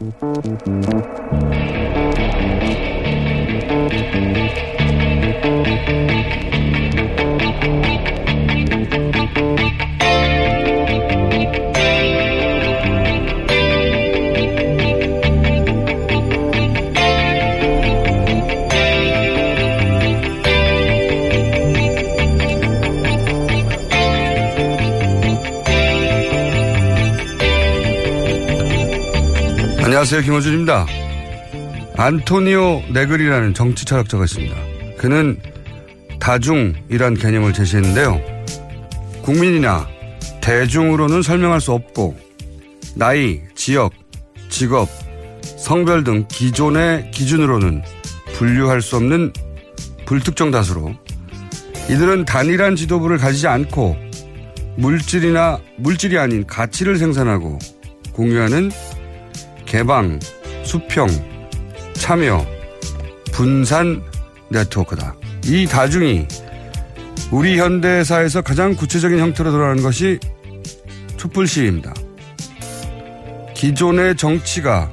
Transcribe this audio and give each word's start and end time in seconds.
thank 0.00 0.66
you 0.66 1.10
안녕하세요. 30.00 30.22
김호준입니다. 30.22 30.86
안토니오 31.98 32.84
네글이라는 32.90 33.52
정치 33.52 33.84
철학자가 33.84 34.24
있습니다. 34.24 34.56
그는 34.96 35.38
다중이란 36.18 37.12
개념을 37.12 37.52
제시했는데요. 37.52 38.18
국민이나 39.20 39.86
대중으로는 40.40 41.20
설명할 41.20 41.60
수 41.60 41.72
없고 41.72 42.16
나이, 42.94 43.42
지역, 43.54 43.92
직업, 44.48 44.88
성별 45.42 46.02
등 46.02 46.24
기존의 46.28 47.10
기준으로는 47.10 47.82
분류할 48.32 48.80
수 48.80 48.96
없는 48.96 49.34
불특정 50.06 50.50
다수로 50.50 50.94
이들은 51.90 52.24
단일한 52.24 52.74
지도부를 52.74 53.18
가지지 53.18 53.48
않고 53.48 53.98
물질이나 54.78 55.60
물질이 55.76 56.16
아닌 56.16 56.46
가치를 56.46 56.96
생산하고 56.96 57.58
공유하는 58.12 58.70
개방, 59.70 60.18
수평, 60.64 61.06
참여, 61.94 62.44
분산 63.30 64.02
네트워크다. 64.48 65.14
이 65.44 65.64
다중이 65.64 66.26
우리 67.30 67.56
현대사에서 67.56 68.42
가장 68.42 68.74
구체적인 68.74 69.20
형태로 69.20 69.52
드러나는 69.52 69.84
것이 69.84 70.18
촛불 71.16 71.46
시위입니다. 71.46 71.94
기존의 73.54 74.16
정치가 74.16 74.90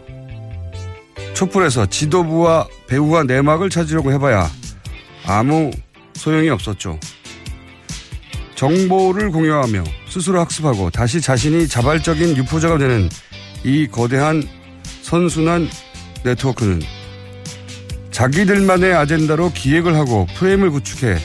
촛불에서 1.33 1.87
지도부와 1.87 2.67
배후와 2.85 3.23
내막을 3.23 3.71
찾으려고 3.71 4.11
해봐야 4.11 4.47
아무 5.25 5.71
소용이 6.13 6.49
없었죠. 6.49 6.99
정보를 8.53 9.31
공유하며 9.31 9.83
스스로 10.07 10.39
학습하고 10.41 10.91
다시 10.91 11.19
자신이 11.19 11.67
자발적인 11.67 12.37
유포자가 12.37 12.77
되는 12.77 13.09
이 13.63 13.87
거대한 13.87 14.43
선순환 15.07 15.69
네트워크는 16.25 16.81
자기들만의 18.11 18.93
아젠다로 18.93 19.53
기획을 19.53 19.95
하고 19.95 20.27
프레임을 20.35 20.69
구축해 20.69 21.15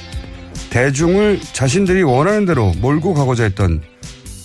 대중을 0.71 1.41
자신들이 1.41 2.05
원하는 2.05 2.45
대로 2.45 2.71
몰고 2.81 3.13
가고자 3.13 3.43
했던 3.43 3.83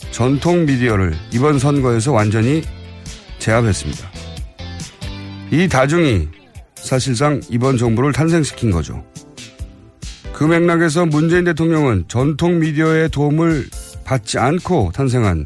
전통 0.09 0.65
미디어를 0.65 1.13
이번 1.31 1.59
선거에서 1.59 2.13
완전히 2.13 2.63
제압했습니다. 3.37 4.09
이 5.51 5.67
다중이 5.67 6.29
사실상 6.73 7.39
이번 7.51 7.77
정부를 7.77 8.13
탄생시킨 8.13 8.71
거죠. 8.71 9.05
그 10.33 10.45
맥락에서 10.45 11.05
문재인 11.05 11.43
대통령은 11.43 12.05
전통 12.07 12.57
미디어의 12.57 13.09
도움을 13.09 13.67
받지 14.03 14.39
않고 14.39 14.93
탄생한 14.95 15.45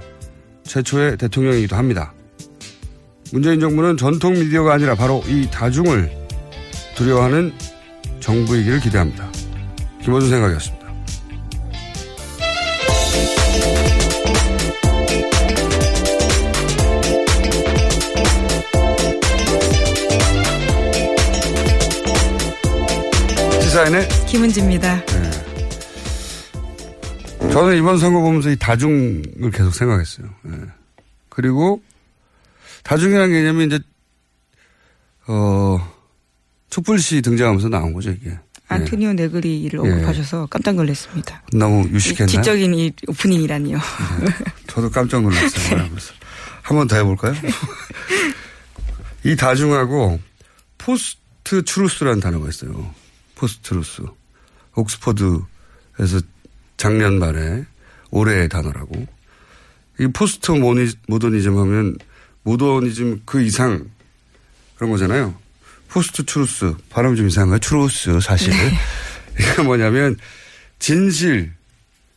최초의 0.63 1.17
대통령이기도 1.17 1.75
합니다. 1.75 2.13
문재인 3.31 3.61
정부는 3.61 3.95
전통 3.95 4.33
미디어가 4.33 4.73
아니라 4.73 4.95
바로 4.95 5.23
이 5.25 5.49
다중을 5.49 6.11
두려워하는 6.95 7.53
정부이기를 8.19 8.81
기대합니다. 8.81 9.29
김호준 10.01 10.29
생각이었습니다. 10.29 10.81
시사인의 23.61 24.09
김은지입니다. 24.27 25.05
저는 27.53 27.77
이번 27.77 27.97
선거 27.97 28.19
보면서 28.19 28.49
이 28.49 28.57
다중을 28.57 29.51
계속 29.53 29.73
생각했어요. 29.73 30.27
예. 30.47 30.51
그리고 31.29 31.81
다중이라는 32.83 33.31
개념이 33.33 33.65
이제 33.65 33.79
어 35.27 35.79
촛불시 36.69 37.21
등장하면서 37.21 37.69
나온 37.69 37.93
거죠 37.93 38.11
이게. 38.11 38.37
안토니오 38.67 39.13
네그리를 39.13 39.77
언급하셔서 39.77 40.47
깜짝 40.49 40.75
놀랐습니다. 40.75 41.43
너무 41.51 41.87
유식했나요? 41.89 42.27
지적인 42.27 42.73
이 42.73 42.91
오프닝이라니요. 43.07 43.77
저도 44.67 44.89
깜짝 44.89 45.21
놀랐어요. 45.21 45.89
한번 46.63 46.87
더 46.87 46.95
해볼까요? 46.95 47.33
이 49.25 49.35
다중하고 49.35 50.19
post-truth라는 50.77 52.21
단어가 52.21 52.47
있어요. 52.47 52.93
post-truth. 53.35 54.03
옥스퍼드에서 54.75 56.21
작년 56.77 57.19
말에 57.19 57.65
올해의 58.09 58.47
단어라고. 58.47 59.05
이 59.99 60.07
포스트 60.07 60.51
모더니즘 61.07 61.57
하면 61.57 61.97
모더니즘 62.43 63.21
그 63.25 63.41
이상 63.41 63.89
그런 64.75 64.91
거잖아요. 64.91 65.35
post-truth. 65.89 66.73
발음이 66.89 67.17
좀 67.17 67.27
이상한 67.27 67.49
거예요. 67.49 67.59
truth, 67.59 68.19
사실. 68.21 68.51
네. 68.51 68.71
이게 69.39 69.61
뭐냐면, 69.61 70.17
진실. 70.79 71.51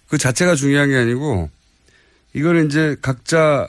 그 0.09 0.17
자체가 0.17 0.55
중요한 0.55 0.89
게 0.89 0.97
아니고, 0.97 1.51
이걸 2.35 2.67
이제 2.67 2.97
각자 3.03 3.67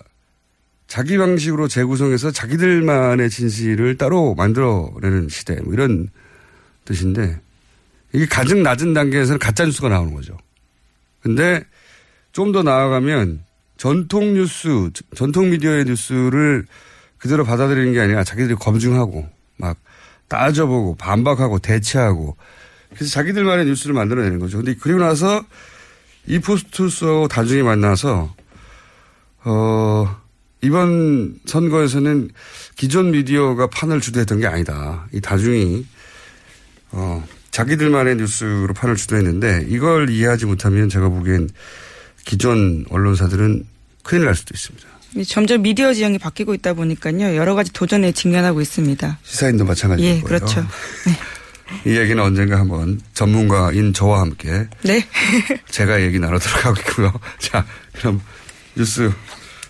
자기 0.88 1.18
방식으로 1.18 1.68
재구성해서 1.68 2.31
자기들만의 2.31 3.30
진실을 3.30 3.98
따로 3.98 4.36
만들어내는 4.36 5.30
시대. 5.30 5.56
뭐 5.62 5.74
이런 5.74 6.10
뜻인데, 6.86 7.40
이게 8.13 8.25
가장 8.28 8.63
낮은 8.63 8.94
단계에서는 8.94 9.40
가짜 9.40 9.66
뉴스가 9.66 9.90
나오는 9.90 10.13
거죠. 10.13 10.38
근데 11.22 11.63
좀 12.31 12.52
더 12.52 12.63
나아가면 12.63 13.44
전통 13.77 14.33
뉴스, 14.33 14.89
전통 15.16 15.50
미디어의 15.50 15.86
뉴스를 15.86 16.66
그대로 17.18 17.44
받아들이는 17.44 17.94
게 17.94 18.00
아니라 18.00 18.24
자기들이 18.24 18.56
검증하고 18.56 19.27
막 19.57 19.77
따져보고 20.27 20.95
반박하고 20.95 21.60
대체하고 21.60 22.36
그래서 22.94 23.12
자기들만의 23.12 23.66
뉴스를 23.66 23.94
만들어내는 23.94 24.39
거죠. 24.39 24.57
근데 24.57 24.75
그리고 24.80 25.00
나서 25.00 25.44
이 26.27 26.39
포스트스하고 26.39 27.27
다중이 27.27 27.63
만나서 27.63 28.33
어 29.44 30.21
이번 30.62 31.39
선거에서는 31.45 32.30
기존 32.75 33.12
미디어가 33.12 33.68
판을 33.68 34.01
주도했던 34.01 34.39
게 34.39 34.48
아니다. 34.48 35.07
이 35.12 35.21
다중이 35.21 35.86
어 36.92 37.24
자기들만의 37.51 38.16
뉴스로 38.18 38.74
판을 38.74 38.95
주도했는데 38.95 39.68
이걸 39.69 40.10
이해하지 40.10 40.45
못하면 40.45 40.89
제가 40.89 41.10
보기엔 41.10 41.50
기존 42.25 42.86
언론사들은 42.89 43.66
큰일 44.04 44.25
날 44.25 44.36
수도 44.36 44.54
있습니다. 44.54 44.88
점점 45.27 45.62
미디어 45.62 45.94
지형이 45.94 46.18
바뀌고 46.18 46.54
있다 46.56 46.74
보니까요. 46.74 47.36
여러 47.36 47.56
가지 47.56 47.72
도전에 47.72 48.12
직면하고 48.12 48.60
있습니다. 48.62 49.19
시사인도 49.24 49.63
마찬가지일 49.63 50.07
예, 50.07 50.12
거예요. 50.19 50.25
그렇죠. 50.25 50.68
이 51.86 51.98
얘기는 51.98 52.22
언젠가 52.22 52.60
한번 52.60 53.00
전문가인 53.13 53.94
저와 53.94 54.22
함께 54.22 54.68
네. 54.83 55.07
제가 55.69 56.01
얘기 56.01 56.19
나누도록 56.19 56.66
하겠고요. 56.66 57.13
자, 57.39 57.66
그럼 57.94 58.22
뉴스 58.75 59.12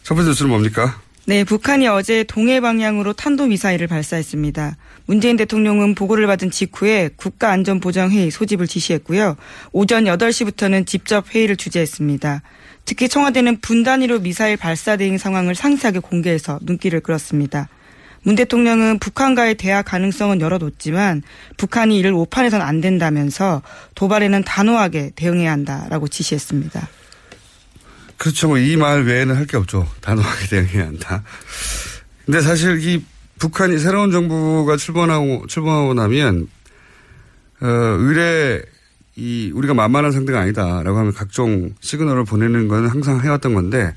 첫 0.04 0.16
번째 0.16 0.30
뉴스는 0.30 0.50
뭡니까? 0.50 1.00
네, 1.27 1.44
북한이 1.44 1.88
어제 1.88 2.24
동해 2.24 2.60
방향으로 2.60 3.13
탄도미사일을 3.13 3.88
발사했습니다. 3.88 4.77
문재인 5.07 5.38
대통령은 5.38 5.95
보고를 5.95 6.27
받은 6.27 6.51
직후에 6.51 7.10
국가안전보장회의 7.16 8.30
소집을 8.30 8.68
지시했고요. 8.68 9.36
오전 9.72 10.04
8시부터는 10.04 10.86
직접 10.86 11.33
회의를 11.33 11.56
주재했습니다. 11.56 12.44
특히 12.86 13.10
청와대는 13.10 13.60
분단위로 13.62 14.19
미사일 14.19 14.56
발사 14.56 14.98
대응 14.98 15.18
상황을 15.18 15.56
상세하게 15.56 15.98
공개해서 15.98 16.60
눈길을 16.62 17.00
끌었습니다. 17.00 17.69
문 18.22 18.36
대통령은 18.36 19.00
북한과의 19.00 19.56
대화 19.56 19.81
가능성은 19.81 20.42
열어뒀지만 20.42 21.24
북한이 21.57 21.98
이를 21.98 22.13
오판해선 22.13 22.62
안 22.62 22.81
된다면서 22.81 23.63
도발에는 23.95 24.44
단호하게 24.44 25.13
대응해야 25.16 25.51
한다라고 25.51 26.07
지시했습니다. 26.07 26.88
그렇죠. 28.17 28.47
뭐 28.47 28.57
이 28.57 28.75
말 28.77 29.03
외에는 29.03 29.35
할 29.35 29.45
게 29.45 29.57
없죠. 29.57 29.88
단호하게 30.01 30.47
대응해야 30.47 30.85
한다. 30.88 31.23
근데 32.25 32.41
사실 32.41 32.79
이 32.81 33.03
북한이 33.39 33.77
새로운 33.79 34.12
정부가 34.12 34.77
출범하고, 34.77 35.45
출범하고 35.47 35.94
나면, 35.94 36.47
어, 37.62 37.67
의뢰, 37.67 38.62
이, 39.15 39.51
우리가 39.53 39.73
만만한 39.73 40.12
상대가 40.12 40.39
아니다라고 40.41 40.97
하면 40.97 41.13
각종 41.13 41.71
시그널을 41.81 42.23
보내는 42.25 42.67
건 42.67 42.88
항상 42.88 43.21
해왔던 43.21 43.53
건데, 43.53 43.94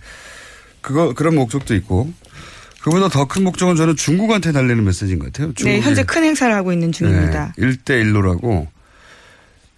그거, 0.80 1.14
그런 1.14 1.34
목적도 1.36 1.74
있고, 1.76 2.12
그보다 2.82 3.08
더 3.08 3.26
큰 3.26 3.44
목적은 3.44 3.76
저는 3.76 3.96
중국한테 3.96 4.52
달리는 4.52 4.82
메시지인 4.84 5.18
것 5.18 5.32
같아요. 5.32 5.52
네. 5.64 5.80
현재 5.80 6.02
큰 6.04 6.24
행사를 6.24 6.52
하고 6.54 6.72
있는 6.72 6.90
중입니다. 6.92 7.52
네, 7.56 7.66
1대1로라고 7.66 8.66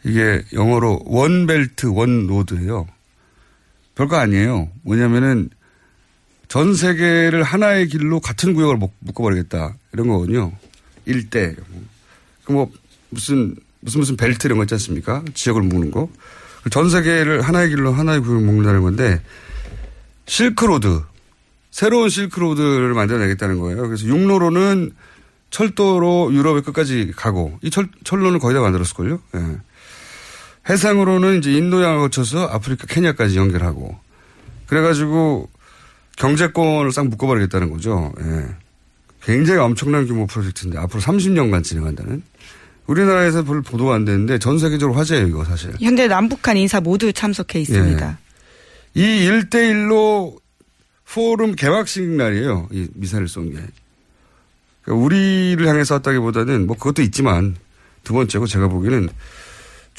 이게 0.05 0.43
영어로 0.53 1.01
원벨트 1.05 1.87
원로드예요. 1.87 2.87
별거 4.01 4.17
아니에요. 4.17 4.71
뭐냐면은 4.83 5.51
전 6.49 6.75
세계를 6.75 7.43
하나의 7.43 7.87
길로 7.89 8.19
같은 8.19 8.55
구역을 8.55 8.77
묶- 8.79 8.97
묶어버리겠다 9.01 9.75
이런 9.93 10.09
거거든요. 10.09 10.53
일대. 11.05 11.55
그뭐 12.45 12.71
무슨 13.11 13.55
무슨 13.81 14.01
무슨 14.01 14.17
벨트 14.17 14.47
이런 14.47 14.57
거 14.59 14.65
있지 14.65 14.73
않습니까? 14.75 15.23
지역을 15.35 15.61
묶는 15.63 15.91
거. 15.91 16.09
전 16.71 16.89
세계를 16.89 17.43
하나의 17.43 17.69
길로 17.69 17.93
하나의 17.93 18.21
구역을 18.21 18.41
묶는다는 18.43 18.81
건데 18.83 19.21
실크로드 20.27 21.03
새로운 21.71 22.09
실크로드를 22.09 22.95
만들어내겠다는 22.95 23.59
거예요. 23.59 23.83
그래서 23.87 24.07
육로로는 24.07 24.93
철도로 25.51 26.33
유럽의 26.33 26.63
끝까지 26.63 27.13
가고 27.17 27.59
이 27.63 27.71
철, 27.71 27.89
철로는 28.05 28.39
거의 28.39 28.55
다 28.55 28.61
만들었을걸요. 28.63 29.21
예. 29.37 29.57
해상으로는 30.69 31.39
이제 31.39 31.53
인도양을 31.53 31.99
거쳐서 32.01 32.47
아프리카 32.47 32.87
케냐까지 32.87 33.37
연결하고 33.37 33.99
그래가지고 34.67 35.49
경제권을 36.17 36.93
싹 36.93 37.09
묶어버리겠다는 37.09 37.71
거죠. 37.71 38.13
예. 38.21 38.47
굉장히 39.23 39.61
엄청난 39.61 40.07
규모 40.07 40.27
프로젝트인데 40.27 40.79
앞으로 40.79 41.01
30년간 41.01 41.65
진행한다는 41.65 42.23
우리나라에서 42.87 43.45
별로 43.45 43.63
보도가 43.63 43.95
안 43.95 44.05
되는데 44.05 44.39
전 44.39 44.59
세계적으로 44.59 44.99
화제예요 44.99 45.27
이거 45.27 45.45
사실. 45.45 45.73
현재 45.81 46.09
남북한 46.09 46.57
인사 46.57 46.81
모두 46.81 47.13
참석해 47.13 47.61
있습니다. 47.61 48.19
이 48.95 49.01
1대1로 49.03 50.37
포럼 51.13 51.55
개막식 51.55 52.05
날이에요. 52.05 52.69
이 52.73 52.89
미사일 52.95 53.29
쏜 53.29 53.51
게. 53.51 53.59
그러니까 54.83 55.05
우리를 55.05 55.67
향해서 55.67 55.95
왔다기보다는 55.97 56.67
뭐 56.67 56.77
그것도 56.77 57.03
있지만 57.03 57.57
두 58.05 58.13
번째고 58.15 58.47
제가 58.47 58.69
보기에는 58.69 59.09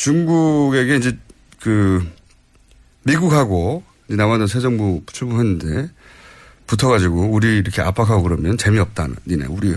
중국에게 0.01 0.95
이제 0.95 1.15
그 1.59 2.03
미국하고 3.03 3.83
이제 4.07 4.15
남아던 4.15 4.47
새 4.47 4.59
정부 4.59 5.03
출범했는데 5.05 5.91
붙어가지고 6.65 7.29
우리 7.29 7.57
이렇게 7.57 7.83
압박하고 7.83 8.23
그러면 8.23 8.57
재미없다. 8.57 9.09
니네 9.27 9.45
우리 9.45 9.75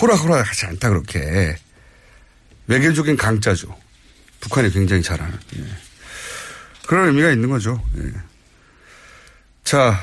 호락호락 0.00 0.48
하지 0.48 0.66
않다 0.66 0.88
그렇게 0.88 1.54
외교적인 2.66 3.18
강자죠. 3.18 3.76
북한이 4.40 4.70
굉장히 4.70 5.02
잘하는. 5.02 5.38
예. 5.58 5.64
그런 6.86 7.08
의미가 7.08 7.30
있는 7.30 7.50
거죠. 7.50 7.82
예. 7.98 8.12
자, 9.64 9.98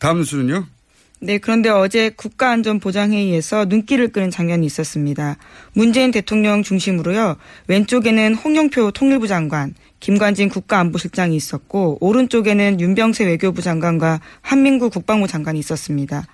다음 0.00 0.18
뉴스는요? 0.18 0.66
네, 1.24 1.38
그런데 1.38 1.68
어제 1.68 2.10
국가안전보장회의에서 2.10 3.66
눈길을 3.66 4.08
끄는 4.08 4.32
장면이 4.32 4.66
있었습니다. 4.66 5.36
문재인 5.72 6.10
대통령 6.10 6.64
중심으로요, 6.64 7.36
왼쪽에는 7.68 8.34
홍영표 8.34 8.90
통일부 8.90 9.28
장관, 9.28 9.72
김관진 10.00 10.48
국가안보실장이 10.48 11.36
있었고, 11.36 11.98
오른쪽에는 12.00 12.80
윤병세 12.80 13.24
외교부 13.26 13.62
장관과 13.62 14.20
한민구 14.40 14.90
국방부 14.90 15.28
장관이 15.28 15.60
있었습니다. 15.60 16.26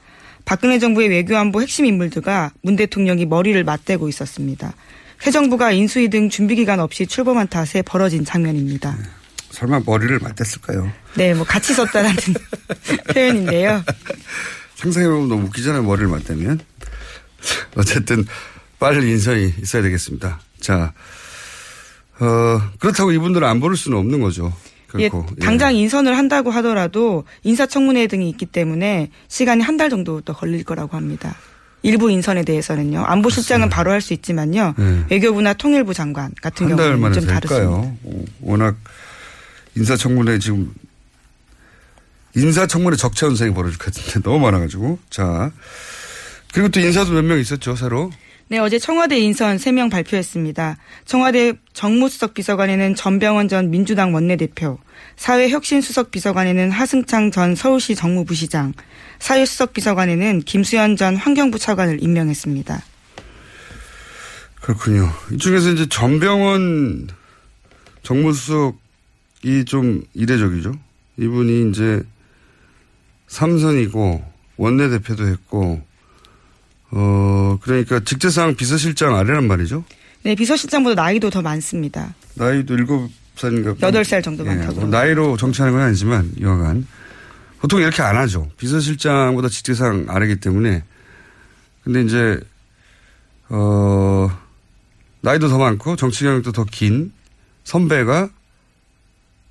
박근혜 0.47 0.78
정부의 0.78 1.11
외교안보 1.11 1.61
핵심 1.61 1.85
인물들과 1.85 2.52
문 2.62 2.75
대통령이 2.76 3.26
머리를 3.26 3.62
맞대고 3.62 4.09
있었습니다. 4.09 4.73
새 5.21 5.30
정부가 5.30 5.71
인수위 5.73 6.09
등 6.09 6.30
준비 6.30 6.54
기간 6.54 6.80
없이 6.80 7.07
출범한 7.07 7.47
탓에 7.47 7.83
벌어진 7.83 8.25
장면입니다. 8.25 8.97
설마 9.50 9.83
머리를 9.85 10.18
맞댔을까요? 10.18 10.90
네, 11.14 11.35
뭐 11.35 11.45
같이 11.45 11.75
썼다라는 11.75 12.16
표현인데요. 13.12 13.83
상상해보면 14.82 15.28
너무 15.28 15.47
웃기잖아요. 15.47 15.82
머리를 15.82 16.08
맞대면. 16.08 16.61
어쨌든 17.76 18.25
빨리 18.78 19.11
인선이 19.11 19.54
있어야 19.62 19.82
되겠습니다. 19.82 20.40
자, 20.61 20.92
어, 22.20 22.61
그렇다고 22.78 23.12
이분들은 23.12 23.47
안 23.47 23.61
부를 23.61 23.76
수는 23.76 23.99
없는 23.99 24.20
거죠. 24.20 24.52
예, 24.99 25.08
결코. 25.08 25.26
예. 25.40 25.44
당장 25.44 25.75
인선을 25.75 26.16
한다고 26.16 26.50
하더라도 26.52 27.25
인사청문회 27.42 28.06
등이 28.06 28.28
있기 28.30 28.47
때문에 28.47 29.11
시간이 29.28 29.62
한 29.62 29.76
달 29.76 29.90
정도 29.90 30.20
더 30.20 30.32
걸릴 30.32 30.64
거라고 30.64 30.97
합니다. 30.97 31.35
일부 31.82 32.11
인선에 32.11 32.42
대해서는요. 32.44 33.04
안보실장은 33.04 33.68
바로 33.68 33.90
할 33.92 34.00
수 34.00 34.12
있지만요. 34.12 34.75
네. 34.76 35.04
외교부나 35.11 35.54
통일부 35.54 35.94
장관 35.94 36.32
같은 36.42 36.68
경우는 36.68 37.12
좀 37.12 37.26
다르습니다. 37.26 37.92
워낙 38.40 38.76
인사청문회 39.76 40.38
지금 40.40 40.73
인사청문회 42.38 42.97
적체 42.97 43.26
현상이 43.26 43.52
벌어질 43.52 43.78
것 43.78 43.92
같은데 43.92 44.21
너무 44.23 44.38
많아가지고. 44.40 44.99
자. 45.11 45.50
그리고 46.52 46.68
또 46.68 46.80
인사도 46.80 47.12
몇 47.12 47.23
명 47.25 47.38
있었죠, 47.38 47.76
새로. 47.76 48.11
네, 48.50 48.59
어제 48.59 48.78
청와대 48.78 49.18
인선 49.18 49.59
3명 49.59 49.90
발표했습니다. 49.90 50.78
청와대 51.04 51.52
정무수석 51.75 52.33
비서관에는 52.33 52.95
전병원 52.95 53.49
전 53.49 53.71
민주당 53.71 54.14
원내대표, 54.14 54.78
사회혁신수석 55.16 56.11
비서관에는 56.11 56.71
하승창 56.71 57.30
전 57.30 57.54
서울시 57.54 57.95
정무부시장, 57.95 58.73
사회수석 59.18 59.75
비서관에는 59.75 60.40
김수현 60.42 60.97
전 60.97 61.14
환경부 61.16 61.59
차관을 61.59 62.02
임명했습니다. 62.02 62.83
그렇군요. 64.62 65.11
이 65.33 65.37
중에서 65.37 65.71
이제 65.73 65.87
전병원 65.90 67.09
정무수석이 68.02 69.64
좀 69.66 70.02
이례적이죠. 70.14 70.73
이분이 71.18 71.71
이제 71.71 72.02
삼선이고 73.28 74.25
원내대표도 74.56 75.26
했고 75.28 75.80
어 76.90 77.58
그러니까 77.62 78.00
직제상 78.00 78.56
비서실장 78.56 79.14
아래란 79.16 79.47
말이죠. 79.47 79.85
네, 80.23 80.35
비서실장보다 80.35 81.00
나이도 81.00 81.30
더 81.30 81.42
많습니다. 81.42 82.14
나이도 82.35 82.75
일곱 82.75 83.11
살인가. 83.37 83.75
여덟 83.82 84.04
살 84.04 84.23
정도 84.23 84.44
예, 84.44 84.49
많다고. 84.49 84.80
뭐 84.80 84.88
나이로 84.88 85.37
정치하는 85.37 85.75
건 85.75 85.82
아니지만 85.87 86.32
여하간 86.40 86.87
보통 87.61 87.80
이렇게 87.80 88.02
안 88.02 88.16
하죠. 88.16 88.50
비서실장보다 88.56 89.49
직제상 89.49 90.06
아래기 90.08 90.37
때문에. 90.40 90.82
근데 91.85 92.02
이제 92.02 92.40
어 93.49 94.30
나이도 95.20 95.49
더 95.49 95.58
많고 95.58 95.97
정치 95.97 96.25
경력도 96.25 96.52
더 96.52 96.64
긴 96.64 97.12
선배가 97.64 98.30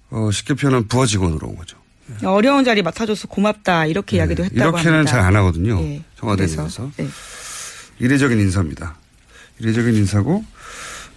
어 0.09 0.29
쉽게 0.31 0.53
표현하면 0.55 0.87
부하 0.87 1.05
직원으로 1.05 1.47
온 1.47 1.55
거죠. 1.55 1.77
어려운 2.23 2.63
자리 2.63 2.81
맡아줘서 2.81 3.27
고맙다 3.27 3.85
이렇게 3.85 4.17
이야기도 4.17 4.43
했다고 4.45 4.77
네. 4.77 4.81
이렇게는. 4.83 5.05
잘 5.05 5.19
안 5.19 5.35
하거든요. 5.35 5.79
예, 5.81 6.01
청와대 6.19 6.45
그래서, 6.45 6.61
내에서. 6.63 6.91
네. 6.97 7.07
이례적인 7.99 8.39
인사입니다. 8.39 8.95
이례적인 9.59 9.95
인사고 9.95 10.43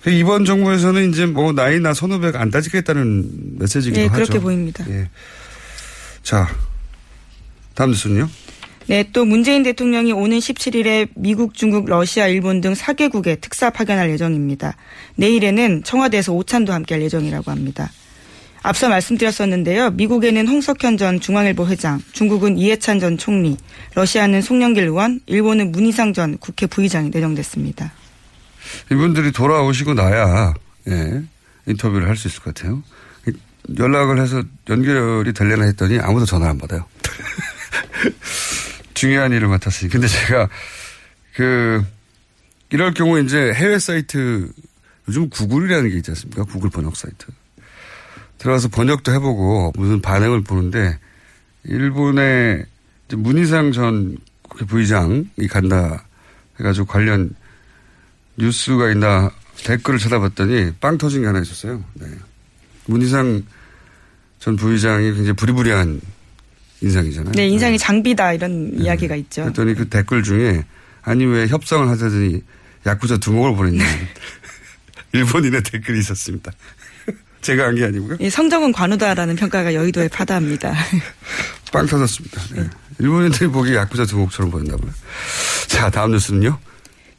그 0.02 0.10
이번 0.10 0.44
정부에서는 0.44 1.10
이제 1.10 1.26
뭐 1.26 1.52
나이나 1.52 1.92
선후배가 1.94 2.40
안 2.40 2.50
따지겠다는 2.50 3.58
메시지기도 3.58 4.00
네, 4.00 4.06
하죠. 4.06 4.16
그렇게 4.22 4.38
보입니다. 4.40 4.84
예. 4.88 5.08
자, 6.22 6.48
다음 7.74 7.90
뉴스는요. 7.90 8.28
네, 8.86 9.04
또 9.12 9.24
문재인 9.24 9.62
대통령이 9.62 10.12
오는 10.12 10.38
17일에 10.38 11.10
미국, 11.14 11.54
중국, 11.54 11.86
러시아, 11.86 12.26
일본 12.26 12.60
등 12.60 12.72
4개국에 12.72 13.40
특사 13.40 13.70
파견할 13.70 14.10
예정입니다. 14.10 14.74
내일에는 15.16 15.84
청와대에서 15.84 16.32
오찬도 16.32 16.72
함께할 16.72 17.02
예정이라고 17.02 17.50
합니다. 17.50 17.90
앞서 18.62 18.88
말씀드렸었는데요. 18.88 19.90
미국에는 19.92 20.46
홍석현 20.46 20.96
전 20.98 21.18
중앙일보 21.20 21.66
회장, 21.66 22.00
중국은 22.12 22.58
이해찬 22.58 23.00
전 23.00 23.16
총리, 23.16 23.56
러시아는 23.94 24.42
송영길 24.42 24.84
의원, 24.84 25.20
일본은 25.26 25.72
문희상 25.72 26.12
전 26.12 26.36
국회 26.38 26.66
부의장이 26.66 27.08
내정됐습니다. 27.10 27.92
이분들이 28.92 29.32
돌아오시고 29.32 29.94
나야 29.94 30.52
예, 30.88 31.22
인터뷰를 31.66 32.08
할 32.08 32.16
수 32.16 32.28
있을 32.28 32.42
것 32.42 32.54
같아요. 32.54 32.82
연락을 33.78 34.20
해서 34.20 34.42
연결이 34.68 35.32
되려나 35.32 35.64
했더니 35.66 35.98
아무도 35.98 36.26
전화를 36.26 36.50
안 36.50 36.58
받아요. 36.58 36.84
중요한 38.94 39.32
일을 39.32 39.48
맡았으니. 39.48 39.90
근데 39.90 40.06
제가 40.06 40.48
그 41.34 41.82
이럴 42.70 42.92
경우 42.94 43.18
이제 43.20 43.52
해외 43.54 43.78
사이트 43.78 44.50
요즘 45.08 45.28
구글이라는 45.30 45.90
게 45.90 45.96
있지 45.96 46.10
않습니까? 46.10 46.44
구글 46.44 46.70
번역 46.70 46.96
사이트. 46.96 47.26
들어가서 48.40 48.68
번역도 48.68 49.12
해보고 49.12 49.72
무슨 49.76 50.00
반응을 50.00 50.42
보는데 50.42 50.98
일본의 51.64 52.64
문희상 53.12 53.72
전 53.72 54.16
부의장이 54.66 55.46
간다 55.48 56.06
해가지고 56.58 56.86
관련 56.86 57.30
뉴스가 58.36 58.90
있나 58.92 59.30
댓글을 59.64 59.98
찾아봤더니 59.98 60.72
빵 60.80 60.96
터진 60.96 61.20
게 61.20 61.26
하나 61.26 61.40
있었어요. 61.40 61.84
네. 61.94 62.06
문희상 62.86 63.42
전 64.38 64.56
부의장이 64.56 65.12
굉장히 65.12 65.32
부리부리한 65.34 66.00
인상이잖아요. 66.80 67.32
네, 67.32 67.46
인상이 67.46 67.76
장비다 67.76 68.32
이런 68.32 68.72
이야기가 68.74 69.16
있죠. 69.16 69.42
그랬더니 69.42 69.74
그 69.74 69.88
댓글 69.90 70.22
중에 70.22 70.64
아니 71.02 71.26
왜 71.26 71.46
협상을 71.46 71.86
하자더니 71.86 72.42
야쿠자 72.86 73.18
두목을 73.18 73.54
보냈냐. 73.54 73.84
일본인의 75.12 75.62
댓글이 75.62 75.98
있었습니다. 75.98 76.52
제가 77.42 77.64
한 77.64 77.74
게 77.74 77.84
아니고요. 77.84 78.16
이 78.20 78.28
성적은 78.30 78.72
관우다라는 78.72 79.36
평가가 79.36 79.72
여의도에 79.74 80.08
파다합니다. 80.08 80.74
빵 81.72 81.86
터졌습니다. 81.86 82.40
네. 82.54 82.68
일본인들이 82.98 83.48
보기에 83.50 83.76
야쿠자 83.76 84.04
두목처럼 84.04 84.50
봐요. 84.50 84.64
자, 85.68 85.88
다음 85.90 86.10
뉴스는요. 86.12 86.58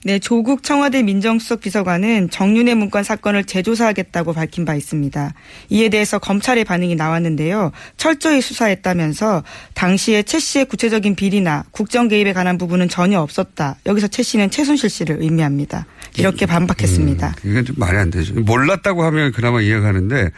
네, 0.03 0.17
조국 0.17 0.63
청와대 0.63 1.03
민정수석 1.03 1.62
비서관은 1.62 2.31
정윤회 2.31 2.74
문건 2.74 3.03
사건을 3.03 3.43
재조사하겠다고 3.43 4.34
밝힌 4.34 4.65
바 4.65 4.74
있습니다. 4.74 5.34
이에 5.70 5.89
대해서 5.89 6.17
검찰의 6.17 6.63
반응이 6.63 6.96
나왔는데요. 6.96 7.72
철저히 7.98 8.41
수사했다면서 8.41 9.43
당시에 9.75 10.24
최 10.24 10.39
씨의 10.39 10.65
구체적인 10.65 11.13
비리나 11.15 11.65
국정 11.70 12.08
개입에 12.08 12.34
관한 12.34 12.58
부분은 12.58 12.89
전혀 12.89 13.20
없었다. 13.20 13.77
여기서 13.86 14.08
최 14.08 14.24
씨는 14.24 14.50
최순실 14.50 14.89
씨를 14.89 15.22
의미합니다. 15.22 15.86
이렇게 16.17 16.48
반박했습니다. 16.48 17.36
음, 17.46 17.51
이건 17.51 17.65
좀 17.65 17.75
말이 17.77 17.96
안 17.98 18.10
되죠. 18.10 18.34
몰랐다고 18.34 19.03
하면 19.03 19.31
그나마 19.31 19.62
이해가 19.62 19.81
가는데 19.81 20.31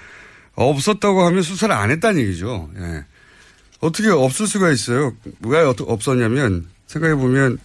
없었다고 0.56 1.24
하면 1.24 1.42
수사를 1.42 1.74
안 1.74 1.90
했다는 1.90 2.22
얘기죠. 2.22 2.70
예. 2.78 3.06
어떻게 3.80 4.10
없을 4.10 4.46
수가 4.46 4.72
있어요. 4.72 5.14
왜 5.42 5.60
없었냐면 5.62 6.68
생각해 6.88 7.16
보면 7.16 7.60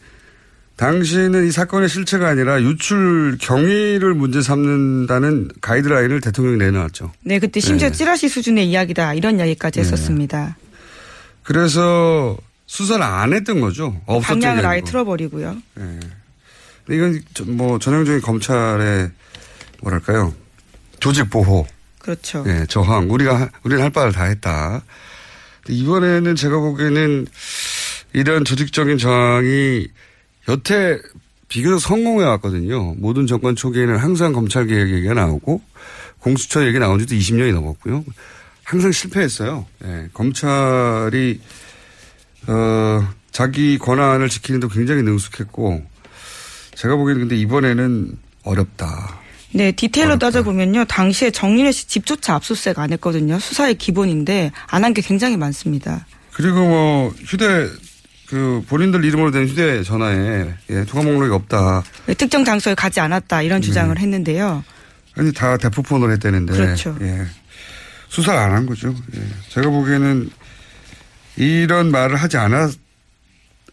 당시에는 0.79 1.47
이 1.49 1.51
사건의 1.51 1.89
실체가 1.89 2.29
아니라 2.29 2.63
유출 2.63 3.37
경위를 3.41 4.15
문제 4.15 4.41
삼는다는 4.41 5.51
가이드라인을 5.61 6.21
대통령이 6.21 6.57
내놓았죠. 6.59 7.13
네, 7.23 7.41
그때 7.41 7.59
심지어 7.59 7.89
네. 7.91 7.95
찌라시 7.97 8.29
수준의 8.29 8.69
이야기다 8.71 9.15
이런 9.15 9.39
이야기까지 9.39 9.81
네. 9.81 9.85
했었습니다. 9.85 10.57
그래서 11.43 12.37
수사를 12.67 13.03
안 13.03 13.33
했던 13.33 13.61
거죠. 13.61 14.01
없었던 14.07 14.39
방향을 14.41 14.63
게 14.63 14.67
아예. 14.69 14.81
틀어버리고요. 14.83 15.57
예. 15.81 15.83
근데 15.83 16.97
이건 16.97 17.21
저- 17.35 17.45
뭐 17.45 17.81
전형적인 17.81 18.21
검찰의 18.23 19.11
뭐랄까요 19.83 20.33
조직 21.01 21.29
보호, 21.29 21.67
그렇죠. 21.99 22.45
예, 22.47 22.67
저항. 22.69 23.11
우리가 23.11 23.41
하- 23.41 23.49
우리는 23.65 23.83
할 23.83 23.91
바를 23.91 24.13
다 24.13 24.25
했다. 24.25 24.83
이번에는 25.69 26.37
제가 26.37 26.57
보기에는 26.57 27.27
이런 28.13 28.45
조직적인 28.45 28.97
저항이 28.99 29.89
여태 30.49 30.99
비교적 31.49 31.78
성공해 31.81 32.25
왔거든요. 32.26 32.95
모든 32.99 33.26
정권 33.26 33.57
초기에는 33.57 33.97
항상 33.97 34.33
검찰 34.33 34.67
개혁 34.67 34.90
얘기가 34.90 35.14
나오고 35.14 35.61
공수처 36.21 36.67
얘기 36.67 36.78
나온 36.78 36.99
지도 36.99 37.14
20년이 37.14 37.52
넘었고요. 37.55 38.05
항상 38.64 38.93
실패했어요. 38.93 39.67
예, 39.85 40.09
검찰이 40.12 41.40
어, 42.49 43.09
자기 43.31 43.78
권한을 43.78 44.28
지키는 44.28 44.61
데 44.61 44.69
굉장히 44.71 45.02
능숙했고 45.02 45.83
제가 46.75 46.97
보기에는 46.97 47.23
근데 47.23 47.37
이번에는 47.37 48.19
어렵다. 48.45 49.21
네, 49.52 49.73
디테일로 49.73 50.11
어렵다. 50.12 50.26
따져보면요. 50.26 50.85
당시에 50.85 51.31
정윤혜 51.31 51.73
씨 51.73 51.88
집조차 51.88 52.35
압수수색 52.35 52.78
안 52.78 52.93
했거든요. 52.93 53.38
수사의 53.38 53.76
기본인데 53.76 54.52
안 54.67 54.85
한 54.85 54.93
게 54.93 55.00
굉장히 55.02 55.37
많습니다. 55.38 56.07
그리고 56.33 56.57
뭐 56.61 57.14
휴대 57.25 57.69
그 58.29 58.63
본인들 58.69 59.05
이름으로 59.05 59.31
된 59.31 59.47
휴대전화에 59.49 60.55
예, 60.71 60.85
통화 60.85 61.05
목록이 61.05 61.33
없다. 61.33 61.83
네, 62.07 62.15
특정 62.15 62.45
장소에 62.45 62.75
가지 62.75 63.01
않았다 63.01 63.43
이런 63.43 63.63
주장을 63.63 63.95
네. 63.95 64.01
했는데요. 64.03 64.63
아니 65.17 65.33
다 65.33 65.57
대포폰으로 65.57 66.13
했다는데. 66.13 66.53
그렇죠. 66.53 66.97
예. 67.01 67.27
수사를 68.09 68.39
안 68.39 68.53
한 68.53 68.67
거죠. 68.67 68.95
예. 69.17 69.21
제가 69.49 69.69
보기에는 69.71 70.31
이런 71.37 71.91
말을 71.91 72.17
하지 72.17 72.37
않았 72.37 72.75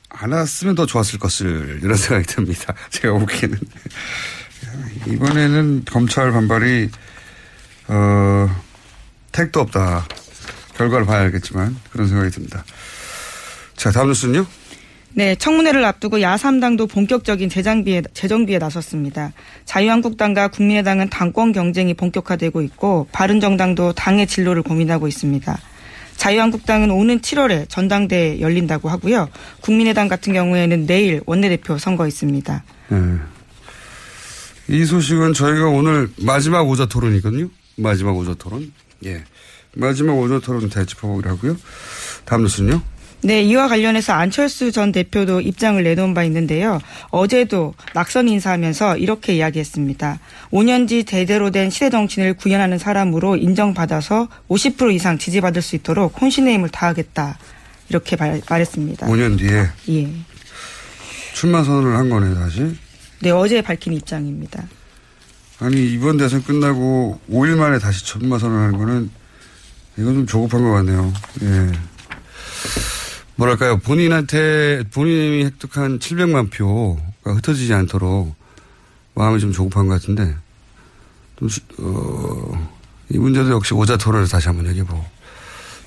않았으면 0.10 0.76
더 0.76 0.86
좋았을 0.86 1.20
것을 1.20 1.80
이런 1.84 1.96
생각이 1.98 2.26
듭니다. 2.28 2.74
제가 2.92 3.14
보기에는 3.20 3.60
이번에는 5.08 5.84
검찰 5.86 6.32
반발이 6.32 6.90
어 7.88 8.50
택도 9.32 9.60
없다. 9.62 10.08
결과를 10.78 11.06
봐야 11.06 11.22
알겠지만 11.22 11.76
그런 11.92 12.08
생각이 12.08 12.32
듭니다. 12.32 12.64
자 13.76 13.92
다음 13.92 14.08
뉴스는요. 14.08 14.46
네, 15.18 15.34
청문회를 15.36 15.86
앞두고 15.86 16.18
야3당도 16.18 16.90
본격적인 16.90 17.48
재정비에, 17.50 18.02
재정비에 18.14 18.58
나섰습니다. 18.58 19.32
자유한국당과 19.64 20.50
국민의당은 20.50 21.10
당권 21.10 21.54
경쟁이 21.54 21.94
본격화되고 21.94 22.62
있고 22.64 23.08
바른정당도 23.14 23.94
당의 23.94 24.28
진로를 24.28 24.62
고민하고 24.62 25.08
있습니다. 25.08 25.58
자유한국당은 26.18 26.92
오는 26.92 27.20
7월에 27.22 27.70
전당대회 27.70 28.42
열린다고 28.42 28.90
하고요. 28.90 29.30
국민의당 29.62 30.10
같은 30.10 30.34
경우에는 30.34 30.86
내일 30.86 31.22
원내대표 31.26 31.78
선거 31.78 32.08
있습니다. 32.08 32.64
예. 32.92 34.76
이 34.76 34.84
소식은 34.84 35.34
저희가 35.34 35.68
오늘 35.68 36.10
마지막 36.18 36.68
오자 36.68 36.88
토론이거든요. 36.88 37.50
마지막 37.78 38.18
오자 38.18 38.34
토론. 38.34 38.74
예. 39.06 39.24
마지막 39.74 40.14
오자 40.18 40.40
토론 40.40 40.70
대집해보기로 40.70 41.30
하고요. 41.30 41.58
다음 42.26 42.44
뉴스는요. 42.44 42.82
네, 43.22 43.42
이와 43.42 43.68
관련해서 43.68 44.14
안철수 44.14 44.72
전 44.72 44.92
대표도 44.92 45.42
입장을 45.42 45.82
내놓은 45.84 46.14
바 46.14 46.24
있는데요. 46.26 46.80
어제도 47.10 47.74
낙선 47.94 48.28
인사하면서 48.28 48.98
이렇게 48.98 49.36
이야기했습니다. 49.36 50.20
5년지 50.52 51.08
제대로 51.08 51.50
된 51.50 51.70
시대 51.70 51.90
정치인을 51.90 52.36
구현하는 52.36 52.78
사람으로 52.78 53.38
인정받아서 53.38 54.28
50% 54.50 54.94
이상 54.94 55.18
지지받을 55.18 55.62
수 55.62 55.76
있도록 55.76 56.22
혼신의 56.22 56.54
힘을 56.54 56.70
다하겠다. 56.70 57.38
이렇게 57.90 58.16
말, 58.16 58.42
말했습니다. 58.48 59.08
5년 59.08 59.38
뒤에 59.38 59.68
예. 59.90 60.10
출마 61.34 61.64
선언을 61.64 61.96
한 61.96 62.10
거네, 62.10 62.34
다시. 62.36 62.76
네, 63.22 63.32
어제 63.32 63.62
밝힌 63.62 63.94
입장입니다. 63.94 64.64
아니, 65.60 65.92
이번 65.94 66.18
대선 66.18 66.44
끝나고 66.44 67.20
5일 67.30 67.56
만에 67.56 67.80
다시 67.80 68.06
출마 68.06 68.38
선언하는 68.38 68.78
거는 68.78 69.10
이건 69.98 70.14
좀 70.14 70.28
조급한 70.28 70.64
것 70.64 70.72
같네요. 70.72 71.14
예. 71.44 71.72
뭐랄까요. 73.38 73.78
본인한테, 73.80 74.84
본인이 74.94 75.44
획득한 75.46 76.00
700만 76.00 76.50
표, 76.52 76.98
흩어지지 77.24 77.74
않도록 77.74 78.34
마음이 79.14 79.40
좀 79.40 79.52
조급한 79.52 79.88
것 79.88 79.96
같은데 80.00 80.34
좀, 81.38 81.50
시- 81.50 81.62
어, 81.80 82.70
이 83.10 83.18
문제도 83.18 83.50
역시 83.52 83.74
오자 83.74 83.98
토론을 83.98 84.28
다시 84.28 84.48
한번 84.48 84.68
얘기해 84.68 84.86
보, 84.86 85.04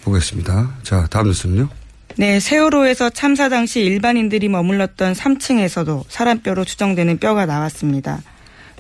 보겠습니다. 0.03 0.73
자, 0.83 1.07
다음 1.11 1.27
뉴스는요. 1.29 1.69
네, 2.17 2.41
세월호에서 2.41 3.11
참사 3.11 3.49
당시 3.49 3.81
일반인들이 3.81 4.49
머물렀던 4.49 5.13
3층에서도 5.15 6.05
사람뼈로 6.09 6.65
추정되는 6.65 7.19
뼈가 7.19 7.47
나왔습니다. 7.47 8.21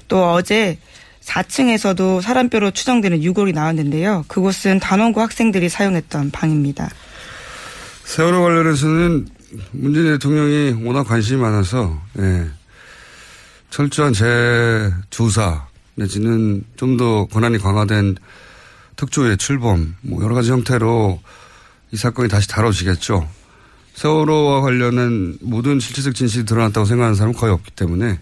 또 0.08 0.32
어제 0.32 0.78
4층에서도 1.22 2.20
사람뼈로 2.22 2.70
추정되는 2.72 3.22
유골이 3.22 3.52
나왔는데요. 3.52 4.24
그곳은 4.28 4.80
단원고 4.80 5.20
학생들이 5.20 5.68
사용했던 5.68 6.30
방입니다. 6.30 6.90
세월호 8.08 8.42
관련해서는 8.42 9.28
문재인 9.72 10.06
대통령이 10.06 10.82
워낙 10.82 11.04
관심이 11.04 11.38
많아서, 11.42 12.00
예, 12.18 12.48
철저한 13.68 14.14
재조사, 14.14 15.66
내지는 15.94 16.64
좀 16.76 16.96
더 16.96 17.26
권한이 17.26 17.58
강화된 17.58 18.16
특조의 18.96 19.36
출범, 19.36 19.94
뭐 20.00 20.24
여러 20.24 20.34
가지 20.34 20.50
형태로 20.50 21.20
이 21.92 21.96
사건이 21.98 22.30
다시 22.30 22.48
다뤄지겠죠. 22.48 23.28
세월호와 23.92 24.62
관련한 24.62 25.36
모든 25.42 25.78
실체적 25.78 26.14
진실이 26.14 26.46
드러났다고 26.46 26.86
생각하는 26.86 27.14
사람은 27.14 27.38
거의 27.38 27.52
없기 27.52 27.72
때문에 27.72 28.18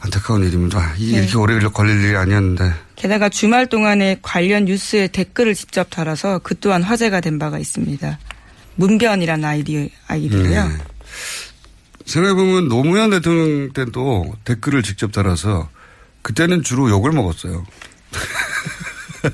안타까운 0.00 0.44
일입니다. 0.44 0.94
이게 0.96 1.16
네. 1.16 1.22
이렇게 1.22 1.36
오래 1.36 1.58
걸릴 1.58 2.02
일이 2.02 2.16
아니었는데. 2.16 2.72
게다가 2.96 3.28
주말 3.28 3.66
동안에 3.66 4.18
관련 4.22 4.64
뉴스에 4.64 5.08
댓글을 5.08 5.54
직접 5.54 5.90
달아서 5.90 6.40
그 6.40 6.58
또한 6.58 6.82
화제가 6.82 7.20
된 7.20 7.38
바가 7.38 7.58
있습니다. 7.58 8.18
문변이라는 8.76 9.44
아이디, 9.44 9.90
아이디고요. 10.06 10.68
네. 10.68 10.78
생각해보면 12.06 12.68
노무현 12.68 13.10
대통령 13.10 13.72
때도 13.72 14.34
댓글을 14.44 14.82
직접 14.82 15.12
달아서 15.12 15.68
그때는 16.22 16.62
주로 16.62 16.88
욕을 16.90 17.12
먹었어요. 17.12 17.66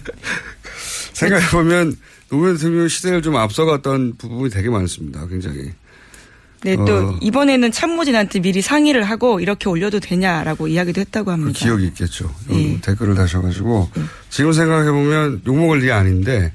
생각해보면 1.15 1.97
노무현 2.29 2.57
대통령 2.57 2.89
시대를 2.89 3.23
좀 3.23 3.37
앞서갔던 3.37 4.17
부분이 4.19 4.51
되게 4.51 4.69
많습니다. 4.69 5.27
굉장히. 5.29 5.73
네, 6.67 6.75
또 6.75 6.97
어. 6.97 7.19
이번에는 7.23 7.71
참모진한테 7.71 8.41
미리 8.41 8.61
상의를 8.61 9.05
하고 9.05 9.39
이렇게 9.39 9.69
올려도 9.69 10.01
되냐라고 10.01 10.67
이야기도 10.67 11.01
했다고 11.01 11.27
그 11.27 11.31
합니다. 11.31 11.57
기억이 11.57 11.87
있겠죠. 11.87 12.35
예. 12.51 12.75
어, 12.75 12.79
댓글을 12.83 13.15
다셔가지고 13.15 13.89
지금 14.31 14.53
생각해 14.53 14.91
보면 14.91 15.43
욕먹을 15.47 15.79
일이 15.83 15.93
아닌데 15.93 16.53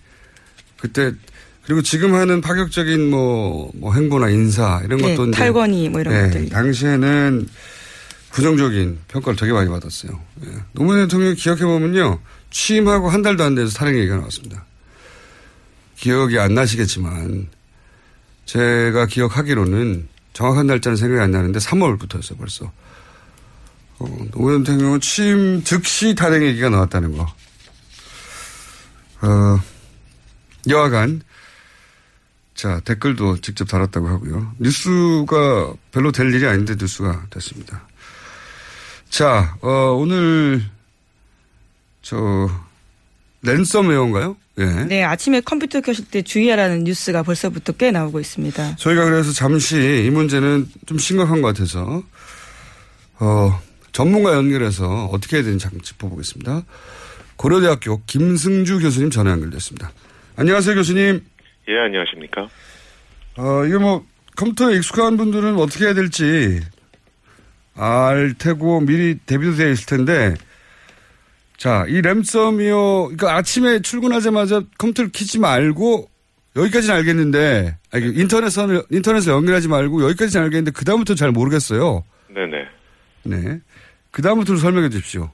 그때 0.81 1.13
그리고 1.63 1.81
지금 1.81 2.13
하는 2.13 2.41
파격적인 2.41 3.09
뭐, 3.09 3.71
뭐 3.75 3.93
행보나 3.93 4.29
인사 4.29 4.81
이런 4.83 4.99
네, 4.99 5.15
것도 5.15 5.29
이제 5.29 5.37
탈권이 5.37 5.89
뭐 5.89 6.01
이런 6.01 6.13
네, 6.13 6.21
것들. 6.23 6.49
당시에는 6.49 7.47
부정적인 8.31 8.99
평가를 9.07 9.37
되게 9.37 9.53
많이 9.53 9.69
받았어요. 9.69 10.19
예. 10.45 10.49
노무현 10.73 11.07
대통령 11.07 11.35
기억해 11.35 11.61
보면요. 11.61 12.19
취임하고 12.49 13.09
한 13.09 13.21
달도 13.21 13.45
안 13.45 13.55
돼서 13.55 13.71
탈핵 13.77 13.95
얘기가 13.95 14.17
나왔습니다. 14.17 14.65
기억이 15.95 16.37
안 16.37 16.53
나시겠지만 16.53 17.47
제가 18.45 19.05
기억하기로는 19.05 20.07
정확한 20.33 20.67
날짜는 20.67 20.95
생각이 20.95 21.21
안 21.21 21.31
나는데 21.31 21.59
3월부터였어요 21.59 22.37
벌써. 22.37 22.71
어, 23.99 24.05
노무현 24.31 24.63
대통령은 24.63 24.99
취임 25.01 25.63
즉시 25.63 26.15
탈핵 26.15 26.43
얘기가 26.43 26.69
나왔다는 26.69 27.17
거. 27.17 27.23
어, 29.21 29.61
여하간 30.67 31.21
자, 32.61 32.79
댓글도 32.81 33.41
직접 33.41 33.65
달았다고 33.65 34.07
하고요. 34.07 34.53
뉴스가 34.59 35.73
별로 35.91 36.11
될 36.11 36.31
일이 36.33 36.45
아닌데 36.45 36.75
뉴스가 36.77 37.25
됐습니다. 37.31 37.87
자, 39.09 39.57
어, 39.61 39.67
오늘, 39.97 40.63
저, 42.03 42.49
랜섬웨어인가요? 43.43 44.37
예. 44.59 44.65
네, 44.85 45.03
아침에 45.03 45.41
컴퓨터 45.41 45.81
켜실 45.81 46.05
때 46.05 46.21
주의하라는 46.21 46.83
뉴스가 46.83 47.23
벌써부터 47.23 47.73
꽤 47.73 47.91
나오고 47.91 48.19
있습니다. 48.19 48.75
저희가 48.75 49.05
그래서 49.05 49.31
잠시 49.31 50.05
이 50.05 50.09
문제는 50.09 50.67
좀 50.85 50.97
심각한 50.97 51.41
것 51.41 51.47
같아서, 51.49 52.03
어, 53.19 53.61
전문가 53.91 54.33
연결해서 54.33 55.05
어떻게 55.05 55.37
해야 55.37 55.43
되는지 55.43 55.63
잠깐 55.63 55.81
짚어보겠습니다. 55.81 56.63
고려대학교 57.37 58.01
김승주 58.05 58.79
교수님 58.79 59.09
전화 59.09 59.31
연결됐습니다. 59.31 59.91
안녕하세요, 60.35 60.75
교수님. 60.75 61.23
예, 61.67 61.79
안녕하십니까. 61.85 62.47
어, 63.37 63.65
이거 63.65 63.79
뭐, 63.79 64.05
컴퓨터에 64.35 64.75
익숙한 64.75 65.17
분들은 65.17 65.55
어떻게 65.55 65.85
해야 65.85 65.93
될지 65.93 66.61
알 67.75 68.35
테고 68.37 68.81
미리 68.81 69.17
대비도 69.25 69.55
되어 69.55 69.71
있을 69.71 69.85
텐데, 69.85 70.35
자, 71.61 71.85
이 71.87 72.01
램섬이요, 72.01 73.09
그러니까 73.09 73.35
아침에 73.35 73.81
출근하자마자 73.83 74.63
컴퓨터를 74.79 75.11
키지 75.11 75.39
말고, 75.39 76.07
여기까지는 76.55 76.95
알겠는데, 76.95 77.77
아니, 77.93 78.05
인터넷을, 78.19 78.81
인터넷을 78.89 79.31
연결하지 79.31 79.67
말고, 79.67 80.01
여기까지는 80.05 80.45
알겠는데, 80.45 80.71
그 80.71 80.85
다음부터 80.85 81.13
잘 81.13 81.29
모르겠어요. 81.29 82.03
네네. 82.33 82.65
네. 83.25 83.59
그 84.09 84.23
다음부터 84.23 84.55
설명해 84.55 84.89
주십시오. 84.89 85.29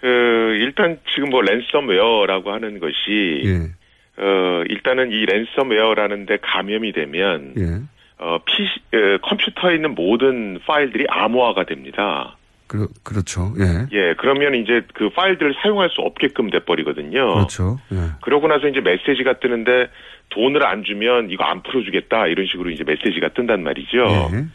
그, 0.00 0.06
일단 0.06 1.00
지금 1.12 1.30
뭐 1.30 1.42
랜섬웨어라고 1.42 2.52
하는 2.52 2.78
것이, 2.78 3.42
예, 3.44 4.22
어, 4.22 4.62
일단은 4.68 5.10
이 5.10 5.26
랜섬웨어라는 5.26 6.26
데 6.26 6.38
감염이 6.42 6.92
되면, 6.92 7.54
예. 7.58 7.80
어, 8.18 8.38
PC, 8.44 8.70
어, 8.94 9.18
컴퓨터에 9.20 9.74
있는 9.74 9.96
모든 9.96 10.60
파일들이 10.64 11.06
암호화가 11.08 11.64
됩니다. 11.64 12.36
그, 12.66 12.88
그렇죠. 13.02 13.52
예. 13.58 13.86
예, 13.92 14.14
그러면 14.18 14.54
이제 14.54 14.82
그 14.94 15.10
파일들을 15.10 15.54
사용할 15.62 15.90
수 15.90 16.00
없게끔 16.00 16.50
돼버리거든요. 16.50 17.34
그렇죠. 17.34 17.78
예. 17.92 17.96
그러고 18.22 18.48
나서 18.48 18.68
이제 18.68 18.80
메시지가 18.80 19.38
뜨는데 19.40 19.88
돈을 20.30 20.66
안 20.66 20.82
주면 20.84 21.30
이거 21.30 21.44
안 21.44 21.62
풀어주겠다 21.62 22.26
이런 22.28 22.46
식으로 22.46 22.70
이제 22.70 22.82
메시지가 22.84 23.34
뜬단 23.34 23.62
말이죠. 23.62 23.98
예. 24.32 24.46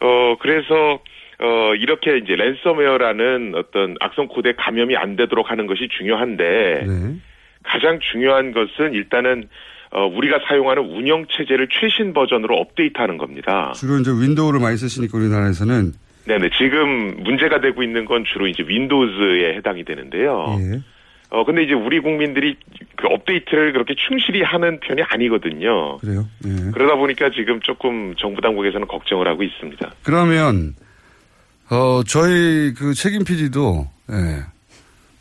어, 0.00 0.36
그래서, 0.40 1.00
어, 1.38 1.74
이렇게 1.74 2.18
이제 2.18 2.36
랜섬웨어라는 2.36 3.54
어떤 3.56 3.96
악성 4.00 4.28
코드에 4.28 4.52
감염이 4.58 4.96
안 4.96 5.16
되도록 5.16 5.50
하는 5.50 5.66
것이 5.66 5.88
중요한데, 5.96 6.84
네. 6.86 7.16
가장 7.62 7.98
중요한 8.12 8.52
것은 8.52 8.92
일단은, 8.92 9.48
어, 9.92 10.04
우리가 10.04 10.40
사용하는 10.46 10.82
운영 10.82 11.26
체제를 11.30 11.68
최신 11.70 12.12
버전으로 12.12 12.56
업데이트 12.56 12.98
하는 12.98 13.16
겁니다. 13.16 13.72
주로 13.74 13.96
이제 13.98 14.10
윈도우를 14.10 14.60
많이 14.60 14.76
쓰시니까 14.76 15.16
우리나라에서는 15.16 15.92
네네. 16.26 16.50
지금 16.58 17.22
문제가 17.22 17.60
되고 17.60 17.82
있는 17.82 18.04
건 18.04 18.24
주로 18.24 18.46
이제 18.46 18.62
윈도우즈에 18.66 19.54
해당이 19.56 19.84
되는데요. 19.84 20.58
예. 20.60 20.80
어, 21.30 21.44
근데 21.44 21.62
이제 21.64 21.74
우리 21.74 22.00
국민들이 22.00 22.56
그 22.96 23.08
업데이트를 23.08 23.72
그렇게 23.72 23.94
충실히 23.96 24.42
하는 24.42 24.78
편이 24.80 25.02
아니거든요. 25.02 25.98
그래요. 25.98 26.26
예. 26.44 26.70
그러다 26.72 26.96
보니까 26.96 27.30
지금 27.30 27.60
조금 27.60 28.14
정부 28.16 28.40
당국에서는 28.40 28.86
걱정을 28.86 29.26
하고 29.26 29.42
있습니다. 29.42 29.92
그러면 30.02 30.74
어 31.70 32.02
저희 32.06 32.74
그 32.74 32.94
책임 32.94 33.24
PD도 33.24 33.88
예. 34.10 34.42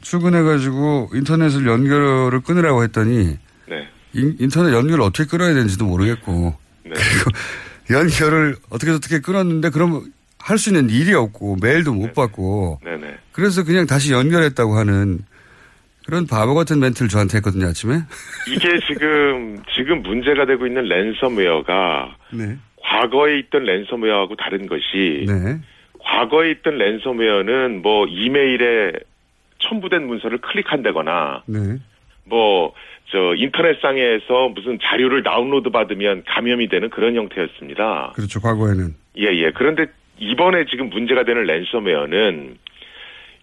출근해가지고 0.01 1.09
인터넷을 1.15 1.65
연결을 1.65 2.41
끊으라고 2.41 2.83
했더니 2.83 3.37
네. 3.67 3.87
인, 4.13 4.35
인터넷 4.39 4.73
연결을 4.73 5.03
어떻게 5.03 5.27
끊어야 5.27 5.53
되는지도 5.53 5.85
모르겠고 5.85 6.55
네. 6.83 6.93
그리고 6.93 7.31
연결을 7.89 8.55
어떻게 8.69 8.91
어떻게 8.91 9.19
끊었는데 9.19 9.71
그럼 9.71 10.03
할 10.45 10.59
수 10.59 10.69
있는 10.69 10.91
일이 10.91 11.15
없고 11.15 11.57
메일도 11.59 11.91
못 11.91 12.13
받고 12.13 12.79
네네. 12.83 13.15
그래서 13.31 13.63
그냥 13.63 13.87
다시 13.87 14.13
연결했다고 14.13 14.75
하는 14.75 15.19
그런 16.05 16.27
바보 16.27 16.53
같은 16.53 16.79
멘트를 16.79 17.09
저한테 17.09 17.37
했거든요 17.37 17.65
아침에. 17.65 17.95
이게 18.47 18.79
지금 18.87 19.57
지금 19.75 20.03
문제가 20.03 20.45
되고 20.45 20.67
있는 20.67 20.83
랜섬웨어가 20.83 22.15
네. 22.31 22.57
과거에 22.77 23.39
있던 23.39 23.63
랜섬웨어하고 23.63 24.35
다른 24.35 24.67
것이 24.67 25.25
네. 25.27 25.59
과거에 25.99 26.51
있던 26.51 26.77
랜섬웨어는 26.77 27.81
뭐 27.81 28.05
이메일에 28.05 28.91
첨부된 29.57 30.05
문서를 30.05 30.37
클릭한다거나 30.37 31.41
네. 31.47 31.57
뭐저 32.25 33.33
인터넷상에서 33.35 34.49
무슨 34.53 34.77
자료를 34.79 35.23
다운로드 35.23 35.71
받으면 35.71 36.23
감염이 36.27 36.69
되는 36.69 36.91
그런 36.91 37.15
형태였습니다. 37.15 38.13
그렇죠 38.15 38.39
과거에는. 38.39 38.93
예, 39.17 39.23
예. 39.33 39.49
그런데 39.49 39.87
이번에 40.19 40.65
지금 40.65 40.89
문제가 40.89 41.23
되는 41.23 41.43
랜섬웨어는 41.43 42.57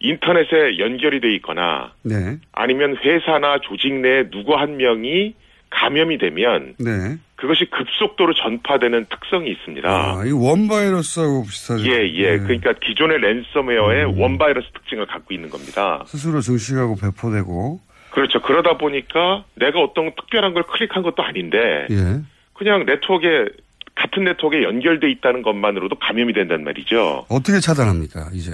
인터넷에 0.00 0.78
연결이 0.78 1.20
돼 1.20 1.32
있거나 1.37 1.92
네. 2.02 2.38
아니면 2.52 2.96
회사나 2.96 3.58
조직 3.62 3.92
내 3.94 4.28
누구 4.30 4.54
한 4.54 4.76
명이 4.76 5.35
감염이 5.70 6.18
되면 6.18 6.74
네. 6.78 7.16
그것이 7.37 7.64
급속도로 7.66 8.35
전파되는 8.35 9.06
특성이 9.08 9.50
있습니다. 9.50 9.88
아, 9.88 10.24
이 10.24 10.30
웜바이러스하고 10.30 11.42
비슷하죠. 11.44 11.85
예, 11.90 12.08
예. 12.14 12.30
네. 12.32 12.38
그러니까 12.38 12.72
기존의 12.74 13.20
랜섬웨어의 13.20 14.04
음. 14.06 14.20
웜바이러스 14.20 14.68
특징을 14.74 15.06
갖고 15.06 15.32
있는 15.35 15.50
겁니다. 15.50 16.04
스스로 16.06 16.40
증식하고 16.40 16.96
배포되고. 16.96 17.80
그렇죠. 18.11 18.42
그러다 18.42 18.76
보니까 18.76 19.44
내가 19.54 19.80
어떤 19.80 20.14
특별한 20.14 20.52
걸 20.52 20.64
클릭한 20.64 21.02
것도 21.02 21.22
아닌데 21.22 21.87
예. 21.90 22.20
그냥 22.52 22.85
네트워크에 22.85 23.46
같은 23.94 24.24
네트워크에 24.24 24.62
연결돼 24.62 25.11
있다는 25.11 25.42
것만으로도 25.42 25.96
감염이 25.96 26.33
된단 26.33 26.64
말이죠. 26.64 27.26
어떻게 27.28 27.61
차단합니까, 27.61 28.31
이제? 28.33 28.52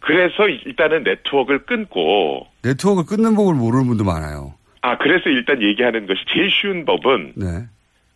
그래서 0.00 0.48
일단은 0.48 1.04
네트워크를 1.04 1.64
끊고 1.64 2.46
네트워크 2.62 3.04
끊는 3.04 3.34
법을 3.36 3.54
모르는 3.54 3.86
분도 3.86 4.04
많아요. 4.04 4.54
아 4.80 4.98
그래서 4.98 5.30
일단 5.30 5.62
얘기하는 5.62 6.06
것이 6.06 6.20
제일 6.32 6.50
쉬운 6.50 6.84
법은 6.84 7.34
네. 7.36 7.46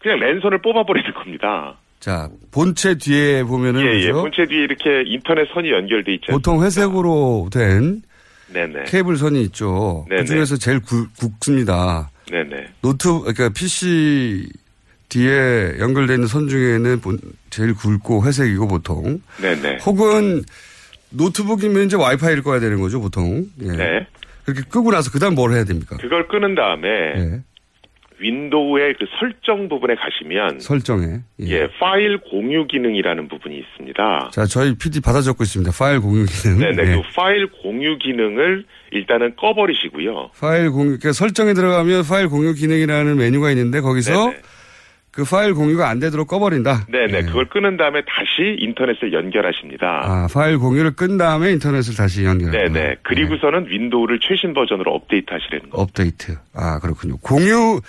그냥 0.01 0.19
랜선을 0.19 0.59
뽑아버리는 0.59 1.13
겁니다. 1.15 1.77
자, 2.01 2.29
본체 2.51 2.99
뒤에 2.99 3.45
보면은 3.45 3.83
예, 3.83 4.01
예. 4.03 4.13
본체 4.13 4.47
뒤에 4.47 4.65
이렇게 4.65 5.03
인터넷 5.07 5.49
선이 5.53 5.71
연결돼 5.71 6.13
않습니까? 6.13 6.33
보통 6.33 6.63
회색으로 6.65 7.49
된 7.53 8.03
네네. 8.53 8.85
케이블 8.85 9.17
선이 9.17 9.43
있죠. 9.43 10.07
네네. 10.09 10.23
그 10.23 10.27
중에서 10.27 10.57
제일 10.57 10.81
굵, 10.81 11.09
굵습니다. 11.19 12.11
네네. 12.31 12.67
노트, 12.83 13.09
그러니까 13.21 13.49
PC 13.51 14.49
뒤에 15.09 15.79
연결되어 15.79 16.15
있는 16.17 16.27
선 16.29 16.49
중에는 16.49 17.01
본- 17.01 17.19
제일 17.51 17.75
굵고 17.75 18.25
회색이고 18.27 18.67
보통. 18.69 19.21
네네. 19.41 19.79
혹은 19.87 20.43
노트북이면 21.11 21.85
이제 21.87 21.97
와이파이를 21.97 22.43
꺼야 22.43 22.61
되는 22.61 22.81
거죠, 22.81 23.01
보통. 23.01 23.45
예. 23.63 23.69
네. 23.69 24.07
그렇게 24.45 24.63
끄고 24.69 24.91
나서 24.91 25.11
그 25.11 25.19
다음 25.19 25.35
뭘 25.35 25.53
해야 25.53 25.65
됩니까? 25.65 25.97
그걸 26.01 26.29
끄는 26.29 26.55
다음에 26.55 26.89
예. 27.17 27.41
윈도우의 28.19 28.95
그 28.99 29.05
설정 29.21 29.69
부분에 29.69 29.95
가시면 29.95 30.61
설정에. 30.61 31.21
예. 31.41 31.69
파일 31.79 32.19
공유 32.19 32.67
기능이라는 32.67 33.29
부분이 33.29 33.59
있습니다. 33.59 34.31
자, 34.33 34.47
저희 34.47 34.75
PD 34.75 35.01
받아 35.03 35.21
적고 35.21 35.43
있습니다. 35.45 35.71
파일 35.79 36.01
공유 36.01 36.25
기능. 36.25 36.59
네네. 36.59 36.93
예. 36.93 36.97
그 36.97 37.03
파일 37.15 37.47
공유 37.63 37.99
기능을 37.99 38.65
일단은 38.93 39.37
꺼버리시고요. 39.37 40.31
파일 40.41 40.71
공유, 40.71 40.85
그러니까 40.99 41.13
설정에 41.13 41.53
들어가면 41.53 42.05
파일 42.05 42.29
공유 42.29 42.55
기능이라는 42.55 43.17
메뉴가 43.19 43.51
있는데 43.51 43.81
거기서 43.81 44.13
네네. 44.31 44.43
그 45.17 45.25
파일 45.25 45.55
공유가 45.55 45.89
안 45.89 45.99
되도록 45.99 46.29
꺼버린다. 46.29 46.89
네네. 46.91 47.17
예. 47.17 47.23
그걸 47.23 47.47
끄는 47.49 47.79
다음에 47.79 48.03
다시 48.03 48.55
인터넷을 48.59 49.15
연결하십니다. 49.15 50.03
아, 50.05 50.29
파일 50.31 50.59
공유를 50.59 50.95
끈 50.95 51.17
다음에 51.17 51.53
인터넷을 51.53 51.95
다시 51.97 52.23
연결한다. 52.27 52.79
네네. 52.79 52.97
그리고서는 53.03 53.67
윈도우를 53.67 54.21
최신 54.21 54.53
버전으로 54.53 54.93
업데이트 54.93 55.33
하시라는 55.33 55.71
거. 55.71 55.81
업데이트. 55.81 56.37
아, 56.53 56.79
그렇군요. 56.81 57.17
공유 57.23 57.81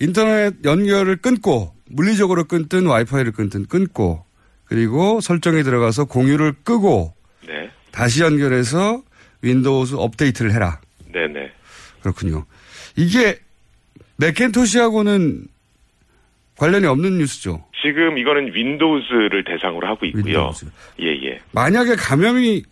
인터넷 0.00 0.52
연결을 0.66 1.16
끊고 1.16 1.72
물리적으로 1.88 2.44
끊든 2.44 2.84
와이파이를 2.84 3.32
끊든 3.32 3.68
끊고 3.68 4.26
그리고 4.66 5.22
설정에 5.22 5.62
들어가서 5.62 6.04
공유를 6.04 6.56
끄고 6.62 7.14
네. 7.48 7.70
다시 7.90 8.20
연결해서 8.22 9.02
윈도우즈 9.40 9.94
업데이트를 9.94 10.52
해라. 10.52 10.78
네네. 11.10 11.52
그렇군요. 12.02 12.44
이게 12.96 13.38
매킨토시하고는 14.18 15.55
관련이 16.58 16.86
없는 16.86 17.18
뉴스죠. 17.18 17.64
지금 17.82 18.18
이거는 18.18 18.54
윈도우즈를 18.54 19.44
대상으로 19.44 19.86
하고 19.86 20.06
있고요. 20.06 20.24
윈도우즈. 20.24 20.66
예, 21.02 21.06
예. 21.28 21.38
만약에 21.52 21.94
감염이 21.96 22.62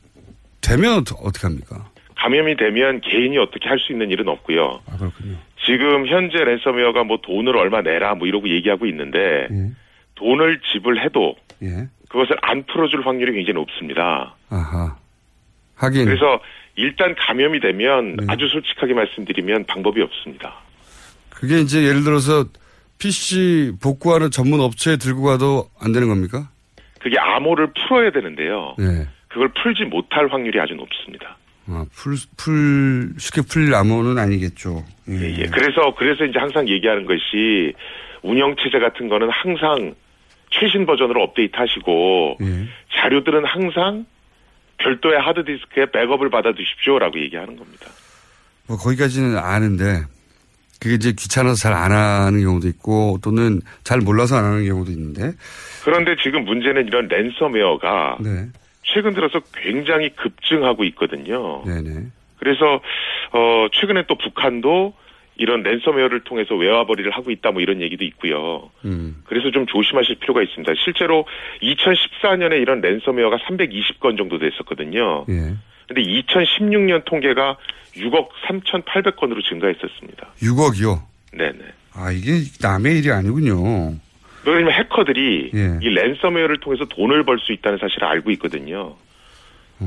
되면 0.61 1.03
어떡- 1.05 1.19
어떡합니까? 1.25 1.91
감염이 2.17 2.57
되면 2.57 3.01
개인이 3.03 3.37
어떻게 3.39 3.69
할 3.69 3.79
수 3.79 3.93
있는 3.93 4.11
일은 4.11 4.29
없고요. 4.29 4.81
아, 4.87 4.97
그렇군요. 4.97 5.37
지금 5.67 6.07
현재 6.07 6.39
랜섬웨어가 6.43 7.05
뭐 7.05 7.19
돈을 7.23 7.57
얼마 7.57 7.83
내라 7.83 8.15
뭐 8.15 8.27
이러고 8.27 8.49
얘기하고 8.49 8.87
있는데 8.87 9.19
예. 9.51 9.71
돈을 10.15 10.61
지불해도 10.73 11.35
예. 11.63 11.89
그것을 12.09 12.37
안 12.43 12.65
풀어줄 12.67 13.07
확률이 13.07 13.33
굉장히 13.35 13.55
높습니다. 13.55 14.35
아하. 14.49 14.97
하긴. 15.77 16.05
그래서 16.07 16.41
일단 16.77 17.15
감염이 17.19 17.61
되면 17.61 18.17
네. 18.17 18.25
아주 18.29 18.49
솔직하게 18.49 18.95
말씀드리면 18.95 19.65
방법이 19.67 20.01
없습니다. 20.01 20.55
그게 21.31 21.59
이제 21.61 21.83
예를 21.85 22.05
들어서 22.05 22.45
PC 22.99 23.73
복구하는 23.83 24.31
전문 24.31 24.61
업체에 24.61 24.97
들고 24.97 25.23
가도 25.23 25.69
안 25.81 25.93
되는 25.93 26.09
겁니까? 26.09 26.49
그게 27.01 27.19
암호를 27.19 27.73
풀어야 27.75 28.11
되는데요. 28.11 28.75
네. 28.79 29.07
그걸 29.29 29.51
풀지 29.63 29.85
못할 29.85 30.29
확률이 30.29 30.59
아주 30.61 30.75
높습니다. 30.75 31.37
아, 31.67 31.85
풀, 31.93 32.17
풀, 32.37 33.15
쉽게 33.19 33.43
풀릴 33.43 33.75
암호는 33.75 34.19
아니겠죠. 34.19 34.85
예. 35.09 35.15
예, 35.15 35.39
예. 35.39 35.47
그래서 35.47 35.95
그래서 35.97 36.25
이제 36.25 36.39
항상 36.39 36.69
얘기하는 36.69 37.07
것이 37.07 37.75
운영 38.23 38.55
체제 38.57 38.79
같은 38.79 39.09
거는 39.09 39.29
항상 39.31 39.95
최신 40.51 40.87
버전으로 40.87 41.23
업데이트 41.23 41.57
하시고 41.57 42.39
예. 42.43 42.69
자료들은 42.97 43.45
항상 43.45 44.07
별도의 44.79 45.21
하드디스크에 45.21 45.87
백업을 45.91 46.31
받아 46.31 46.53
두십시오 46.53 46.99
라고 46.99 47.19
얘기하는 47.19 47.57
겁니다. 47.57 47.87
뭐 48.67 48.77
거기까지는 48.77 49.37
아는데 49.37 50.03
그게 50.85 50.97
이제 50.97 51.13
귀찮아서 51.13 51.57
잘 51.57 51.73
안 51.73 51.93
하는 51.93 52.41
경우도 52.43 52.69
있고 52.69 53.19
또는 53.23 53.61
잘 53.85 54.01
몰라서 54.01 54.37
안 54.37 54.45
하는 54.45 54.67
경우도 54.67 54.91
있는데. 54.93 55.33
그런데 55.83 56.15
지금 56.23 56.45
문제는 56.45 56.87
이런 56.87 57.09
랜섬웨어가 57.09 58.19
네. 58.21 58.49
최근 58.83 59.15
들어서 59.15 59.41
굉장히 59.55 60.11
급증하고 60.11 60.85
있거든요. 60.85 61.65
네네. 61.65 62.07
그래서 62.39 62.81
어 63.33 63.67
최근에 63.73 64.05
또 64.07 64.17
북한도 64.17 64.93
이런 65.37 65.63
랜섬웨어를 65.63 66.21
통해서 66.21 66.55
외화벌이를 66.55 67.11
하고 67.11 67.31
있다 67.31 67.51
뭐 67.51 67.63
이런 67.63 67.81
얘기도 67.81 68.05
있고요. 68.05 68.71
음. 68.85 69.23
그래서 69.25 69.51
좀 69.51 69.67
조심하실 69.67 70.17
필요가 70.17 70.43
있습니다. 70.43 70.75
실제로 70.85 71.25
2014년에 71.63 72.61
이런 72.61 72.83
랜섬웨어가 72.83 73.39
320건 73.39 74.19
정도 74.19 74.39
됐었거든요. 74.39 75.25
예. 75.31 75.55
근데 75.87 76.03
2016년 76.03 77.05
통계가 77.05 77.57
6억 77.97 78.29
3,800건으로 78.47 79.45
증가했었습니다. 79.49 80.29
6억이요. 80.43 81.01
네네. 81.33 81.59
아, 81.95 82.11
이게 82.11 82.41
남의 82.61 82.99
일이 82.99 83.11
아니군요. 83.11 83.95
왜냐면 84.47 84.73
해커들이 84.73 85.51
예. 85.55 85.79
이 85.81 85.89
랜섬웨어를 85.89 86.59
통해서 86.61 86.85
돈을 86.87 87.25
벌 87.25 87.39
수 87.39 87.53
있다는 87.53 87.79
사실을 87.79 88.07
알고 88.09 88.31
있거든요. 88.33 88.97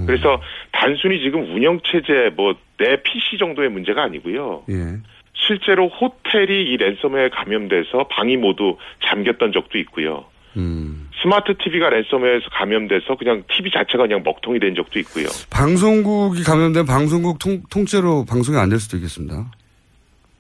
그래서 0.06 0.42
단순히 0.72 1.22
지금 1.22 1.54
운영 1.56 1.80
체제 1.84 2.30
뭐 2.36 2.56
내 2.78 3.02
PC 3.02 3.38
정도의 3.40 3.70
문제가 3.70 4.04
아니고요. 4.04 4.64
예. 4.70 4.98
실제로 5.34 5.88
호텔이 5.88 6.64
이 6.64 6.78
랜섬웨어에 6.78 7.30
감염돼서 7.30 8.08
방이 8.10 8.38
모두 8.38 8.78
잠겼던 9.04 9.52
적도 9.52 9.78
있고요. 9.80 10.26
음. 10.56 11.07
스마트 11.22 11.56
TV가 11.58 11.90
랜섬웨어에서 11.90 12.46
감염돼서 12.52 13.16
그냥 13.18 13.44
TV 13.50 13.72
자체가 13.72 14.04
그냥 14.08 14.22
먹통이 14.24 14.60
된 14.60 14.76
적도 14.76 15.00
있고요. 15.00 15.28
방송국이 15.50 16.44
감염된 16.44 16.86
방송국 16.86 17.40
통, 17.40 17.64
통째로 17.70 18.26
방송이 18.26 18.58
안 18.58 18.70
될 18.70 18.80
수도 18.80 18.98
있겠습니다. 18.98 19.52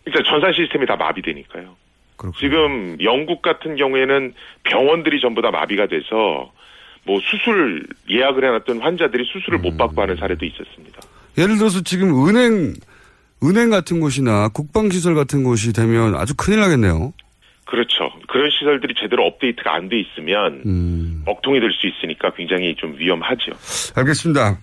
그러니까 0.06 0.30
전산 0.30 0.54
시스템이 0.54 0.86
다 0.86 0.96
마비되니까요. 0.96 1.76
그렇군요. 2.18 2.40
지금 2.40 2.98
영국 3.02 3.42
같은 3.42 3.76
경우에는 3.76 4.34
병원들이 4.64 5.20
전부 5.22 5.42
다 5.42 5.52
마비가 5.52 5.88
돼서 5.88 6.52
뭐 7.06 7.20
수술 7.22 7.88
예약을 8.10 8.44
해놨던 8.44 8.82
환자들이 8.82 9.24
수술을 9.32 9.60
못 9.60 9.78
받고 9.78 10.02
하는 10.02 10.16
사례도 10.18 10.46
있었습니다. 10.46 11.00
예를 11.38 11.58
들어서 11.58 11.82
지금 11.82 12.28
은행, 12.28 12.74
은행 13.44 13.70
같은 13.70 14.00
곳이나 14.00 14.50
국방시설 14.50 15.16
같은 15.16 15.44
곳이 15.44 15.74
되면 15.74 16.16
아주 16.16 16.34
큰일 16.36 16.60
나겠네요. 16.60 17.14
그렇죠. 17.68 18.10
그런 18.28 18.50
시설들이 18.50 18.94
제대로 19.00 19.26
업데이트가 19.26 19.74
안 19.76 19.90
돼 19.90 20.00
있으면 20.00 20.62
음. 20.66 21.24
먹통이 21.26 21.60
될 21.60 21.70
수 21.72 21.86
있으니까 21.88 22.32
굉장히 22.36 22.76
좀 22.76 22.96
위험하죠. 22.98 23.52
알겠습니다. 23.96 24.58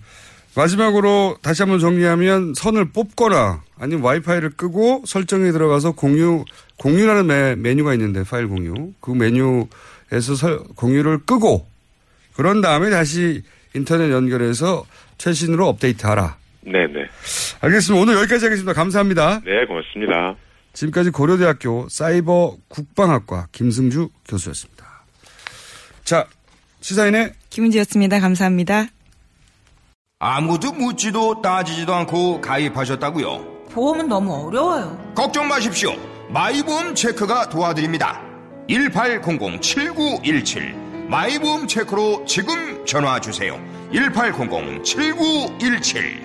마지막으로 0.57 1.37
다시 1.43 1.61
한번 1.63 1.79
정리하면 1.79 2.53
선을 2.55 2.91
뽑거나 2.93 3.61
아니면 3.79 4.03
와이파이를 4.03 4.51
끄고 4.51 5.03
설정에 5.05 5.51
들어가서 5.51 5.91
공유, 5.93 6.45
공유라는 6.77 7.27
메, 7.27 7.55
메뉴가 7.55 7.93
있는데 7.93 8.23
파일 8.23 8.47
공유. 8.47 8.73
그 9.01 9.11
메뉴에서 9.11 10.35
설, 10.35 10.59
공유를 10.75 11.19
끄고 11.25 11.67
그런 12.35 12.61
다음에 12.61 12.89
다시 12.89 13.41
인터넷 13.75 14.11
연결해서 14.11 14.83
최신으로 15.17 15.67
업데이트하라. 15.67 16.37
네네. 16.61 17.05
알겠습니다. 17.61 18.01
오늘 18.01 18.15
여기까지 18.21 18.45
하겠습니다. 18.45 18.73
감사합니다. 18.73 19.41
네, 19.45 19.65
고맙습니다. 19.65 20.35
지금까지 20.75 21.09
고려대학교 21.09 21.87
사이버 21.89 22.57
국방학과 22.67 23.47
김승주 23.51 24.09
교수였습니다. 24.27 24.85
자, 26.03 26.27
시사인의 26.81 27.33
김은지였습니다. 27.49 28.19
감사합니다. 28.19 28.85
아무도 30.19 30.71
묻지도 30.73 31.41
따지지도 31.41 31.95
않고 31.95 32.41
가입하셨다고요? 32.41 33.63
보험은 33.71 34.07
너무 34.07 34.31
어려워요. 34.33 35.13
걱정 35.15 35.47
마십시오. 35.47 35.93
마이보험 36.29 36.93
체크가 36.95 37.49
도와드립니다. 37.49 38.21
1800-7917 38.69 40.85
마이보험 41.07 41.67
체크로 41.67 42.25
지금 42.25 42.83
전화 42.85 43.19
주세요. 43.19 43.59
1800-7917 43.91 46.24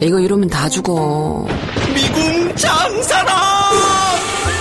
이거 0.00 0.20
이러면 0.20 0.48
다 0.48 0.68
죽어. 0.68 1.46
미궁 1.94 2.54
장사랑! 2.56 3.36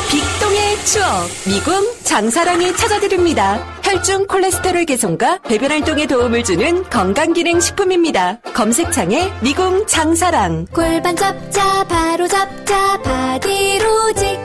빅동의 0.09 0.85
추억, 0.85 1.29
미궁 1.45 1.93
장사랑이 2.03 2.75
찾아드립니다. 2.75 3.59
혈중 3.83 4.27
콜레스테롤 4.27 4.85
개선과 4.85 5.39
배변 5.47 5.71
활동에 5.71 6.07
도움을 6.07 6.43
주는 6.43 6.83
건강기능 6.89 7.59
식품입니다. 7.59 8.39
검색창에 8.53 9.31
미궁 9.41 9.85
장사랑. 9.85 10.65
골반 10.73 11.15
잡자, 11.15 11.83
바로 11.87 12.27
잡자, 12.27 12.99
바디로직. 13.03 14.39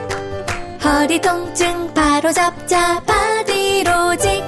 허리 0.83 1.19
통증, 1.21 1.93
바로 1.93 2.31
잡자, 2.31 3.01
바디로직. 3.05 4.43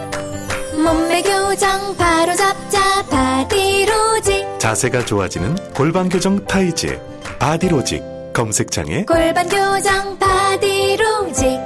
몸매 0.78 1.22
교정, 1.24 1.96
바로 1.98 2.36
잡자, 2.36 3.04
바디로직. 3.10 4.35
자세가 4.66 5.06
좋아지는 5.06 5.56
골반 5.76 6.10
교정 6.10 6.44
타이즈 6.44 7.00
바디로직 7.38 8.02
검색창에 8.34 9.06
골반 9.06 9.48
교정, 9.48 10.18
바디로직. 10.18 11.60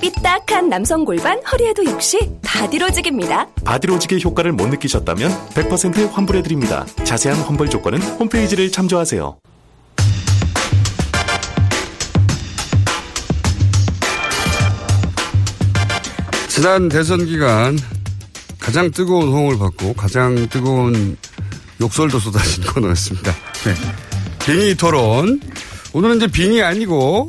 삐딱한 0.00 0.70
남성 0.70 1.04
골반 1.04 1.38
허리에도 1.44 1.84
역시 1.84 2.18
바디로직입니다. 2.42 3.48
바디로직의 3.66 4.24
효과를 4.24 4.52
못 4.52 4.66
느끼셨다면 4.68 5.30
100% 5.50 6.10
환불해드립니다. 6.10 6.86
자세한 7.04 7.38
환불 7.42 7.68
조건은 7.68 8.00
홈페이지를 8.00 8.72
참조하세요. 8.72 9.36
지난 16.48 16.88
대선 16.88 17.26
기간 17.26 17.76
가장 18.58 18.90
뜨거운 18.90 19.28
호응을 19.28 19.58
받고 19.58 19.92
가장 19.92 20.48
뜨거운 20.48 21.18
욕설도 21.82 22.18
쏟아진 22.20 22.64
코너였습니다. 22.72 23.34
네. 23.64 23.74
빙의 24.46 24.76
토론. 24.76 25.40
오늘은 25.92 26.16
이제 26.16 26.26
빙이 26.28 26.62
아니고 26.62 27.28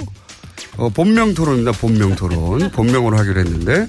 어, 0.78 0.90
본명 0.90 1.34
토론입니다. 1.34 1.72
본명 1.74 2.16
토론. 2.16 2.70
본명으로 2.72 3.18
하기로 3.18 3.40
했는데 3.42 3.88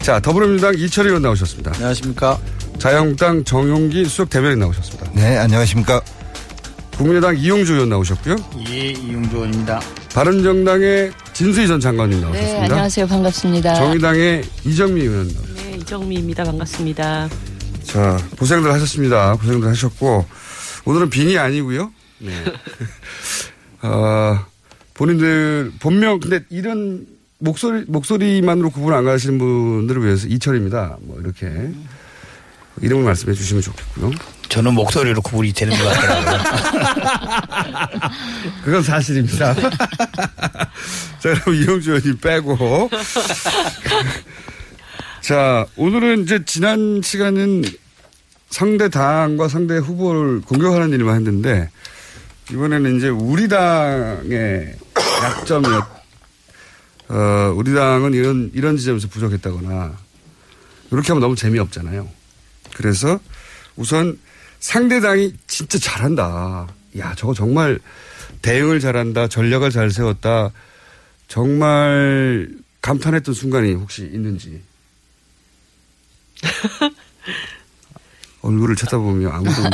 자 0.00 0.18
더불어민주당 0.20 0.74
이철희 0.76 1.08
의원 1.08 1.22
나오셨습니다. 1.22 1.72
안녕하십니까. 1.74 2.38
자유한국당 2.78 3.44
정용기 3.44 4.04
수석 4.06 4.30
대변인 4.30 4.58
나오셨습니다. 4.60 5.10
네, 5.14 5.36
안녕하십니까. 5.38 6.00
국민의당 6.96 7.36
이용주 7.38 7.74
의원 7.74 7.88
나오셨고요. 7.90 8.36
예, 8.68 8.90
이용주 8.90 9.36
의원입니다. 9.36 9.80
바른정당의 10.14 11.12
진수희 11.32 11.66
전 11.68 11.80
장관님 11.80 12.20
나오셨습니다. 12.20 12.58
네, 12.58 12.64
안녕하세요. 12.64 13.06
반갑습니다. 13.06 13.74
정의당의 13.74 14.42
이정미 14.64 15.02
의원 15.02 15.26
나오셨습니다. 15.28 15.62
네, 15.62 15.76
이정미입니다. 15.76 16.44
반갑습니다. 16.44 17.28
자, 17.92 18.16
고생들 18.38 18.72
하셨습니다. 18.72 19.34
고생들 19.36 19.68
하셨고, 19.68 20.24
오늘은 20.86 21.10
빙이 21.10 21.36
아니고요 21.36 21.92
네. 22.20 22.32
어, 23.82 24.38
본인들, 24.94 25.72
본명, 25.78 26.18
근데 26.18 26.40
이런 26.48 27.06
목소리, 27.38 27.84
목소리만으로 27.86 28.70
구분 28.70 28.94
안 28.94 29.04
가시는 29.04 29.38
분들을 29.38 30.04
위해서 30.04 30.26
이철입니다. 30.26 30.96
뭐, 31.02 31.20
이렇게. 31.20 31.70
이름을 32.80 33.04
말씀해 33.04 33.34
주시면 33.34 33.62
좋겠고요. 33.62 34.12
저는 34.48 34.72
목소리로 34.72 35.20
구분이 35.20 35.52
되는 35.52 35.76
것 35.76 35.84
같더라고요. 35.84 36.42
그건 38.64 38.82
사실입니다. 38.82 39.54
자, 41.20 41.34
그럼 41.44 41.54
이용주 41.54 41.90
의원님 41.90 42.16
빼고. 42.18 42.88
자, 45.20 45.66
오늘은 45.76 46.22
이제 46.22 46.42
지난 46.46 47.02
시간은 47.02 47.64
상대 48.52 48.90
당과 48.90 49.48
상대 49.48 49.78
후보를 49.78 50.42
공격하는 50.42 50.90
일만 50.90 51.16
했는데, 51.16 51.70
이번에는 52.50 52.98
이제 52.98 53.08
우리 53.08 53.48
당의 53.48 54.76
약점이었, 55.24 55.84
어, 57.08 57.52
우리 57.56 57.72
당은 57.72 58.12
이런, 58.12 58.50
이런 58.52 58.76
지점에서 58.76 59.08
부족했다거나, 59.08 59.96
이렇게 60.90 61.08
하면 61.08 61.20
너무 61.22 61.34
재미없잖아요. 61.34 62.06
그래서 62.74 63.18
우선 63.74 64.18
상대 64.60 65.00
당이 65.00 65.32
진짜 65.46 65.78
잘한다. 65.78 66.68
야, 66.98 67.14
저거 67.16 67.32
정말 67.32 67.78
대응을 68.42 68.80
잘한다. 68.80 69.28
전략을 69.28 69.70
잘 69.70 69.90
세웠다. 69.90 70.50
정말 71.26 72.50
감탄했던 72.82 73.32
순간이 73.34 73.72
혹시 73.72 74.02
있는지. 74.02 74.60
얼굴을 78.42 78.76
쳐다보며 78.76 79.30
아무도 79.30 79.62
없는 79.62 79.70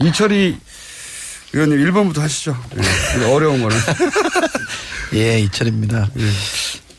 이철이 0.08 0.56
의원님 1.54 1.78
1번부터 1.78 2.18
하시죠. 2.20 2.56
네, 2.74 3.24
어려운 3.32 3.62
거는. 3.62 3.76
예, 5.14 5.40
이철입니다. 5.40 6.10
예. 6.18 6.30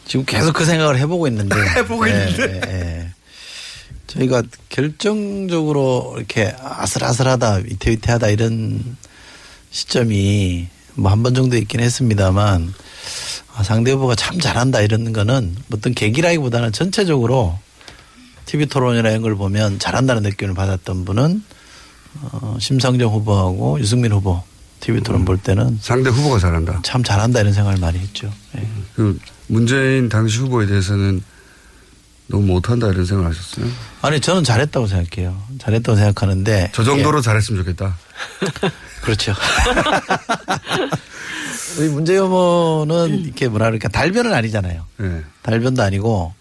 지금 0.08 0.26
계속 0.26 0.54
그 0.54 0.66
생각을 0.66 0.98
해보고 0.98 1.28
있는데. 1.28 1.56
해보고 1.78 2.10
예, 2.10 2.14
있는데. 2.14 2.62
예, 2.66 2.72
예. 2.72 3.10
저희가 4.08 4.42
결정적으로 4.70 6.16
이렇게 6.18 6.56
아슬아슬하다, 6.60 7.54
위태위태하다 7.66 8.30
이런 8.30 8.98
시점이 9.70 10.68
뭐 10.96 11.12
한 11.12 11.22
번 11.22 11.36
정도 11.36 11.56
있긴 11.58 11.80
했습니다만 11.82 12.74
아, 13.56 13.64
상대 13.64 13.92
후보가 13.92 14.16
참 14.16 14.40
잘한다 14.40 14.82
이런 14.82 15.14
거는 15.14 15.56
어떤 15.72 15.94
계기라기보다는 15.94 16.72
전체적으로 16.72 17.60
TV 18.50 18.66
토론이나 18.66 19.10
이런 19.10 19.22
걸 19.22 19.36
보면 19.36 19.78
잘한다는 19.78 20.24
느낌을 20.24 20.56
받았던 20.56 21.06
분은 21.06 21.44
어, 22.22 22.58
심상정 22.60 23.12
후보하고 23.12 23.80
유승민 23.80 24.12
후보 24.12 24.42
TV 24.80 25.02
토론 25.02 25.24
볼 25.24 25.38
때는 25.38 25.78
상대 25.80 26.10
후보가 26.10 26.40
잘한다. 26.40 26.80
참 26.82 27.04
잘한다 27.04 27.42
이런 27.42 27.54
생각을 27.54 27.78
많이 27.80 28.00
했죠. 28.00 28.34
예. 28.58 28.68
그 28.96 29.20
문재인 29.46 30.10
당시 30.10 30.40
후보에 30.40 30.66
대해서는 30.66 31.24
너무 32.26 32.48
못한다 32.48 32.88
이런 32.88 33.06
생각을 33.06 33.30
하셨어요? 33.30 33.68
아니 34.02 34.20
저는 34.20 34.44
잘했다고 34.44 34.88
생각해요. 34.88 35.40
잘했다고 35.60 35.96
생각하는데 35.96 36.72
저 36.74 36.84
정도로 36.84 37.20
예. 37.20 37.22
잘했으면 37.22 37.62
좋겠다. 37.64 37.98
그렇죠. 39.06 39.36
우리 41.78 41.90
문재인 41.90 42.22
후보는 42.22 43.26
이렇게 43.26 43.48
뭐라 43.48 43.68
그럴까 43.68 43.90
달변은 43.90 44.34
아니잖아요. 44.34 44.88
네. 44.98 45.24
달변도 45.44 45.84
아니고 45.84 46.34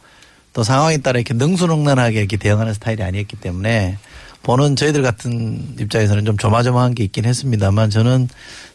또 0.52 0.62
상황에 0.62 0.98
따라 0.98 1.18
이렇게 1.18 1.34
능수능란하게 1.34 2.18
이렇게 2.18 2.37
대응하는 2.37 2.74
스타일이 2.74 3.02
아니었기 3.02 3.37
때문에 3.37 3.98
보는 4.42 4.76
저희들 4.76 5.02
같은 5.02 5.76
입장에서는 5.78 6.24
좀 6.24 6.38
조마조마한 6.38 6.94
게 6.94 7.04
있긴 7.04 7.24
했습니다만 7.24 7.90
저는 7.90 8.28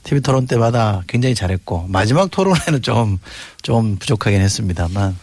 TV 0.04 0.22
토론 0.22 0.46
때마다 0.46 1.04
굉장히 1.08 1.34
잘했고 1.36 1.86
마지막 1.88 2.30
토론에는 2.30 2.82
좀, 2.82 3.18
좀 3.62 3.96
부족하긴 3.98 4.42
했습니다만 4.42 5.18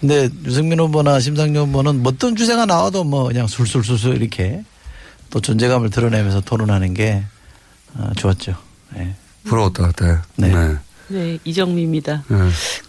근데 0.00 0.28
유승민 0.44 0.80
후보나 0.80 1.20
심상정 1.20 1.68
후보는 1.68 2.02
뭐 2.02 2.12
어떤 2.12 2.36
주제가 2.36 2.66
나와도 2.66 3.04
뭐 3.04 3.24
그냥 3.24 3.46
술술술술 3.46 4.16
이렇게 4.16 4.62
또 5.30 5.40
존재감을 5.40 5.90
드러내면서 5.90 6.40
토론하는 6.40 6.94
게 6.94 7.22
어, 7.94 8.10
좋았죠. 8.16 8.54
네. 8.94 9.14
부러웠다 9.44 9.88
그때. 9.88 10.18
네. 10.36 10.48
네. 10.48 10.76
네, 11.12 11.38
이정미입니다. 11.44 12.24
네. 12.28 12.36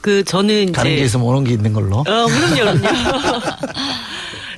그 0.01 0.23
저는 0.23 0.63
이제 0.63 0.71
가는 0.71 0.95
게 0.95 1.03
있으면 1.03 1.25
오는 1.25 1.43
게 1.43 1.51
있는 1.53 1.73
걸로. 1.73 1.97
어, 1.97 2.03
그럼요, 2.03 2.55
그럼요. 2.55 2.87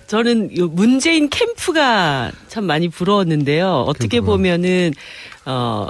저는 0.07 0.55
요 0.57 0.67
문재인 0.67 1.29
캠프가 1.29 2.31
참 2.47 2.65
많이 2.65 2.89
부러웠는데요. 2.89 3.85
어떻게 3.87 4.17
캠프가. 4.17 4.31
보면은 4.33 4.93
어. 5.45 5.89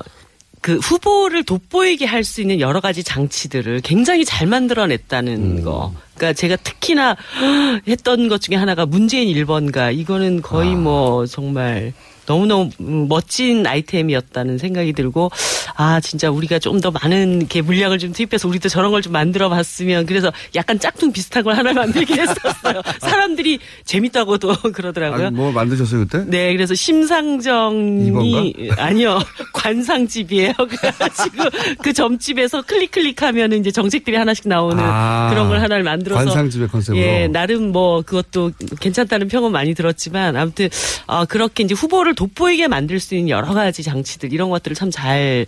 그 0.62 0.78
후보를 0.78 1.44
돋보이게 1.44 2.06
할 2.08 2.24
수 2.24 2.42
있는 2.42 2.60
여러 2.60 2.80
가지 2.82 3.04
장치들을 3.04 3.82
굉장히 3.82 4.26
잘 4.26 4.48
만들어냈다는 4.48 5.64
거. 5.64 5.94
그러니까 6.16 6.34
제가 6.34 6.56
특히나 6.56 7.16
했던 7.88 8.28
것 8.30 8.42
중에 8.42 8.56
하나가 8.58 8.88
문재인 8.88 9.28
1번가 9.28 9.96
이거는 9.96 10.42
거의 10.42 10.74
뭐 10.76 11.28
정말 11.28 11.94
너무너무 12.26 12.70
멋진 13.08 13.66
아이템이었다는 13.68 14.58
생각이 14.58 14.94
들고 14.94 15.32
아 15.76 16.00
진짜 16.00 16.30
우리가 16.30 16.60
좀 16.60 16.76
더 16.76 16.92
많은 16.92 17.38
이렇게 17.40 17.62
물량을 17.62 17.98
좀 18.00 18.12
투입해서 18.12 18.48
우리도 18.50 18.68
저런 18.70 18.92
걸 18.92 19.02
좀 19.02 19.14
만들어 19.14 19.50
봤으면 19.50 20.06
그래서 20.06 20.32
약간 20.56 20.78
짝퉁 20.80 21.12
비슷한 21.14 21.44
걸 21.44 21.56
하나 21.56 21.72
만들긴 21.74 22.20
했었어요. 22.20 22.82
사람들이 23.00 23.60
재밌다고도 23.86 24.56
그러더라고요. 24.74 25.28
아니, 25.28 25.36
뭐 25.36 25.52
만드셨어요 25.52 26.02
그때? 26.08 26.24
네, 26.28 26.54
그래서 26.54 26.74
심상정이? 26.76 28.54
아니요 28.78 29.20
관상집이에요. 29.54 30.54
그래가지고 30.58 31.44
그 31.82 31.94
점집에서 31.94 32.62
클릭 32.64 32.92
클릭하면 32.92 33.54
이제 33.54 33.72
정책들이 33.72 34.16
하나씩 34.18 34.48
나오는 34.48 34.78
아, 34.84 35.30
그런 35.30 35.48
걸 35.48 35.60
하나를 35.62 35.84
만들어서 35.84 36.26
관상집의 36.26 36.68
컨셉으로. 36.70 37.02
예, 37.04 37.28
나름 37.28 37.72
뭐 37.72 38.02
그것도 38.02 38.52
괜찮다는 38.80 39.28
평은 39.28 39.52
많이 39.52 39.74
들었지만 39.74 40.36
아무튼 40.36 40.70
아 41.08 41.26
그렇게 41.26 41.64
이제 41.64 41.74
후보를 41.74 42.15
돋보이게 42.16 42.68
만들 42.68 43.00
수 43.00 43.16
있는 43.16 43.30
여러 43.30 43.54
가지 43.54 43.84
장치들 43.84 44.34
이런 44.34 44.50
것들을 44.50 44.76
참 44.76 44.90
잘 44.90 45.46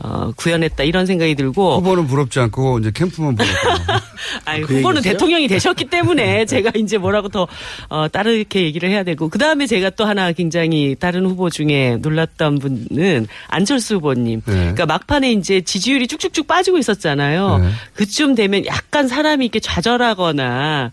어, 0.00 0.32
구현했다 0.36 0.84
이런 0.84 1.06
생각이 1.06 1.34
들고 1.34 1.76
후보는 1.76 2.06
부럽지 2.06 2.40
않고 2.40 2.80
이제 2.80 2.90
캠프만 2.92 3.36
부럽고. 3.36 4.04
아니, 4.44 4.62
그 4.62 4.76
후보는 4.78 4.98
얘기였어요? 4.98 5.12
대통령이 5.12 5.48
되셨기 5.48 5.84
때문에 5.86 6.46
제가 6.46 6.72
이제 6.74 6.98
뭐라고 6.98 7.28
더, 7.28 7.46
어, 7.88 8.08
다르게 8.08 8.62
얘기를 8.62 8.90
해야 8.90 9.02
되고. 9.02 9.28
그 9.28 9.38
다음에 9.38 9.66
제가 9.66 9.90
또 9.90 10.04
하나 10.04 10.32
굉장히 10.32 10.96
다른 10.98 11.24
후보 11.26 11.50
중에 11.50 11.98
놀랐던 12.00 12.58
분은 12.58 13.26
안철수 13.48 13.96
후보님. 13.96 14.42
네. 14.46 14.52
그러니까 14.52 14.86
막판에 14.86 15.32
이제 15.32 15.60
지지율이 15.60 16.06
쭉쭉쭉 16.08 16.46
빠지고 16.46 16.78
있었잖아요. 16.78 17.58
네. 17.58 17.68
그쯤 17.94 18.34
되면 18.34 18.66
약간 18.66 19.08
사람이 19.08 19.44
이렇게 19.44 19.60
좌절하거나 19.60 20.90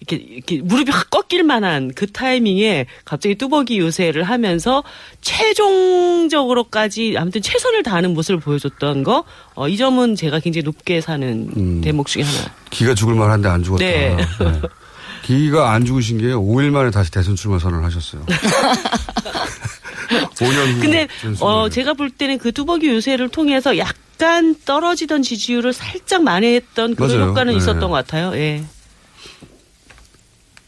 이렇게, 0.00 0.24
이렇게 0.24 0.62
무릎이 0.62 0.90
확 0.90 1.10
꺾일 1.10 1.42
만한 1.42 1.92
그 1.94 2.10
타이밍에 2.10 2.86
갑자기 3.04 3.34
뚜벅이 3.34 3.78
요새를 3.78 4.22
하면서 4.24 4.84
최종적으로까지 5.20 7.14
아무튼 7.18 7.42
최선을 7.42 7.82
다하는 7.82 8.14
모습을 8.14 8.40
보여줬던 8.44 9.02
거, 9.02 9.24
어, 9.54 9.68
이 9.68 9.76
점은 9.76 10.14
제가 10.16 10.38
굉장히 10.40 10.62
높게 10.64 11.00
사는 11.00 11.50
음. 11.56 11.80
대목 11.80 12.06
중에 12.06 12.22
하나. 12.22 12.50
기가 12.70 12.94
죽을 12.94 13.14
만한데 13.14 13.48
안 13.48 13.62
죽었다. 13.62 13.84
네. 13.84 14.16
네. 14.16 14.60
기가 15.22 15.72
안 15.72 15.84
죽으신 15.84 16.18
게 16.18 16.26
5일 16.26 16.70
만에 16.70 16.90
다시 16.90 17.10
대선 17.10 17.34
출마 17.34 17.58
선언을 17.58 17.84
하셨어요. 17.84 18.24
5년 20.36 20.74
후. 20.76 20.80
근데. 20.80 21.08
어 21.40 21.68
제가 21.70 21.94
볼 21.94 22.10
때는 22.10 22.38
그 22.38 22.52
뚜벅이 22.52 22.86
요새를 22.88 23.30
통해서 23.30 23.78
약간 23.78 24.54
떨어지던 24.64 25.22
지지율을 25.22 25.72
살짝 25.72 26.22
만회했던 26.22 26.94
그런 26.94 27.10
맞아요. 27.10 27.30
효과는 27.30 27.52
네. 27.54 27.56
있었던 27.58 27.80
것 27.80 27.90
같아요. 27.90 28.32
예. 28.34 28.62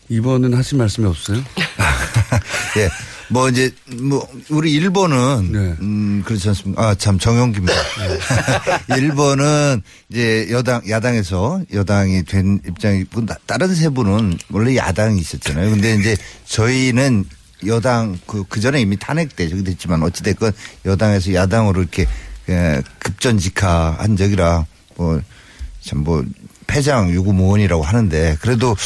이번은 0.08 0.54
하실 0.54 0.78
말씀이 0.78 1.06
없어요? 1.06 1.38
예. 2.78 2.88
뭐 3.28 3.48
이제 3.48 3.70
뭐 4.02 4.26
우리 4.50 4.72
일본은 4.72 5.50
네. 5.52 5.58
음 5.80 6.22
그렇지 6.24 6.48
않습니까? 6.48 6.88
아 6.90 6.94
참 6.94 7.18
정용기입니다. 7.18 7.74
일본은 8.96 9.82
이제 10.08 10.46
여당 10.50 10.82
야당에서 10.88 11.60
여당이 11.72 12.24
된 12.24 12.60
입장이 12.66 13.04
고 13.04 13.24
다른 13.46 13.74
세 13.74 13.88
분은 13.88 14.38
원래 14.50 14.76
야당이 14.76 15.18
있었잖아요. 15.20 15.70
근데 15.70 15.94
이제 15.96 16.16
저희는 16.46 17.24
여당 17.66 18.18
그 18.26 18.44
그 18.48 18.60
전에 18.60 18.80
이미 18.80 18.96
탄핵돼 18.96 19.48
저기 19.48 19.64
됐지만 19.64 20.02
어찌 20.02 20.22
됐건 20.22 20.52
여당에서 20.84 21.34
야당으로 21.34 21.80
이렇게 21.82 22.06
예, 22.48 22.82
급전직하한 23.00 24.16
적이라 24.16 24.66
뭐 24.96 25.20
참 25.82 25.98
뭐 26.02 26.24
패장 26.66 27.10
유구무원이라고 27.10 27.80
하는데 27.84 28.36
그래도 28.40 28.76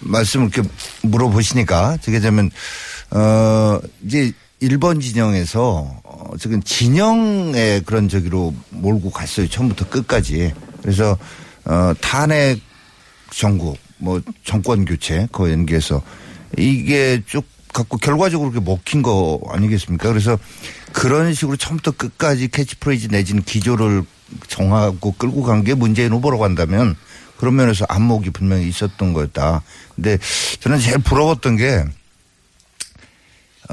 말씀을 0.00 0.50
이렇게 0.52 0.68
물어보시니까 1.02 1.98
저게 2.02 2.18
되면 2.18 2.50
어 3.10 3.80
이제 4.04 4.32
일본 4.60 5.00
진영에서 5.00 6.00
어 6.04 6.36
지금 6.38 6.62
진영의 6.62 7.82
그런 7.84 8.08
저기로 8.08 8.54
몰고 8.70 9.10
갔어요 9.10 9.48
처음부터 9.48 9.88
끝까지 9.88 10.52
그래서 10.82 11.16
어 11.64 11.92
탄핵 12.00 12.60
정국 13.30 13.78
뭐 13.98 14.20
정권 14.44 14.84
교체 14.84 15.28
그 15.32 15.50
연계해서 15.50 16.02
이게 16.56 17.22
쭉 17.26 17.44
갖고 17.72 17.98
결과적으로 17.98 18.50
그렇게 18.50 18.64
먹힌 18.64 19.02
거 19.02 19.40
아니겠습니까? 19.48 20.08
그래서 20.08 20.38
그런 20.92 21.34
식으로 21.34 21.56
처음부터 21.56 21.90
끝까지 21.92 22.48
캐치프레이즈 22.48 23.08
내지는 23.08 23.42
기조를 23.42 24.02
정하고 24.48 25.12
끌고 25.12 25.42
간 25.42 25.62
게 25.64 25.74
문재인 25.74 26.12
후보라고 26.12 26.44
한다면 26.44 26.96
그런 27.36 27.56
면에서 27.56 27.84
안목이 27.88 28.30
분명히 28.30 28.66
있었던 28.68 29.12
거였다. 29.12 29.62
근데 29.94 30.18
저는 30.60 30.78
제일 30.80 30.98
부러웠던 30.98 31.56
게 31.56 31.84
어, 31.84 31.88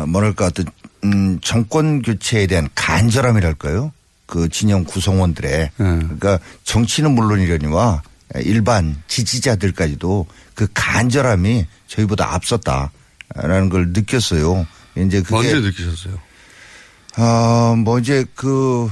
뭐랄까 0.07 0.47
어떤 0.47 0.65
음, 1.03 1.39
정권 1.41 2.01
교체에 2.01 2.47
대한 2.47 2.67
간절함이랄까요? 2.75 3.91
그 4.25 4.49
진영 4.49 4.83
구성원들의 4.83 5.71
그러니까 5.77 6.39
정치는 6.63 7.11
물론이려니와 7.11 8.01
일반 8.37 9.01
지지자들까지도 9.07 10.25
그 10.55 10.67
간절함이 10.73 11.67
저희보다 11.87 12.33
앞섰다라는 12.33 13.69
걸 13.69 13.89
느꼈어요. 13.89 14.65
이제 14.97 15.21
그게 15.21 15.35
언제 15.35 15.59
느끼셨어요? 15.59 16.17
아, 17.17 17.75
뭐 17.77 17.97
이제 17.99 18.25
그, 18.35 18.89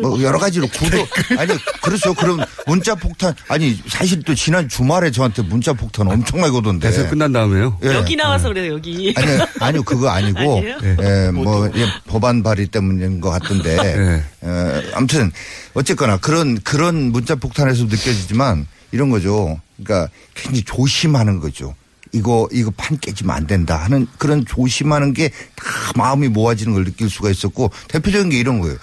뭐 0.00 0.20
여러 0.22 0.38
가지로 0.38 0.68
구도, 0.68 0.98
아니, 1.38 1.52
그렇죠. 1.80 2.12
그럼 2.12 2.40
문자 2.66 2.94
폭탄, 2.94 3.34
아니, 3.48 3.80
사실 3.88 4.22
또 4.22 4.34
지난 4.34 4.68
주말에 4.68 5.10
저한테 5.10 5.42
문자 5.42 5.72
폭탄 5.72 6.06
엄청나게 6.08 6.54
오던데. 6.54 6.88
대선 6.88 7.08
끝난 7.08 7.32
다음에요? 7.32 7.78
예. 7.82 7.94
여기 7.94 8.14
나와서 8.14 8.48
그래요, 8.48 8.74
여기. 8.74 9.14
아니, 9.16 9.38
아니요, 9.60 9.82
그거 9.84 10.08
아니고, 10.08 10.38
아니에요? 10.58 10.78
예, 11.00 11.30
뭐, 11.30 11.70
예, 11.74 11.86
법안 12.06 12.42
발의 12.42 12.66
때문인 12.66 13.20
것 13.20 13.30
같던데, 13.30 13.76
네. 13.76 14.22
예, 14.44 14.90
아무튼, 14.92 15.32
어쨌거나 15.72 16.18
그런, 16.18 16.60
그런 16.60 17.10
문자 17.10 17.36
폭탄에서 17.36 17.84
느껴지지만 17.84 18.66
이런 18.92 19.10
거죠. 19.10 19.58
그러니까 19.76 20.10
굉장히 20.34 20.62
조심하는 20.62 21.40
거죠. 21.40 21.74
이거, 22.12 22.48
이거 22.52 22.72
판 22.76 22.98
깨지면 22.98 23.34
안 23.36 23.46
된다 23.46 23.76
하는 23.76 24.06
그런 24.18 24.44
조심하는 24.46 25.12
게 25.12 25.28
다 25.28 25.92
마음이 25.96 26.28
모아지는 26.28 26.72
걸 26.74 26.84
느낄 26.84 27.08
수가 27.10 27.30
있었고 27.30 27.70
대표적인 27.88 28.30
게 28.30 28.38
이런 28.38 28.60
거예요. 28.60 28.76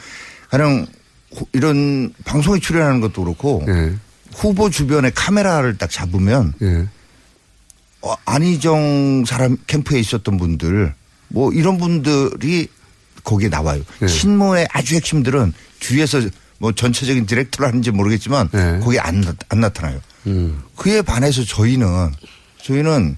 가령 0.50 0.86
후- 1.36 1.48
이런 1.54 2.14
방송에 2.26 2.60
출연하는 2.60 3.00
것도 3.02 3.24
그렇고 3.24 3.64
네. 3.66 3.94
후보 4.36 4.70
주변에 4.70 5.10
카메라를 5.12 5.78
딱 5.78 5.90
잡으면 5.90 6.54
어, 8.02 8.14
안희정 8.26 9.24
사람 9.26 9.58
캠프에 9.68 10.00
있었던 10.00 10.38
분들 10.38 10.94
뭐 11.30 11.52
이런 11.54 11.78
분들이 11.78 12.68
거기에 13.24 13.50
나와요. 13.50 13.82
신모의 14.08 14.68
아주 14.72 14.96
핵심들은 14.96 15.54
뒤에서 15.80 16.22
뭐 16.60 16.72
전체적인 16.74 17.26
디렉터를 17.26 17.68
하는지 17.68 17.92
모르겠지만 17.92 18.50
거기 18.82 19.00
안, 19.00 19.22
나- 19.22 19.34
안 19.50 19.60
나타나요. 19.62 20.00
그에 20.76 21.02
반해서 21.02 21.44
저희는 21.44 22.12
저희는 22.64 23.18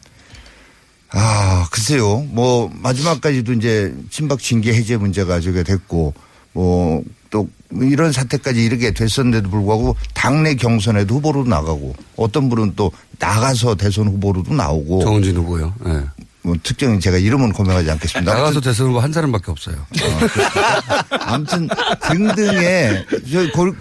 아 1.12 1.68
글쎄요 1.72 2.20
뭐 2.30 2.70
마지막까지도 2.74 3.54
이제 3.54 3.96
친박 4.10 4.40
징계 4.40 4.74
해제 4.74 4.98
문제가 4.98 5.40
저게 5.40 5.64
됐고 5.64 6.14
뭐 6.54 7.04
또 7.36 7.50
이런 7.82 8.14
사태까지 8.14 8.64
이르게 8.64 8.92
됐었는데도 8.92 9.50
불구하고 9.50 9.98
당내 10.14 10.56
경선에도 10.56 11.16
후보로 11.16 11.44
나가고 11.44 11.94
어떤 12.16 12.48
분은 12.48 12.74
또 12.78 12.94
나가서 13.20 13.76
대선 13.76 14.08
후보로도 14.08 14.54
나오고 14.54 15.02
정은진 15.02 15.36
후보요. 15.36 15.74
네. 15.84 16.00
뭐 16.46 16.56
특정인 16.62 17.00
제가 17.00 17.18
이름은 17.18 17.54
고명하지 17.54 17.90
않겠습니다. 17.90 18.32
나가서 18.36 18.62
대선 18.62 18.88
후보 18.90 19.00
한 19.00 19.12
사람밖에 19.12 19.50
없어요. 19.52 19.84
아무튼 21.10 21.68
등등의 22.08 23.06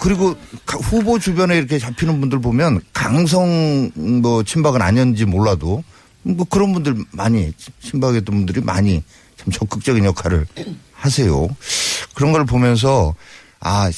그리고 0.01 0.35
가- 0.65 0.79
후보 0.79 1.19
주변에 1.19 1.59
이렇게 1.59 1.79
잡히는 1.79 2.21
분들 2.21 2.41
보면 2.41 2.81
강성 2.95 3.91
뭐 3.95 4.43
친박은 4.43 4.81
아니었는지 4.81 5.27
몰라도 5.27 5.85
뭐 6.23 6.47
그런 6.49 6.73
분들 6.73 6.97
많이 7.11 7.53
친박이었던 7.83 8.35
분들이 8.35 8.63
많이 8.63 9.03
참 9.37 9.53
적극적인 9.53 10.03
역할을 10.07 10.47
하세요. 10.95 11.49
그런 12.15 12.33
걸 12.33 12.47
보면서 12.47 13.15
아 13.61 13.91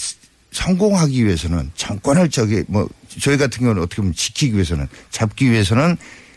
성공하기 0.50 1.24
위해서는 1.24 1.70
정권을 1.76 2.30
저기 2.30 2.64
뭐 2.66 2.88
저희 3.20 3.36
같은 3.36 3.60
경우는 3.60 3.80
어떻게 3.80 4.02
보면 4.02 4.12
지키기 4.12 4.54
위해서는 4.54 4.88
잡기 5.10 5.52
위해서는 5.52 5.96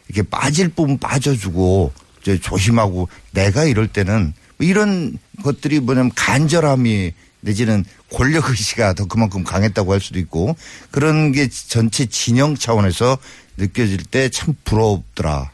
이렇게 0.10 0.30
빠질 0.30 0.70
부분 0.70 1.00
빠져주고 1.00 1.92
조심하고 2.24 3.10
내가 3.32 3.66
이럴 3.66 3.88
때는 3.88 4.34
뭐 4.58 4.68
이런 4.68 5.18
것들이 5.44 5.80
뭐냐면 5.80 6.12
간절함이 6.16 7.14
내지는 7.42 7.86
권력 8.12 8.50
의식가 8.50 8.94
더 8.94 9.06
그만큼 9.06 9.44
강했다고 9.44 9.94
할 9.94 10.02
수도 10.02 10.20
있고 10.20 10.56
그런 10.92 11.32
게 11.32 11.48
전체 11.50 12.06
진영 12.06 12.56
차원에서 12.56 13.18
느껴질 13.58 14.04
때 14.06 14.30
참 14.30 14.54
부럽더라. 14.66 15.50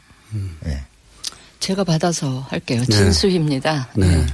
예. 0.66 0.82
제가 1.60 1.84
받아서 1.84 2.46
할게요. 2.50 2.80
네. 2.88 2.94
진수입니다. 2.96 3.88
네. 3.96 4.26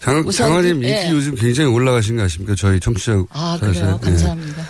장, 0.00 0.18
우선 0.26 0.46
장관님 0.48 0.80
그- 0.80 0.86
인기 0.86 0.98
예. 0.98 1.10
요즘 1.10 1.34
굉장히 1.36 1.70
올라가신 1.70 2.16
거 2.16 2.24
아십니까? 2.24 2.54
저희 2.56 2.78
청취자. 2.80 3.24
아. 3.30 3.56
그래요? 3.60 3.98
예. 4.02 4.04
감사합니다. 4.06 4.66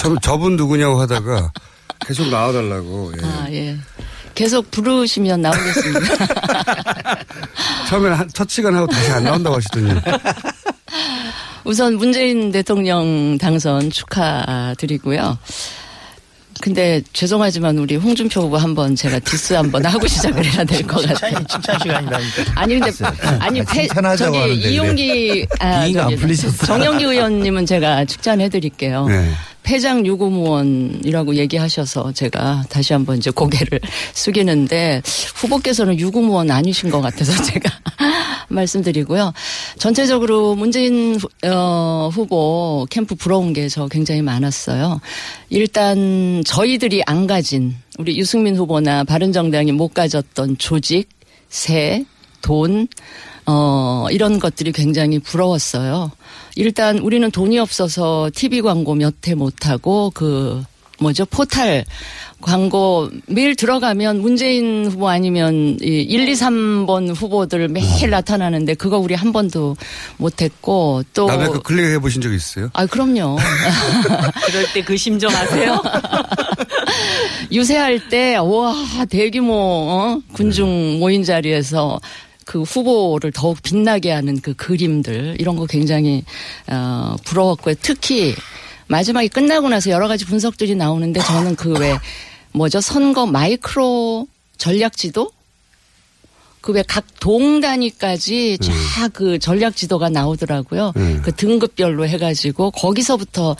저, 0.00 0.16
저분 0.22 0.56
누구냐고 0.56 1.00
하다가 1.00 1.50
계속 2.06 2.28
나와달라고. 2.28 3.12
예. 3.20 3.24
아, 3.24 3.46
예. 3.50 3.76
계속 4.36 4.70
부르시면 4.70 5.40
나오겠습니다. 5.40 6.00
처음에는 7.88 8.16
한, 8.16 8.28
첫 8.32 8.48
시간 8.48 8.74
하고 8.76 8.86
다시 8.86 9.10
안 9.10 9.24
나온다고 9.24 9.56
하시더니. 9.56 9.90
우선 11.64 11.96
문재인 11.96 12.52
대통령 12.52 13.38
당선 13.38 13.90
축하드리고요. 13.90 15.38
근데 16.62 17.02
죄송하지만 17.12 17.76
우리 17.78 17.96
홍준표 17.96 18.42
후보 18.42 18.56
한번 18.56 18.94
제가 18.96 19.18
디스 19.18 19.52
한번 19.54 19.84
하고 19.84 20.06
시작을 20.06 20.42
해야 20.44 20.64
될 20.64 20.82
것 20.86 21.06
같아요. 21.06 21.44
칭찬 21.48 21.78
시간이라니까. 21.80 22.42
아니 22.54 22.78
근데 22.78 23.04
아니 23.40 23.60
아, 23.60 23.64
패, 23.68 23.86
저기 23.88 24.38
하는데 24.38 24.52
이용기 24.54 25.46
아, 25.60 25.86
저기 25.92 26.16
풀리셨어요. 26.16 26.66
정용기 26.66 27.04
의원님은 27.04 27.66
제가 27.66 28.06
축전해 28.06 28.48
드릴게요. 28.48 29.06
네. 29.06 29.32
패장 29.66 30.06
유구무언이라고 30.06 31.34
얘기하셔서 31.34 32.12
제가 32.12 32.64
다시 32.68 32.92
한번 32.92 33.18
이제 33.18 33.30
고개를 33.32 33.80
숙이는데 34.14 35.02
후보께서는 35.34 35.98
유구무언 35.98 36.52
아니신 36.52 36.88
것 36.90 37.00
같아서 37.00 37.32
제가 37.42 37.68
말씀드리고요. 38.48 39.32
전체적으로 39.78 40.54
문재인 40.54 41.16
후- 41.16 41.28
어, 41.50 42.08
후보 42.12 42.86
캠프 42.90 43.16
부러운 43.16 43.52
게 43.52 43.66
저 43.68 43.88
굉장히 43.88 44.22
많았어요. 44.22 45.00
일단 45.50 46.42
저희들이 46.46 47.02
안 47.04 47.26
가진 47.26 47.74
우리 47.98 48.16
유승민 48.16 48.54
후보나 48.56 49.02
바른정당이 49.02 49.72
못 49.72 49.92
가졌던 49.92 50.58
조직, 50.58 51.08
새, 51.48 52.04
돈, 52.40 52.86
어, 53.46 54.06
이런 54.12 54.38
것들이 54.38 54.70
굉장히 54.70 55.18
부러웠어요. 55.18 56.12
일단 56.56 56.98
우리는 56.98 57.30
돈이 57.30 57.58
없어서 57.58 58.30
TV 58.34 58.60
광고 58.62 58.94
몇 58.94 59.14
회 59.28 59.34
못하고 59.34 60.10
그 60.14 60.62
뭐죠 60.98 61.26
포탈 61.26 61.84
광고 62.40 63.10
매일 63.26 63.54
들어가면 63.56 64.20
문재인 64.20 64.86
후보 64.86 65.08
아니면 65.08 65.76
이 65.82 65.86
1, 66.02 66.28
2, 66.28 66.32
3번 66.34 67.14
후보들 67.14 67.68
매일 67.68 68.08
나타나는데 68.10 68.74
그거 68.74 68.98
우리 68.98 69.14
한 69.14 69.32
번도 69.32 69.76
못했고 70.18 71.02
또 71.12 71.26
남의 71.26 71.48
그 71.50 71.60
클릭 71.62 71.84
해 71.92 71.98
보신 71.98 72.20
적 72.22 72.32
있어요? 72.32 72.70
아, 72.72 72.86
그럼요. 72.86 73.36
그럴 74.46 74.72
때 74.72 74.82
그 74.82 74.96
심정 74.96 75.34
아세요? 75.34 75.82
유세할 77.52 78.08
때, 78.08 78.36
와, 78.36 78.74
대규모, 79.08 79.52
어? 79.54 80.20
군중 80.32 80.98
모인 80.98 81.22
자리에서 81.24 82.00
그 82.46 82.62
후보를 82.62 83.32
더욱 83.32 83.60
빛나게 83.62 84.10
하는 84.12 84.40
그 84.40 84.54
그림들, 84.54 85.36
이런 85.38 85.56
거 85.56 85.66
굉장히, 85.66 86.24
어, 86.68 87.16
부러웠고요. 87.24 87.74
특히 87.82 88.34
마지막에 88.86 89.28
끝나고 89.28 89.68
나서 89.68 89.90
여러 89.90 90.06
가지 90.06 90.24
분석들이 90.24 90.76
나오는데 90.76 91.20
저는 91.20 91.56
그 91.56 91.74
왜, 91.78 91.98
뭐죠? 92.52 92.80
선거 92.80 93.26
마이크로 93.26 94.28
전략 94.56 94.96
지도? 94.96 95.32
그 96.66 96.72
왜 96.74 96.82
각 96.82 97.04
동 97.26 97.60
단위까지 97.60 98.58
쫙그 98.60 99.40
전략 99.40 99.74
지도가 99.74 100.08
나오더라고요. 100.10 100.92
음. 100.96 101.22
그 101.24 101.32
등급별로 101.32 102.06
해가지고 102.06 102.70
거기서부터 102.70 103.56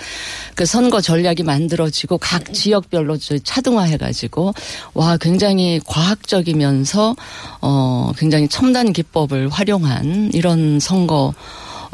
그 0.55 0.65
선거 0.67 1.01
전략이 1.01 1.43
만들어지고 1.43 2.19
각 2.19 2.53
지역별로 2.53 3.17
저 3.17 3.39
차등화해가지고 3.39 4.55
와 4.95 5.17
굉장히 5.17 5.81
과학적이면서 5.85 7.17
어 7.61 8.13
굉장히 8.17 8.47
첨단 8.47 8.93
기법을 8.93 9.49
활용한 9.49 10.31
이런 10.33 10.79
선거 10.79 11.35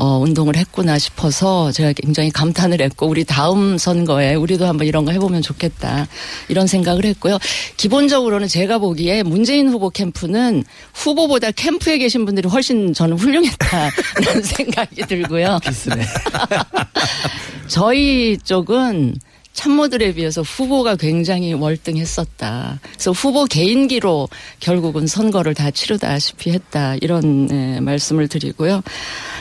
어, 0.02 0.18
운동을 0.18 0.56
했구나 0.56 0.98
싶어서 0.98 1.70
제가 1.70 1.92
굉장히 1.92 2.28
감탄을 2.30 2.80
했고 2.80 3.06
우리 3.06 3.22
다음 3.22 3.78
선거에 3.78 4.34
우리도 4.34 4.66
한번 4.66 4.88
이런 4.88 5.04
거 5.04 5.12
해보면 5.12 5.42
좋겠다 5.42 6.08
이런 6.48 6.66
생각을 6.66 7.04
했고요. 7.04 7.38
기본적으로는 7.76 8.48
제가 8.48 8.78
보기에 8.78 9.22
문재인 9.22 9.68
후보 9.68 9.90
캠프는 9.90 10.64
후보보다 10.92 11.52
캠프에 11.52 11.98
계신 11.98 12.24
분들이 12.24 12.48
훨씬 12.48 12.92
저는 12.92 13.16
훌륭했다는 13.16 14.42
생각이 14.42 15.06
들고요. 15.06 15.60
저희 17.68 18.36
쪽은 18.38 19.14
참모들에 19.52 20.14
비해서 20.14 20.42
후보가 20.42 20.96
굉장히 20.96 21.52
월등했었다. 21.52 22.80
그래서 22.82 23.10
후보 23.12 23.44
개인기로 23.44 24.28
결국은 24.60 25.06
선거를 25.06 25.54
다 25.54 25.70
치르다시피 25.70 26.50
했다. 26.50 26.96
이런 27.00 27.48
예, 27.50 27.80
말씀을 27.80 28.28
드리고요. 28.28 28.82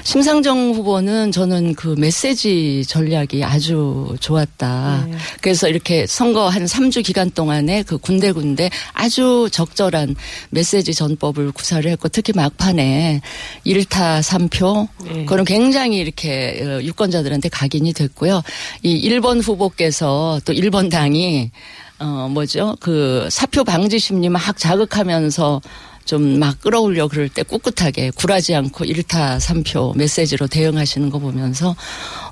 심상정 0.04 0.74
후보는 0.74 1.32
저는 1.32 1.76
그 1.76 1.96
메시지 1.98 2.84
전략이 2.88 3.44
아주 3.44 4.16
좋았다. 4.20 5.08
그래서 5.42 5.70
이렇게 5.70 6.06
선거 6.08 6.50
한 6.50 6.66
3주 6.66 7.04
기간 7.06 7.30
동안에 7.32 7.84
그 7.84 7.98
군데군데 7.98 8.70
아주 8.94 9.48
적절한 9.52 10.16
메시지 10.50 10.94
전법을 10.94 11.52
구사를 11.52 11.90
했고 11.90 12.10
특히 12.10 12.34
막판에 12.36 13.22
1타 13.66 14.22
3표 14.22 14.88
네. 15.06 15.26
그런 15.26 15.46
굉장히 15.46 15.98
이렇게 16.00 16.62
어, 16.64 16.82
유권자들한테 16.82 17.50
각인이 17.50 17.94
됐고요. 17.94 18.42
이 18.84 19.10
1번 19.10 19.42
후보께서 19.44 20.01
또 20.46 20.54
1번 20.54 20.90
당이 20.90 21.52
어 22.00 22.28
뭐죠? 22.32 22.76
그 22.80 23.28
사표 23.30 23.64
방지 23.64 24.00
심리 24.00 24.30
막 24.30 24.58
자극하면서 24.58 25.62
좀 26.06 26.32
막 26.42 26.60
끌어올려 26.62 27.08
그럴 27.08 27.30
때 27.30 27.44
꿋꿋하게 27.44 28.12
굴하지 28.16 28.56
않고 28.56 28.86
1타 28.86 29.38
3표 29.38 29.96
메시지로 29.96 30.48
대응하시는 30.48 31.10
거 31.12 31.20
보면서 31.20 31.76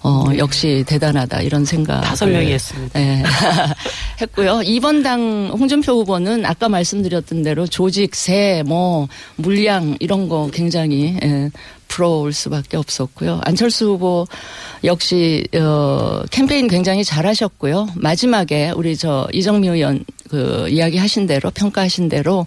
어 0.02 0.26
역시 0.38 0.84
대단하다 0.88 1.42
이런 1.42 1.64
생각 1.64 2.02
다섯 2.02 2.26
명이 2.28 2.52
했습니다. 2.52 2.98
네. 2.98 3.24
했고요. 4.20 4.62
2번 4.64 5.04
당 5.04 5.52
홍준표 5.54 5.94
후보는 6.00 6.46
아까 6.46 6.70
말씀드렸던 6.70 7.44
대로 7.44 7.68
조직, 7.68 8.16
세, 8.16 8.64
뭐 8.66 9.08
물량 9.36 9.96
이런 10.00 10.28
거 10.28 10.50
굉장히 10.52 11.16
예, 11.24 11.52
부러울 11.88 12.34
수밖에 12.34 12.78
없었고요. 12.78 13.42
안철수 13.44 13.90
후보 13.92 14.26
역시 14.84 15.46
어 15.56 16.24
캠페인 16.32 16.68
굉장히 16.68 17.04
잘하셨고요. 17.04 17.90
마지막에 17.96 18.72
우리 18.72 18.98
저 18.98 19.28
이정미 19.34 19.68
의원 19.68 20.04
그 20.30 20.68
이야기하신 20.70 21.28
대로 21.28 21.52
평가하신 21.52 22.10
대로 22.10 22.46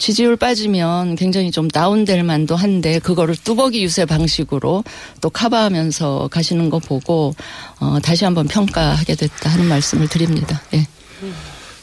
지지율 0.00 0.34
빠지면 0.36 1.14
굉장히 1.14 1.50
좀 1.50 1.68
다운될 1.68 2.24
만도 2.24 2.56
한데 2.56 2.98
그거를 2.98 3.36
뚜벅이 3.36 3.84
유세 3.84 4.06
방식으로 4.06 4.82
또 5.20 5.30
커버하면서 5.30 6.28
가시는 6.32 6.70
거 6.70 6.78
보고 6.78 7.34
어 7.80 7.98
다시 8.02 8.24
한번 8.24 8.48
평가하게 8.48 9.14
됐다 9.14 9.50
하는 9.50 9.66
말씀을 9.66 10.08
드립니다. 10.08 10.62
예. 10.72 10.86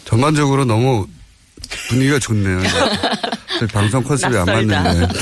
전반적으로 0.03 0.65
너무 0.65 1.05
분위기가 1.89 2.18
좋네요. 2.18 2.59
저희 3.59 3.70
방송 3.70 4.03
컨셉이 4.03 4.36
안 4.36 4.45
낯설다. 4.45 4.84
맞는데. 4.84 5.13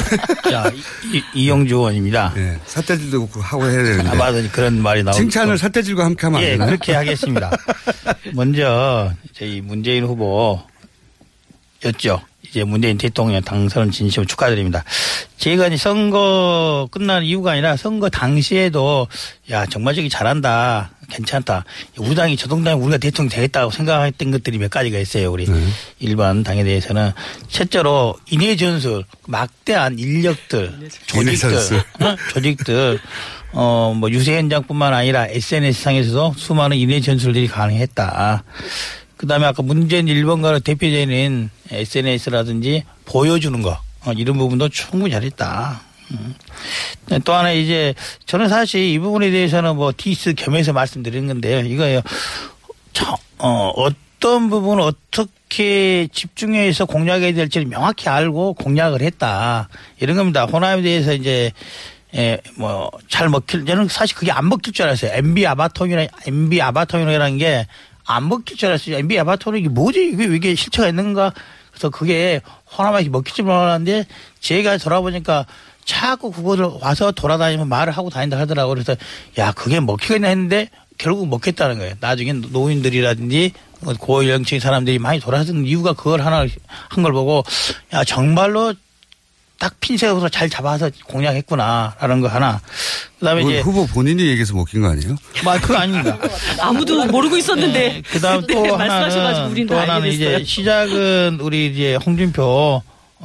자, 0.50 0.72
이, 1.12 1.22
이영주 1.34 1.76
의원입니다. 1.76 2.32
네, 2.34 2.58
삿대질도 2.66 3.28
하고 3.40 3.66
해야 3.66 3.84
되는데. 3.84 4.10
아, 4.10 4.16
맞아. 4.16 4.42
그런 4.52 4.82
말이 4.82 5.04
나오고. 5.04 5.18
칭찬을 5.18 5.58
삿대질과 5.58 6.06
함께 6.06 6.28
하면 6.28 6.40
안 6.40 6.46
예, 6.46 6.52
되나요? 6.52 6.68
그렇게 6.68 6.94
하겠습니다. 6.94 7.52
먼저, 8.34 9.12
저희 9.34 9.62
문재인 9.62 10.06
후보였죠. 10.06 12.22
이제 12.50 12.64
문재인 12.64 12.98
대통령 12.98 13.42
당선 13.42 13.92
진심으로 13.92 14.28
축하드립니다. 14.28 14.84
제가 15.38 15.68
이제 15.68 15.78
선거 15.78 16.88
끝난 16.92 17.24
이유가 17.24 17.52
아니라 17.52 17.76
선거 17.78 18.10
당시에도 18.10 19.08
야, 19.52 19.66
정말 19.66 19.94
저기 19.96 20.10
잘한다. 20.10 20.92
괜찮다. 21.10 21.66
우리 21.98 22.16
당이 22.16 22.36
저 22.36 22.48
동당에 22.48 22.82
우리가 22.82 22.98
대통령 22.98 23.30
되겠다고 23.30 23.72
생각했던 23.72 24.32
것들이 24.32 24.58
몇 24.58 24.72
가지가 24.72 24.98
있어요. 24.98 25.32
우리 25.32 25.48
일반 26.00 26.44
당에 26.44 26.64
대해서는. 26.64 27.12
첫째로 27.48 28.16
인해 28.32 28.56
전술, 28.56 29.04
막대한 29.28 30.00
인력들, 30.00 30.90
조직들. 31.06 31.78
어? 32.00 32.16
조직들, 32.34 33.00
어, 33.52 33.94
뭐 33.96 34.10
유세 34.10 34.38
현장뿐만 34.38 34.94
아니라 34.94 35.28
SNS 35.28 35.82
상에서도 35.82 36.34
수많은 36.38 36.78
인해 36.78 37.00
전술들이 37.00 37.48
가능했다. 37.48 38.44
그 39.18 39.28
다음에 39.28 39.46
아까 39.46 39.64
문재인 39.64 40.06
1번가로 40.08 40.64
대표되는 40.64 41.50
SNS라든지 41.72 42.84
보여주는 43.06 43.62
거, 43.62 43.80
어, 44.06 44.12
이런 44.14 44.38
부분도 44.38 44.70
충분히 44.70 45.12
잘했다. 45.12 45.82
음. 46.12 46.36
또 47.24 47.34
하나 47.34 47.52
이제 47.52 47.96
저는 48.26 48.50
사실 48.50 48.82
이 48.82 49.00
부분에 49.00 49.32
대해서는 49.32 49.76
뭐 49.76 49.92
디스 49.96 50.34
겸해서 50.36 50.74
말씀드리는 50.74 51.28
건데요. 51.28 51.62
이거요. 51.62 52.02
저, 52.94 53.18
어, 53.40 53.72
어떤 53.76 54.50
부분을 54.50 54.84
어떻게 54.84 56.08
집중해서 56.12 56.86
공략해야 56.86 57.34
될지를 57.34 57.68
명확히 57.68 58.10
알고 58.10 58.54
공략을 58.54 59.02
했다. 59.02 59.70
이런 60.00 60.18
겁니다. 60.18 60.46
호남에 60.46 60.82
대해서 60.82 61.14
이제 61.14 61.52
예, 62.16 62.40
뭐, 62.56 62.90
잘 63.10 63.28
먹힐, 63.28 63.66
저는 63.66 63.90
사실 63.90 64.16
그게 64.16 64.32
안 64.32 64.48
먹힐 64.48 64.72
줄 64.72 64.86
알았어요. 64.86 65.12
MB 65.16 65.46
아바타이나, 65.48 66.08
MB 66.26 66.62
아바타이라는 66.62 67.38
게 67.38 67.68
안 68.06 68.28
먹힐 68.30 68.58
줄 68.58 68.70
알았어요. 68.70 68.98
MB 68.98 69.20
아바타는 69.20 69.60
이게 69.60 69.70
뭐지? 69.70 70.12
이게, 70.14 70.26
이게 70.36 70.56
실체가 70.56 70.88
있는가? 70.90 71.34
그래서 71.72 71.90
그게 71.90 72.42
호남에 72.78 73.08
먹힐 73.10 73.34
줄 73.34 73.46
몰랐는데 73.46 74.06
제가 74.40 74.78
돌아보니까 74.78 75.46
자꾸 75.84 76.32
그거를 76.32 76.66
와서 76.82 77.12
돌아다니면 77.12 77.68
말을 77.68 77.94
하고 77.94 78.10
다닌다 78.10 78.40
하더라고요. 78.40 78.74
그래서 78.76 78.96
야, 79.38 79.52
그게 79.52 79.80
먹히겠냐 79.80 80.28
했는데 80.28 80.70
결국 80.98 81.28
먹겠다는 81.28 81.78
거예요. 81.78 81.96
나중에 82.00 82.34
노인들이라든지 82.34 83.52
고연령층 84.00 84.60
사람들이 84.60 84.98
많이 85.00 85.20
돌아다니는 85.20 85.66
이유가 85.68 85.94
그걸 85.94 86.22
하나 86.22 86.46
한 86.90 87.04
걸 87.04 87.12
보고 87.12 87.44
야, 87.94 88.04
정말로 88.04 88.74
딱 89.58 89.74
핀셋으로 89.80 90.30
잘 90.30 90.50
잡아서 90.50 90.90
공략했구나라는 91.06 92.22
거 92.22 92.28
하나. 92.28 92.60
그다음에 93.20 93.44
이제 93.44 93.62
후보 93.62 93.86
본인이 93.88 94.28
얘기해서 94.28 94.54
먹힌 94.54 94.82
거 94.82 94.90
아니에요? 94.90 95.16
뭐 95.44 95.54
그거 95.62 95.78
아닙니다. 95.78 96.18
아무도 96.60 97.06
모르고 97.06 97.38
있었는데. 97.38 98.02
그다음 98.12 98.46
또 98.48 98.62
네, 98.62 98.72
말씀하셔가지고 98.72 99.46
하나는 99.46 99.68
또다 99.68 99.82
하나는. 99.82 100.10
이제 100.10 100.44
시작은 100.44 101.40
우리 101.42 101.68
이제 101.68 101.96
홍준표 101.96 102.82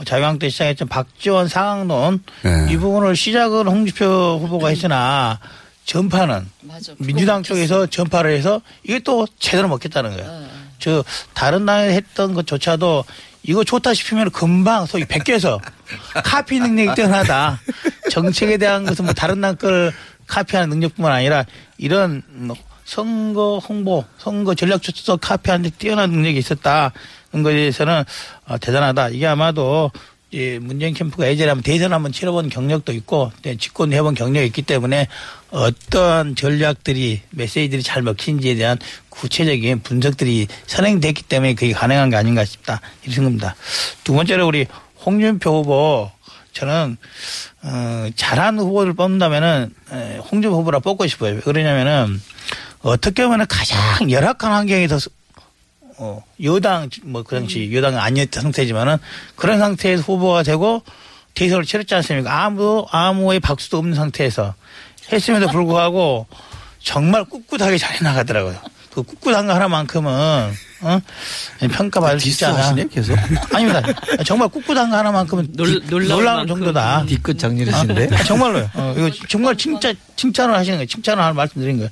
자유한국당 0.07 0.39
때 0.39 0.49
시작했던 0.51 0.89
박지원 0.89 1.49
상황론 1.49 2.23
네. 2.43 2.69
이 2.71 2.77
부분을 2.77 3.17
시작은 3.17 3.67
홍준표 3.67 4.39
후보가 4.41 4.69
했으나 4.69 5.39
전파는 5.85 6.49
맞아. 6.63 6.93
민주당 6.99 7.43
쪽에서 7.43 7.87
전파를 7.87 8.37
해서 8.37 8.61
이게 8.85 9.01
또 9.01 9.27
제대로 9.39 9.67
먹겠다는 9.69 10.17
거예요. 10.17 10.45
저 10.79 11.05
다른 11.35 11.67
당에 11.67 11.93
했던 11.93 12.33
것조차도 12.35 13.05
이거 13.43 13.65
좋다 13.65 13.95
싶으면 13.95 14.31
금방 14.31 14.87
소위 14.87 15.05
베껴서 15.05 15.61
카피 16.25 16.61
능력이 16.61 16.95
뛰어나다. 16.95 17.61
정책에 18.11 18.57
대한 18.59 18.85
것은 18.85 19.05
뭐 19.05 19.15
다른 19.15 19.41
당 19.41 19.57
걸 19.57 19.93
카피하는 20.27 20.69
능력뿐만 20.71 21.11
아니라 21.13 21.45
이런 21.77 22.23
뭐 22.29 22.57
선거 22.85 23.59
홍보, 23.59 24.05
선거 24.19 24.55
전략조차 24.55 25.17
카피하는 25.17 25.65
데 25.65 25.71
뛰어난 25.77 26.11
능력이 26.11 26.39
있었다는 26.39 27.43
것에 27.43 27.55
대해서는 27.55 28.05
어, 28.47 28.59
대단하다. 28.59 29.09
이게 29.11 29.27
아마도 29.27 29.91
이 30.33 30.59
문재인 30.61 30.95
캠프가 30.95 31.27
예전에 31.27 31.61
대선 31.63 31.93
한번 31.93 32.13
치러본 32.13 32.51
경력도 32.51 32.93
있고 32.93 33.33
네, 33.43 33.57
집권 33.57 33.93
해본 33.93 34.15
경력이 34.15 34.47
있기 34.47 34.63
때문에 34.63 35.09
어떤 35.51 36.37
전략들이 36.37 37.23
메시지들이 37.31 37.83
잘 37.83 38.03
먹힌지에 38.03 38.55
대한 38.55 38.79
구체적인 39.09 39.81
분석들이 39.81 40.47
선행됐기 40.67 41.25
때문에 41.25 41.55
그게 41.55 41.73
가능한 41.73 42.11
게 42.11 42.17
아닌가 42.17 42.45
싶다 42.45 42.81
이런 43.03 43.15
생각입니다. 43.15 43.57
두 44.05 44.15
번째로 44.15 44.47
우리 44.47 44.67
홍준표 45.05 45.63
후보 45.63 46.11
저는 46.53 46.97
어, 47.63 48.09
잘한 48.15 48.59
후보를 48.59 48.93
뽑는다면은 48.93 49.75
에, 49.93 50.17
홍준표 50.19 50.57
후보라 50.59 50.79
뽑고 50.79 51.09
싶어요. 51.09 51.35
왜 51.35 51.41
그러냐면은 51.41 52.21
어떻게 52.83 53.25
보면 53.25 53.47
가장 53.49 54.11
열악한 54.11 54.53
환경에서 54.53 54.99
어, 56.03 56.25
여당, 56.43 56.89
뭐, 57.03 57.23
그 57.23 57.37
당시 57.37 57.71
여당은 57.75 57.99
아니었던 57.99 58.43
상태지만은 58.43 58.97
그런 59.37 59.59
상태에서 59.59 60.03
후보가 60.03 60.43
되고 60.45 60.83
대선을 61.35 61.67
치렀지 61.67 61.95
않습니까? 61.97 62.43
아무, 62.43 62.87
아무의 62.91 63.39
박수도 63.39 63.77
없는 63.77 63.95
상태에서 63.95 64.55
했음에도 65.13 65.49
불구하고 65.49 66.27
정말 66.83 67.27
꿋꿋하게 67.27 67.77
잘 67.77 67.99
나가더라고요. 68.03 68.59
그 68.93 69.03
꿋꿋한 69.05 69.47
거 69.47 69.55
하나만큼은, 69.55 70.11
어? 70.83 71.01
평가받을 71.61 72.19
수 72.19 72.29
있지 72.29 72.45
않아. 72.45 72.57
디스하시네, 72.75 72.87
계속? 72.91 73.17
아닙니다. 73.55 73.83
정말 74.25 74.49
꿋꿋한 74.49 74.91
거 74.91 74.97
하나만큼은 74.97 75.49
놀- 75.53 75.81
놀라운. 75.89 76.47
정도다. 76.49 77.05
뒤끝 77.07 77.39
장렬이신데? 77.39 78.09
아, 78.13 78.23
정말로요. 78.25 78.69
어, 78.75 78.95
이거 78.97 79.11
정말 79.29 79.57
칭찬, 79.57 79.95
칭찬을 80.17 80.55
하시는 80.57 80.79
거예요. 80.79 80.87
칭찬을 80.87 81.23
하는 81.23 81.37
말씀드린 81.37 81.77
거예요. 81.77 81.91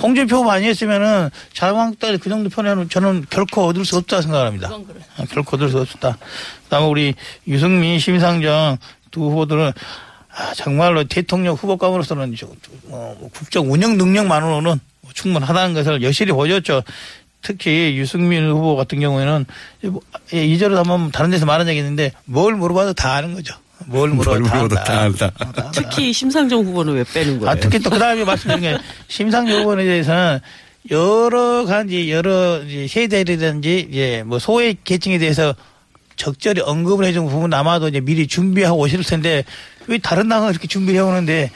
홍준표 0.00 0.36
후보 0.36 0.50
아니었으면은 0.50 1.28
자유한국당이 1.52 2.16
그 2.16 2.30
정도 2.30 2.48
편에는 2.48 2.88
저는 2.88 3.26
결코 3.28 3.66
얻을 3.66 3.84
수 3.84 3.96
없다 3.98 4.22
생각합니다. 4.22 4.70
어, 4.72 5.24
결코 5.30 5.56
얻을 5.56 5.68
수 5.68 5.78
없다. 5.80 6.16
그 6.18 6.68
다음에 6.70 6.86
우리 6.86 7.14
유승민, 7.46 7.98
심상정 7.98 8.78
두 9.10 9.24
후보들은 9.24 9.72
아, 10.34 10.54
정말로 10.54 11.02
대통령 11.04 11.56
후보감으로서는 11.56 12.36
저- 12.38 12.46
저, 12.46 12.70
어, 12.90 13.16
뭐 13.18 13.28
국정 13.34 13.70
운영 13.72 13.98
능력만으로는 13.98 14.62
뭐 14.70 14.78
충분하다는 15.14 15.74
것을 15.74 16.02
여실히 16.02 16.32
보여줬죠. 16.32 16.82
특히 17.40 17.96
유승민 17.96 18.48
후보 18.50 18.76
같은 18.76 18.98
경우에는 19.00 19.46
뭐, 19.84 20.00
예, 20.34 20.44
이전에 20.44 20.74
한번 20.74 21.10
다른 21.12 21.30
데서 21.30 21.46
말한 21.46 21.66
적이 21.66 21.78
있는데 21.78 22.12
뭘 22.24 22.54
물어봐도 22.54 22.94
다 22.94 23.14
아는 23.14 23.34
거죠. 23.34 23.54
뭘 23.86 24.10
물어도 24.10 24.68
다 24.74 25.02
안다. 25.02 25.30
특히 25.72 26.12
심상정 26.12 26.64
후보는 26.64 26.94
왜 26.94 27.04
빼는 27.04 27.38
거예요? 27.38 27.50
아, 27.50 27.54
특히 27.54 27.78
또 27.78 27.90
그 27.90 27.98
다음에 27.98 28.24
말씀드린 28.24 28.62
게 28.62 28.78
심상정 29.06 29.60
후보에 29.60 29.84
대해서는 29.84 30.40
여러 30.90 31.64
가지 31.64 32.10
여러 32.10 32.60
이제 32.64 32.86
세대라든지 32.88 33.86
이제 33.90 34.24
뭐 34.26 34.38
소외 34.40 34.74
계층에 34.82 35.18
대해서 35.18 35.54
적절히 36.16 36.60
언급을 36.60 37.04
해준 37.04 37.28
부분 37.28 37.54
아마도 37.54 37.86
이제 37.88 38.00
미리 38.00 38.26
준비하고 38.26 38.78
오실 38.78 39.04
텐데 39.04 39.44
왜 39.88 39.98
다른 39.98 40.28
당은 40.28 40.50
이렇게 40.50 40.68
준비해 40.68 41.00
오는데 41.00 41.50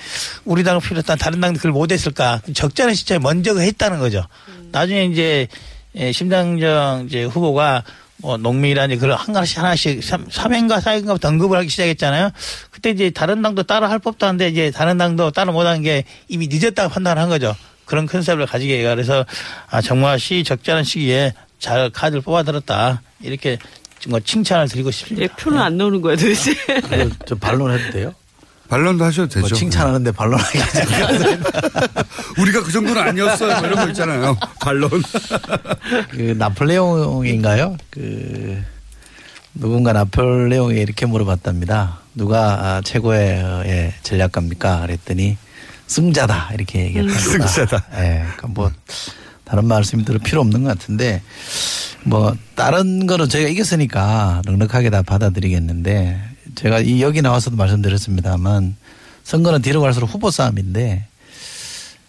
우리 0.45 0.65
당을 0.65 0.81
비롯한 0.81 1.19
다른 1.19 1.41
당은 1.41 1.57
그걸 1.57 1.73
못했을까? 1.73 2.41
적절한 2.55 2.95
시점에 2.95 3.19
먼저 3.19 3.57
했다는 3.57 3.99
거죠. 3.99 4.27
나중에 4.73 5.05
이제 5.05 5.47
예, 5.95 6.11
심상정 6.11 7.05
이제 7.07 7.25
후보가 7.25 7.85
뭐 8.17 8.37
농민이라니 8.39 8.97
그걸 8.97 9.15
한 9.15 9.35
가지 9.35 9.59
하나씩 9.59 10.03
3, 10.03 10.29
3회인가 10.29 10.81
4회인가 10.81 11.23
언급을 11.23 11.59
하기 11.59 11.69
시작했잖아요. 11.69 12.31
그때 12.71 12.91
이제 12.91 13.11
다른 13.11 13.43
당도 13.43 13.65
따라 13.65 13.91
할 13.91 13.99
법도 13.99 14.27
한데 14.27 14.49
이제 14.49 14.71
다른 14.71 14.97
당도 14.97 15.33
따라 15.33 15.53
못한 15.53 15.83
게 15.83 16.05
이미 16.29 16.49
늦었다고 16.49 16.89
판단한 16.95 17.29
거죠. 17.29 17.55
그런 17.85 18.07
컨셉을 18.07 18.47
가지게 18.47 18.79
해가 18.81 18.95
그래서 18.95 19.27
아 19.69 19.83
정말 19.83 20.19
시 20.19 20.45
적절한 20.45 20.85
시기에 20.85 21.35
잘 21.59 21.91
카드를 21.91 22.23
뽑아들었다 22.23 23.03
이렇게 23.21 23.59
뭐 24.09 24.19
칭찬을 24.21 24.69
드리고 24.69 24.91
싶습니다. 24.91 25.25
예, 25.25 25.29
표는 25.29 25.59
안 25.61 25.77
나오는 25.77 26.01
거야 26.01 26.17
도대체. 26.17 26.55
저 27.27 27.35
반론해도 27.35 27.91
돼요? 27.93 28.15
반론도 28.73 29.05
하셔도 29.05 29.29
되죠. 29.29 29.41
뭐 29.41 29.49
칭찬하는데 29.51 30.13
반론하기 30.13 30.59
우리가 32.41 32.63
그 32.63 32.73
정도는 32.73 33.03
아니었어요. 33.03 33.59
뭐 33.61 33.67
이런 33.69 33.85
거 33.85 33.89
있잖아요. 33.89 34.39
반론. 34.63 34.91
그 36.11 36.35
나폴레옹인가요? 36.39 37.77
그 37.91 38.63
누군가 39.53 39.93
나폴레옹에 39.93 40.81
이렇게 40.81 41.05
물어봤답니다. 41.05 41.99
누가 42.15 42.77
아, 42.77 42.81
최고의 42.83 43.43
어, 43.43 43.63
예, 43.67 43.93
전략가입니까? 44.05 44.81
그랬더니 44.81 45.37
승자다 45.87 46.53
이렇게 46.55 46.87
얘기했답니다. 46.87 47.47
승자다. 47.47 47.85
예, 47.97 48.23
그러니까 48.23 48.49
뭐 48.49 48.73
다른 49.45 49.67
말씀이 49.67 50.03
들 50.07 50.19
필요 50.19 50.41
없는 50.41 50.63
것 50.63 50.71
같은데 50.71 51.21
뭐 52.05 52.35
다른 52.55 53.07
거는 53.07 53.29
저희가 53.29 53.51
이겼으니까 53.51 54.41
넉넉하게 54.47 54.89
다 54.89 55.03
받아들이겠는데 55.03 56.32
제가 56.55 56.81
이 56.81 57.03
여기 57.03 57.23
나와서도 57.23 57.57
말씀드렸습니다만 57.57 58.77
선거는 59.25 59.63
뒤로 59.63 59.81
갈수록 59.81 60.07
후보 60.07 60.31
싸움인데 60.31 61.07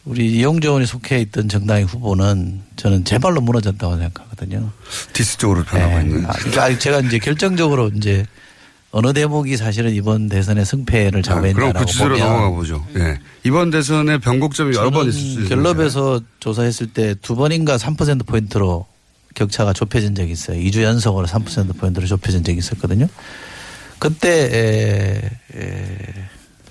우리 0.05 0.31
이용재 0.33 0.67
의원이 0.67 0.85
속해 0.85 1.19
있던 1.21 1.47
정당의 1.47 1.85
후보는 1.85 2.61
저는 2.75 3.05
제 3.05 3.17
발로 3.19 3.39
무너졌다고 3.39 3.97
생각하거든요. 3.97 4.71
디스 5.13 5.37
쪽으로 5.37 5.63
변하고 5.63 5.99
있는. 6.01 6.25
아, 6.25 6.33
그러니까 6.33 6.77
제가 6.77 6.99
이제 7.01 7.19
결정적으로 7.19 7.89
이제 7.95 8.25
어느 8.91 9.13
대목이 9.13 9.55
사실은 9.57 9.93
이번 9.93 10.27
대선의 10.29 10.65
승패를 10.65 11.23
자, 11.23 11.35
그럼 11.35 11.53
좌우했나라고 11.53 11.79
구치소로 11.85 12.15
보면 12.15 12.27
넘어가 12.27 12.49
보죠. 12.51 12.85
예. 12.97 13.19
이번 13.43 13.71
대선의 13.71 14.19
변곡점이 14.19 14.75
여러 14.75 14.91
번 14.91 15.07
있을 15.07 15.19
수 15.19 15.27
있어요. 15.41 15.47
갤럽에서 15.49 16.21
조사했을 16.41 16.87
때 16.93 17.15
두 17.15 17.35
번인가 17.35 17.77
3% 17.77 18.25
포인트로 18.27 18.85
격차가 19.35 19.73
좁혀진 19.73 20.13
적이 20.15 20.33
있어요. 20.33 20.59
2주 20.59 20.83
연속으로 20.83 21.25
3% 21.25 21.77
포인트로 21.77 22.05
좁혀진 22.05 22.43
적이 22.43 22.59
있었거든요. 22.59 23.07
그때 24.03 24.49
에, 24.51 25.57
에, 25.57 25.97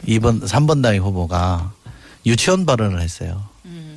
2번 0.07 0.47
3번 0.47 0.83
당의 0.83 0.99
후보가 0.99 1.73
유치원 2.27 2.67
발언을 2.67 3.01
했어요. 3.01 3.43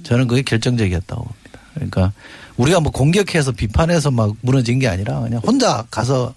저는 0.04 0.28
그게 0.28 0.42
결정적이었다고 0.42 1.22
봅니다. 1.22 1.60
그러니까 1.74 2.14
우리가 2.56 2.80
뭐 2.80 2.94
공격해서 2.94 3.52
비판해서 3.52 4.10
막 4.10 4.34
무너진 4.40 4.80
게 4.80 4.88
아니라 4.88 5.20
그냥 5.20 5.42
혼자 5.46 5.86
가서 5.92 6.34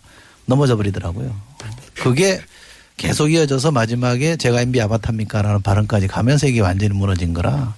넘어져 0.47 0.77
버리더라고요. 0.77 1.33
그게 1.95 2.41
계속 2.97 3.33
이어져서 3.33 3.71
마지막에 3.71 4.35
제가 4.35 4.63
MB 4.63 4.81
아바타입니까? 4.81 5.43
라는 5.43 5.63
발언까지 5.63 6.09
가면서 6.09 6.49
이게 6.49 6.59
완전히 6.59 6.95
무너진 6.95 7.33
거라 7.33 7.77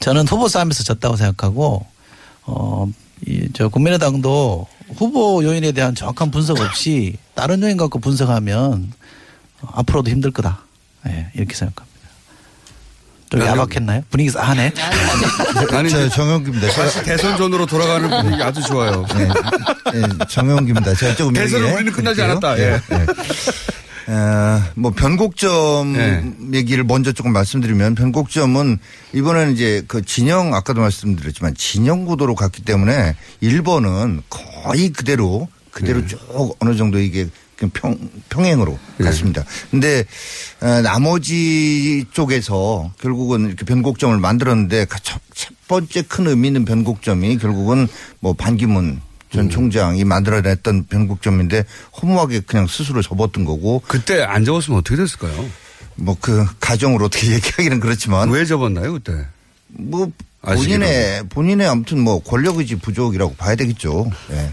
저는 0.00 0.26
후보 0.26 0.48
싸움에서 0.48 0.82
졌다고 0.82 1.14
생각하고 1.14 1.86
어, 2.46 2.88
이, 3.28 3.48
저 3.52 3.68
국민의당도 3.68 4.66
후보 4.96 5.42
요인에 5.44 5.72
대한 5.72 5.94
정확한 5.94 6.30
분석 6.30 6.60
없이 6.60 7.16
다른 7.34 7.62
요인 7.62 7.76
갖고 7.76 7.98
분석하면 7.98 8.92
앞으로도 9.72 10.10
힘들 10.10 10.30
거다. 10.30 10.60
예, 11.08 11.28
이렇게 11.34 11.54
생각합니다. 11.54 11.90
좀 13.30 13.40
야박했나요? 13.42 14.02
분위기 14.10 14.28
싸하네. 14.30 14.72
아니, 15.72 15.88
저 15.90 16.08
정영기입니다. 16.08 16.68
다시 16.72 17.02
대선 17.04 17.36
전으로 17.36 17.64
돌아가는 17.64 18.08
분위기 18.10 18.42
아주 18.42 18.60
좋아요. 18.62 19.06
네, 19.14 19.28
네, 19.94 20.08
정영기입니다. 20.28 20.94
제가 20.94 21.14
조금 21.14 21.32
대선은 21.34 21.62
얘기해 21.62 21.74
우리는 21.76 21.92
끝나지. 21.92 22.22
않았다. 22.22 22.58
예. 22.58 22.70
네, 22.70 22.80
네. 22.88 23.06
어, 24.10 24.60
뭐 24.74 24.90
변곡점 24.90 25.92
네. 25.92 26.32
얘기를 26.52 26.82
먼저 26.82 27.12
조금 27.12 27.32
말씀드리면 27.32 27.94
변곡점은 27.94 28.78
이번에는 29.12 29.52
이제 29.52 29.84
그 29.86 30.02
진영 30.02 30.52
아까도 30.52 30.80
말씀드렸지만 30.80 31.54
진영 31.54 32.06
구도로 32.06 32.34
갔기 32.34 32.62
때문에 32.62 33.14
1번은 33.40 34.22
거의 34.28 34.88
그대로 34.90 35.46
그대로 35.70 36.04
쭉 36.06 36.18
어느 36.58 36.74
정도 36.74 36.98
이게 36.98 37.28
평, 37.72 37.96
평행으로 38.30 38.76
갔습니다. 38.98 39.44
근데 39.70 40.04
어, 40.60 40.80
나머지 40.80 42.04
쪽에서 42.10 42.92
결국은 43.00 43.46
이렇게 43.46 43.64
변곡점을 43.64 44.18
만들었는데 44.18 44.86
그 44.86 44.98
첫, 45.04 45.20
첫 45.34 45.54
번째 45.68 46.02
큰 46.02 46.26
의미 46.26 46.48
있는 46.48 46.64
변곡점이 46.64 47.38
결국은 47.38 47.86
뭐 48.18 48.32
반기문 48.32 49.00
전 49.32 49.48
총장이 49.48 50.04
만들어냈던 50.04 50.86
변곡점인데 50.86 51.64
허무하게 52.00 52.40
그냥 52.40 52.66
스스로 52.66 53.00
접었던 53.02 53.44
거고. 53.44 53.82
그때 53.86 54.22
안 54.22 54.44
접었으면 54.44 54.80
어떻게 54.80 54.96
됐을까요? 54.96 55.48
뭐 55.96 56.16
그 56.20 56.46
가정으로 56.60 57.06
어떻게 57.06 57.30
얘기하기는 57.34 57.80
그렇지만. 57.80 58.30
왜 58.30 58.44
접었나요 58.44 58.92
그때? 58.94 59.12
뭐. 59.68 60.10
본인의 60.42 61.24
본인의 61.28 61.66
아무튼 61.68 62.00
뭐 62.00 62.18
권력 62.22 62.56
의지 62.58 62.74
부족이라고 62.76 63.34
봐야 63.34 63.54
되겠죠. 63.56 64.10
예. 64.32 64.50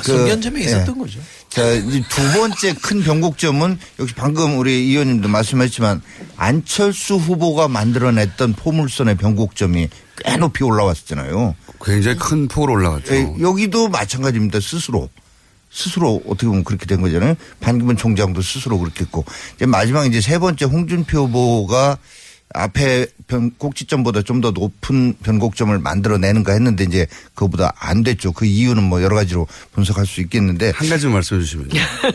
성견점이 0.00 0.62
있었던 0.62 0.96
거죠. 0.96 1.18
자, 1.48 1.62
두 1.74 2.38
번째 2.38 2.72
큰 2.80 3.02
변곡점은 3.02 3.78
역시 3.98 4.14
방금 4.14 4.58
우리 4.58 4.86
이 4.86 4.90
의원님도 4.92 5.28
말씀하셨지만 5.28 6.00
안철수 6.36 7.16
후보가 7.16 7.66
만들어냈던 7.68 8.54
포물선의 8.54 9.16
변곡점이 9.16 9.88
꽤 10.24 10.36
높이 10.36 10.64
올라왔었잖아요. 10.64 11.54
굉장히 11.84 12.16
큰 12.18 12.48
폭으로 12.48 12.74
올라갔죠. 12.74 13.14
예, 13.14 13.34
여기도 13.40 13.88
마찬가지입니다. 13.88 14.60
스스로. 14.60 15.08
스스로 15.70 16.22
어떻게 16.26 16.46
보면 16.46 16.62
그렇게 16.64 16.86
된 16.86 17.00
거잖아요. 17.00 17.34
반기문 17.60 17.96
총장도 17.96 18.42
스스로 18.42 18.78
그렇게 18.78 19.00
했고. 19.04 19.24
이제 19.56 19.66
마지막 19.66 20.06
이제 20.06 20.20
세 20.20 20.38
번째 20.38 20.64
홍준표 20.66 21.26
후보가 21.26 21.98
앞에 22.56 23.08
변곡지점보다 23.26 24.22
좀 24.22 24.40
더 24.40 24.52
높은 24.52 25.14
변곡점을 25.24 25.76
만들어내는가 25.78 26.52
했는데 26.52 26.84
이제 26.84 27.06
그거보다 27.34 27.72
안 27.76 28.04
됐죠. 28.04 28.30
그 28.32 28.46
이유는 28.46 28.84
뭐 28.84 29.02
여러 29.02 29.16
가지로 29.16 29.48
분석할 29.72 30.06
수 30.06 30.20
있겠는데. 30.20 30.70
한 30.76 30.88
가지 30.88 31.08
말씀해 31.08 31.40
주시면. 31.42 31.70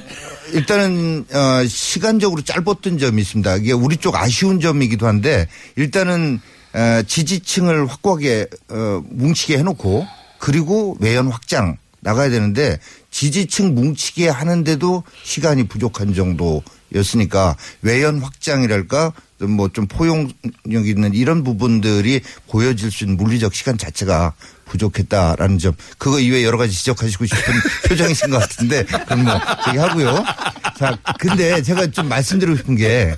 일단은 0.54 1.26
어 1.34 1.66
시간적으로 1.68 2.41
짧았던 2.41 2.97
점이 2.97 3.22
있습니다. 3.22 3.58
이게 3.58 3.74
우리 3.74 3.97
쪽 3.97 4.16
아쉬운 4.16 4.60
점이기도 4.62 5.06
한데 5.08 5.47
일단은 5.76 6.39
어 6.41 6.59
지지층을 7.07 7.88
확고하게 7.88 8.47
어 8.70 9.03
뭉치게 9.09 9.57
해놓고 9.57 10.05
그리고 10.39 10.95
외연 10.99 11.28
확장 11.28 11.78
나가야 12.01 12.30
되는데 12.30 12.80
지지층 13.11 13.76
뭉치게 13.76 14.30
하는데도 14.30 15.03
시간이 15.24 15.67
부족한 15.67 16.13
정도였으니까 16.13 17.57
외연 17.82 18.20
확장이랄까 18.20 19.13
뭐 19.47 19.70
좀 19.70 19.88
포용력 19.88 20.34
있는 20.65 21.13
이런 21.13 21.43
부분들이 21.43 22.22
보여질 22.47 22.91
수 22.91 23.03
있는 23.05 23.17
물리적 23.17 23.53
시간 23.53 23.78
자체가 23.78 24.34
부족했다라는 24.65 25.57
점 25.59 25.74
그거 25.97 26.20
이외에 26.20 26.43
여러 26.43 26.57
가지 26.57 26.74
지적하시고 26.74 27.26
싶은 27.26 27.53
표정이신 27.89 28.30
것 28.30 28.39
같은데 28.39 28.84
그럼 28.84 29.24
뭐 29.24 29.34
저기 29.65 29.78
하고요. 29.78 30.24
자 30.78 30.97
근데 31.20 31.61
제가 31.61 31.88
좀 31.88 32.07
말씀드리고 32.07 32.57
싶은 32.57 32.76
게 32.76 33.15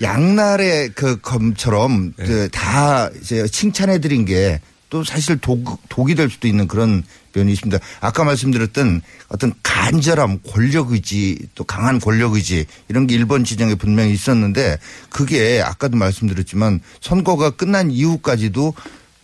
양날의 0.00 0.90
그 0.94 1.20
검처럼 1.20 2.12
그다 2.16 3.10
이제 3.20 3.46
칭찬해 3.46 4.00
드린 4.00 4.24
게 4.24 4.60
또 4.90 5.04
사실 5.04 5.36
독, 5.38 5.80
독이 5.88 6.14
될 6.14 6.30
수도 6.30 6.48
있는 6.48 6.66
그런 6.66 7.02
면이 7.34 7.52
있습니다. 7.52 7.78
아까 8.00 8.24
말씀드렸던 8.24 9.02
어떤 9.28 9.52
간절함, 9.62 10.40
권력 10.48 10.92
의지, 10.92 11.38
또 11.54 11.64
강한 11.64 12.00
권력 12.00 12.34
의지 12.34 12.64
이런 12.88 13.06
게 13.06 13.18
1번 13.18 13.44
지정에 13.44 13.74
분명히 13.74 14.12
있었는데 14.12 14.78
그게 15.10 15.60
아까도 15.64 15.96
말씀드렸지만 15.96 16.80
선거가 17.00 17.50
끝난 17.50 17.90
이후까지도 17.90 18.72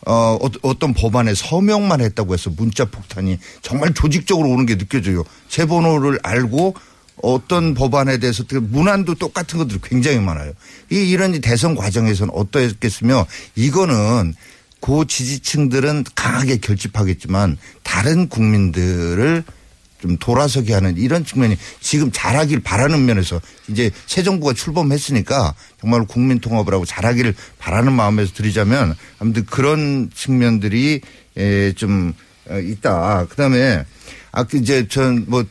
어, 0.06 0.12
어- 0.12 0.50
어떤 0.60 0.92
법안에 0.92 1.34
서명만 1.34 2.02
했다고 2.02 2.34
해서 2.34 2.50
문자 2.54 2.84
폭탄이 2.84 3.38
정말 3.62 3.94
조직적으로 3.94 4.50
오는 4.50 4.66
게 4.66 4.76
느껴져요. 4.76 5.24
제 5.48 5.64
번호를 5.64 6.18
알고 6.22 6.74
어떤 7.22 7.74
법안에 7.74 8.18
대해서 8.18 8.44
문안도 8.50 9.14
똑같은 9.14 9.58
것들이 9.58 9.80
굉장히 9.82 10.18
많아요. 10.18 10.52
이 10.90 10.96
이런 10.96 11.40
대선 11.40 11.74
과정에서는 11.74 12.32
어떠했겠으며 12.34 13.26
이거는 13.54 14.34
고 14.80 15.04
지지층들은 15.06 16.04
강하게 16.14 16.58
결집하겠지만 16.58 17.56
다른 17.82 18.28
국민들을 18.28 19.44
좀 20.02 20.18
돌아서게 20.18 20.74
하는 20.74 20.98
이런 20.98 21.24
측면이 21.24 21.56
지금 21.80 22.10
잘하길 22.12 22.60
바라는 22.60 23.06
면에서 23.06 23.40
이제 23.68 23.90
새 24.06 24.22
정부가 24.22 24.52
출범했으니까 24.52 25.54
정말 25.80 26.04
국민 26.04 26.40
통합을 26.40 26.74
하고 26.74 26.84
잘하기를 26.84 27.34
바라는 27.58 27.94
마음에서 27.94 28.34
드리자면 28.34 28.94
아무튼 29.18 29.46
그런 29.46 30.10
측면들이 30.14 31.00
에, 31.38 31.72
좀 31.72 32.12
어, 32.50 32.58
있다. 32.58 33.24
그다음에 33.30 33.86
아그 34.36 34.56
이제 34.58 34.86
전뭐뭐 34.88 35.46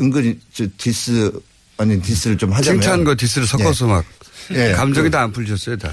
은근히 0.00 0.38
저 0.52 0.66
디스 0.78 1.30
아니 1.76 2.00
디스를 2.00 2.38
좀 2.38 2.52
하자면. 2.52 2.80
칭찬과 2.80 3.14
디스를 3.16 3.46
섞어서 3.46 3.86
막 3.86 4.04
예. 4.52 4.72
감정이 4.76 5.06
그- 5.06 5.10
다안 5.10 5.32
풀리셨어요 5.32 5.76
다. 5.76 5.90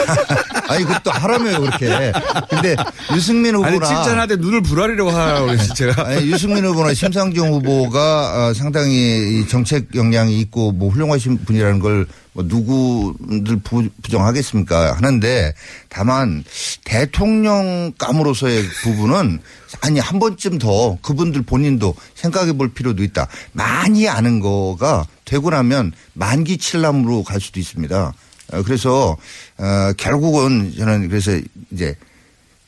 아니 0.68 0.84
그것도 0.84 1.10
하라며요 1.10 1.60
그렇게. 1.60 2.12
근데 2.50 2.76
유승민 3.14 3.54
후보나 3.54 3.68
아니 3.70 3.78
칭찬하되 3.96 4.36
눈을 4.36 4.62
부라리려고 4.62 5.10
하라고 5.10 5.46
그랬지 5.46 5.74
제가. 5.74 6.04
아니, 6.08 6.30
유승민 6.30 6.64
후보나 6.66 6.92
심상정 6.94 7.48
후보가 7.54 8.48
어, 8.50 8.54
상당히 8.54 9.40
이 9.40 9.48
정책 9.48 9.94
역량이 9.94 10.38
있고 10.40 10.72
뭐 10.72 10.90
훌륭하신 10.90 11.44
분이라는 11.44 11.78
걸 11.80 12.06
뭐 12.34 12.44
누구들 12.46 13.56
부- 13.64 13.88
부정하겠습니까 14.02 14.92
하는데 14.92 15.54
다만 15.88 16.44
대통령감으로서의 16.84 18.62
부분은 18.82 19.40
아니 19.80 19.98
한 19.98 20.18
번쯤 20.18 20.58
더 20.58 20.96
그분들 21.02 21.42
본인도 21.42 21.94
생각해 22.14 22.52
볼 22.52 22.68
필요도 22.72 23.02
있다. 23.02 23.26
많이 23.52 24.08
아는 24.08 24.40
거가 24.40 25.04
되고 25.28 25.50
나면 25.50 25.92
만기 26.14 26.56
칠남으로 26.56 27.22
갈 27.22 27.40
수도 27.40 27.60
있습니다. 27.60 28.14
어, 28.52 28.62
그래서 28.62 29.16
어, 29.58 29.92
결국은 29.96 30.74
저는 30.76 31.08
그래서 31.08 31.38
이제 31.70 31.94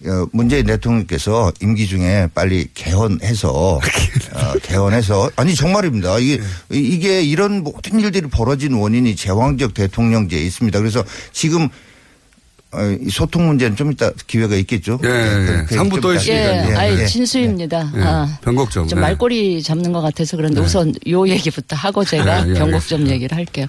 어, 0.05 0.27
문재인 0.33 0.67
대통령께서 0.67 1.53
임기 1.61 1.87
중에 1.87 2.29
빨리 2.35 2.69
개헌해서 2.75 3.51
어, 3.53 3.81
개헌해서 4.63 5.31
아니 5.37 5.55
정말입니다. 5.55 6.19
이게 6.19 6.43
이게 6.71 7.23
이런 7.23 7.63
모든 7.63 7.99
일들이 7.99 8.29
벌어진 8.29 8.75
원인이 8.75 9.17
제왕적 9.17 9.73
대통령제에 9.73 10.41
있습니다. 10.41 10.79
그래서 10.79 11.03
지금 11.33 11.69
소통 13.11 13.49
문제는 13.49 13.77
좀 13.77 13.91
이따 13.91 14.11
기회가 14.27 14.55
있겠죠. 14.57 14.99
예, 15.05 15.09
예. 15.09 15.65
그- 15.67 15.75
삼부 15.75 15.97
좀또 16.01 16.13
이따- 16.13 16.21
있으니까. 16.23 16.67
예, 16.67 16.71
예, 16.71 16.75
아니 16.77 17.01
예. 17.01 17.07
진수입니다. 17.07 17.93
예, 17.97 18.01
아, 18.03 18.39
변곡점. 18.43 18.87
좀 18.87 18.99
네. 18.99 19.07
말꼬리 19.07 19.63
잡는 19.63 19.93
것 19.93 20.01
같아서 20.01 20.37
그런데 20.37 20.61
우선 20.61 20.95
요 21.09 21.27
얘기부터 21.29 21.75
하고 21.77 22.05
제가 22.05 22.47
예, 22.47 22.51
예, 22.51 22.55
변곡점 22.55 23.09
얘기를 23.09 23.37
할게요. 23.37 23.67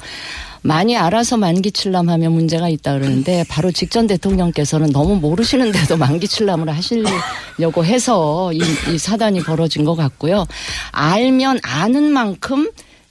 많이 0.63 0.95
알아서 0.95 1.37
만기 1.37 1.71
칠남하면 1.71 2.31
문제가 2.33 2.69
있다 2.69 2.93
그러는데 2.93 3.43
바로 3.49 3.71
직전 3.71 4.05
대통령께서는 4.05 4.91
너무 4.91 5.15
모르시는데도 5.15 5.97
만기 5.97 6.27
칠남을 6.27 6.69
하시려고 6.69 7.83
해서 7.83 8.53
이, 8.53 8.61
이 8.93 8.97
사단이 8.99 9.39
벌어진 9.41 9.83
것 9.83 9.95
같고요. 9.95 10.45
알면 10.91 11.61
아는 11.63 12.11
만큼 12.11 12.69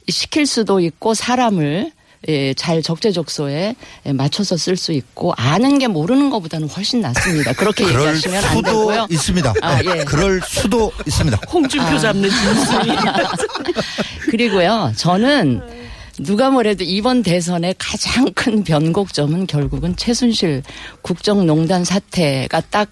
시킬 0.09 0.47
수도 0.47 0.78
있고 0.78 1.14
사람을 1.14 1.91
예, 1.91 1.93
잘 2.56 2.82
적재적소에 2.82 3.74
예, 4.06 4.12
맞춰서 4.12 4.56
쓸 4.56 4.76
수 4.76 4.92
있고 4.92 5.32
아는 5.36 5.78
게 5.78 5.88
모르는 5.88 6.28
것보다는 6.30 6.68
훨씬 6.68 7.00
낫습니다. 7.00 7.54
그렇게 7.54 7.84
그럴 7.84 8.00
얘기하시면 8.00 8.44
안 8.44 8.56
수도 8.56 8.62
되고요. 8.62 9.06
있습니다. 9.10 9.54
아, 9.62 9.80
예. 9.84 10.04
그럴 10.04 10.40
수도 10.46 10.92
있습니다. 11.06 11.38
홍준표 11.50 11.86
아. 11.86 11.98
잡는 11.98 12.28
진수이. 12.28 12.96
그리고요, 14.30 14.92
저는 14.96 15.62
누가 16.18 16.50
뭐래도 16.50 16.84
이번 16.84 17.22
대선의 17.22 17.74
가장 17.78 18.30
큰 18.34 18.62
변곡점은 18.64 19.46
결국은 19.46 19.96
최순실 19.96 20.62
국정농단 21.00 21.84
사태가 21.84 22.60
딱 22.70 22.90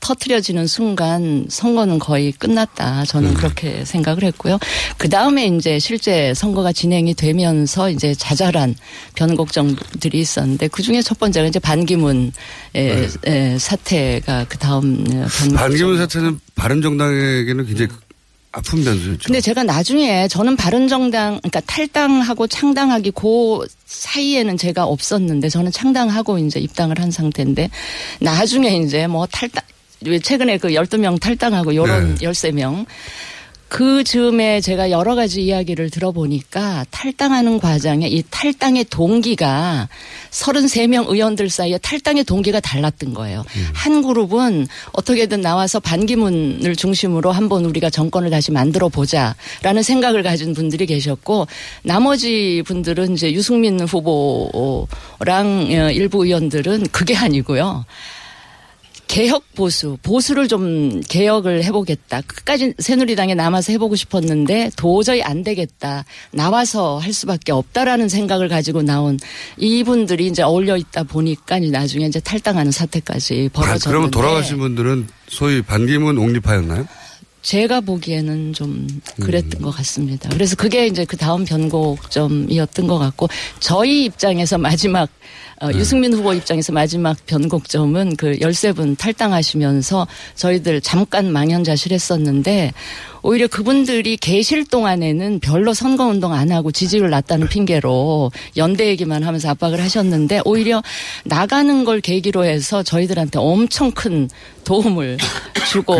터트려지는 0.00 0.66
순간 0.66 1.46
선거는 1.48 1.98
거의 1.98 2.32
끝났다. 2.32 3.04
저는 3.04 3.34
그렇게 3.34 3.84
생각을 3.84 4.24
했고요. 4.24 4.58
그 4.96 5.08
다음에 5.08 5.46
이제 5.46 5.78
실제 5.78 6.32
선거가 6.34 6.72
진행이 6.72 7.14
되면서 7.14 7.90
이제 7.90 8.14
자잘한 8.14 8.74
변곡점들이 9.14 10.18
있었는데 10.18 10.68
그 10.68 10.82
중에 10.82 11.02
첫 11.02 11.18
번째가 11.18 11.46
이제 11.48 11.58
반기문 11.58 12.32
의의 12.74 13.58
사태가 13.58 14.46
그 14.48 14.58
다음 14.58 15.04
변곡점. 15.04 15.52
반기문 15.54 15.98
사태는 15.98 16.40
바른정당에게는 16.54 17.66
굉장히 17.66 17.90
아픈 18.50 18.82
변수였죠. 18.82 19.26
근데 19.26 19.40
제가 19.40 19.62
나중에 19.62 20.26
저는 20.26 20.56
바른정당 20.56 21.38
그러니까 21.38 21.60
탈당하고 21.66 22.46
창당하기 22.46 23.10
그 23.10 23.66
사이에는 23.84 24.56
제가 24.56 24.84
없었는데 24.84 25.50
저는 25.50 25.70
창당하고 25.70 26.38
이제 26.38 26.58
입당을 26.58 26.98
한 26.98 27.10
상태인데 27.10 27.68
나중에 28.20 28.78
이제 28.78 29.06
뭐 29.06 29.26
탈당 29.26 29.62
왜 30.04 30.18
최근에 30.18 30.58
그 30.58 30.68
12명 30.68 31.20
탈당하고 31.20 31.74
요런 31.74 32.16
네. 32.16 32.26
13명 32.26 32.86
그 33.68 34.02
즈음에 34.02 34.62
제가 34.62 34.90
여러 34.90 35.14
가지 35.14 35.42
이야기를 35.44 35.90
들어보니까 35.90 36.86
탈당하는 36.90 37.58
과정에 37.58 38.08
이 38.08 38.22
탈당의 38.30 38.84
동기가 38.84 39.88
33명 40.30 41.10
의원들 41.10 41.50
사이에 41.50 41.76
탈당의 41.78 42.24
동기가 42.24 42.60
달랐던 42.60 43.12
거예요. 43.12 43.44
한 43.74 44.02
그룹은 44.02 44.66
어떻게든 44.92 45.42
나와서 45.42 45.80
반기문을 45.80 46.76
중심으로 46.76 47.30
한번 47.30 47.66
우리가 47.66 47.90
정권을 47.90 48.30
다시 48.30 48.52
만들어 48.52 48.88
보자라는 48.88 49.82
생각을 49.82 50.22
가진 50.22 50.54
분들이 50.54 50.86
계셨고 50.86 51.46
나머지 51.82 52.62
분들은 52.64 53.14
이제 53.14 53.32
유승민 53.32 53.80
후보랑 53.80 54.88
어, 55.74 55.90
일부 55.92 56.24
의원들은 56.24 56.86
그게 56.90 57.14
아니고요. 57.16 57.84
개혁 59.08 59.42
보수, 59.54 59.96
보수를 60.02 60.48
좀 60.48 61.00
개혁을 61.08 61.64
해보겠다. 61.64 62.20
끝까지 62.20 62.74
새누리당에 62.78 63.34
남아서 63.34 63.72
해보고 63.72 63.96
싶었는데 63.96 64.70
도저히 64.76 65.22
안 65.22 65.42
되겠다. 65.42 66.04
나와서 66.30 66.98
할 66.98 67.12
수밖에 67.12 67.50
없다라는 67.50 68.08
생각을 68.08 68.48
가지고 68.48 68.82
나온 68.82 69.18
이분들이 69.56 70.26
이제 70.26 70.42
어울려 70.42 70.76
있다 70.76 71.02
보니까 71.04 71.58
나중에 71.58 72.06
이제 72.06 72.20
탈당하는 72.20 72.70
사태까지 72.70 73.48
아, 73.52 73.56
벌어졌는데. 73.56 73.88
그러면 73.88 74.10
돌아가신 74.10 74.58
분들은 74.58 75.08
소위 75.28 75.62
반기문 75.62 76.18
옹립파였나요? 76.18 76.86
제가 77.40 77.80
보기에는 77.80 78.52
좀 78.52 78.86
그랬던 79.20 79.62
것 79.62 79.70
같습니다. 79.70 80.28
그래서 80.28 80.54
그게 80.54 80.86
이제 80.86 81.04
그 81.06 81.16
다음 81.16 81.44
변곡점이었던 81.46 82.86
것 82.86 82.98
같고 82.98 83.28
저희 83.58 84.04
입장에서 84.04 84.58
마지막 84.58 85.08
어, 85.60 85.70
유승민 85.74 86.12
후보 86.12 86.32
입장에서 86.32 86.72
마지막 86.72 87.16
변곡점은 87.26 88.16
그 88.16 88.32
13분 88.38 88.96
탈당하시면서 88.96 90.06
저희들 90.36 90.80
잠깐 90.80 91.32
망연자실했었는데 91.32 92.72
오히려 93.22 93.48
그분들이 93.48 94.16
계실 94.16 94.64
동안에는 94.64 95.40
별로 95.40 95.74
선거운동 95.74 96.32
안 96.32 96.52
하고 96.52 96.70
지지율 96.70 97.10
낮다는 97.10 97.48
핑계로 97.48 98.30
연대 98.56 98.86
얘기만 98.86 99.24
하면서 99.24 99.50
압박을 99.50 99.80
하셨는데 99.80 100.42
오히려 100.44 100.82
나가는 101.24 101.84
걸 101.84 102.00
계기로 102.00 102.44
해서 102.44 102.82
저희들한테 102.82 103.38
엄청 103.38 103.90
큰 103.90 104.30
도움을 104.64 105.16
주고. 105.70 105.94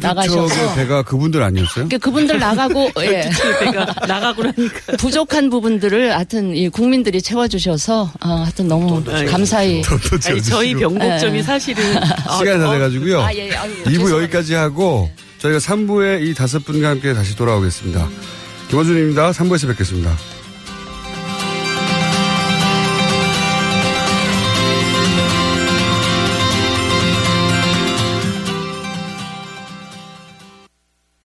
나가셔서 0.00 0.46
12척의 0.46 0.76
배가 0.76 1.02
그분들 1.02 1.42
아니었어요? 1.42 1.86
그러니까 1.86 1.98
그분들 1.98 2.38
나가고 2.38 2.90
예. 3.02 3.30
배가 3.60 3.84
나가고 4.06 4.42
나니까 4.42 4.96
부족한 4.98 5.50
부분들을 5.50 6.14
하여튼 6.14 6.56
이 6.56 6.68
국민들이 6.68 7.22
채워주셔서 7.22 8.12
아, 8.20 8.28
하여튼 8.42 8.66
너무 8.68 8.87
감사히 9.28 9.82
아니, 10.26 10.42
저희 10.42 10.74
변곡점이 10.74 11.38
예. 11.38 11.42
사실은 11.42 11.82
시간이 12.38 12.58
다 12.58 12.72
돼가지고요. 12.72 13.20
아, 13.20 13.34
예, 13.34 13.54
아유, 13.54 13.72
2부 13.84 14.10
여기까지 14.10 14.54
하고 14.54 15.10
저희가 15.38 15.58
3부에 15.58 16.26
이 16.26 16.34
다섯 16.34 16.64
분과 16.64 16.88
함께 16.90 17.14
다시 17.14 17.36
돌아오겠습니다. 17.36 18.08
김원준입니다. 18.68 19.30
3부에서 19.30 19.68
뵙겠습니다. 19.68 20.16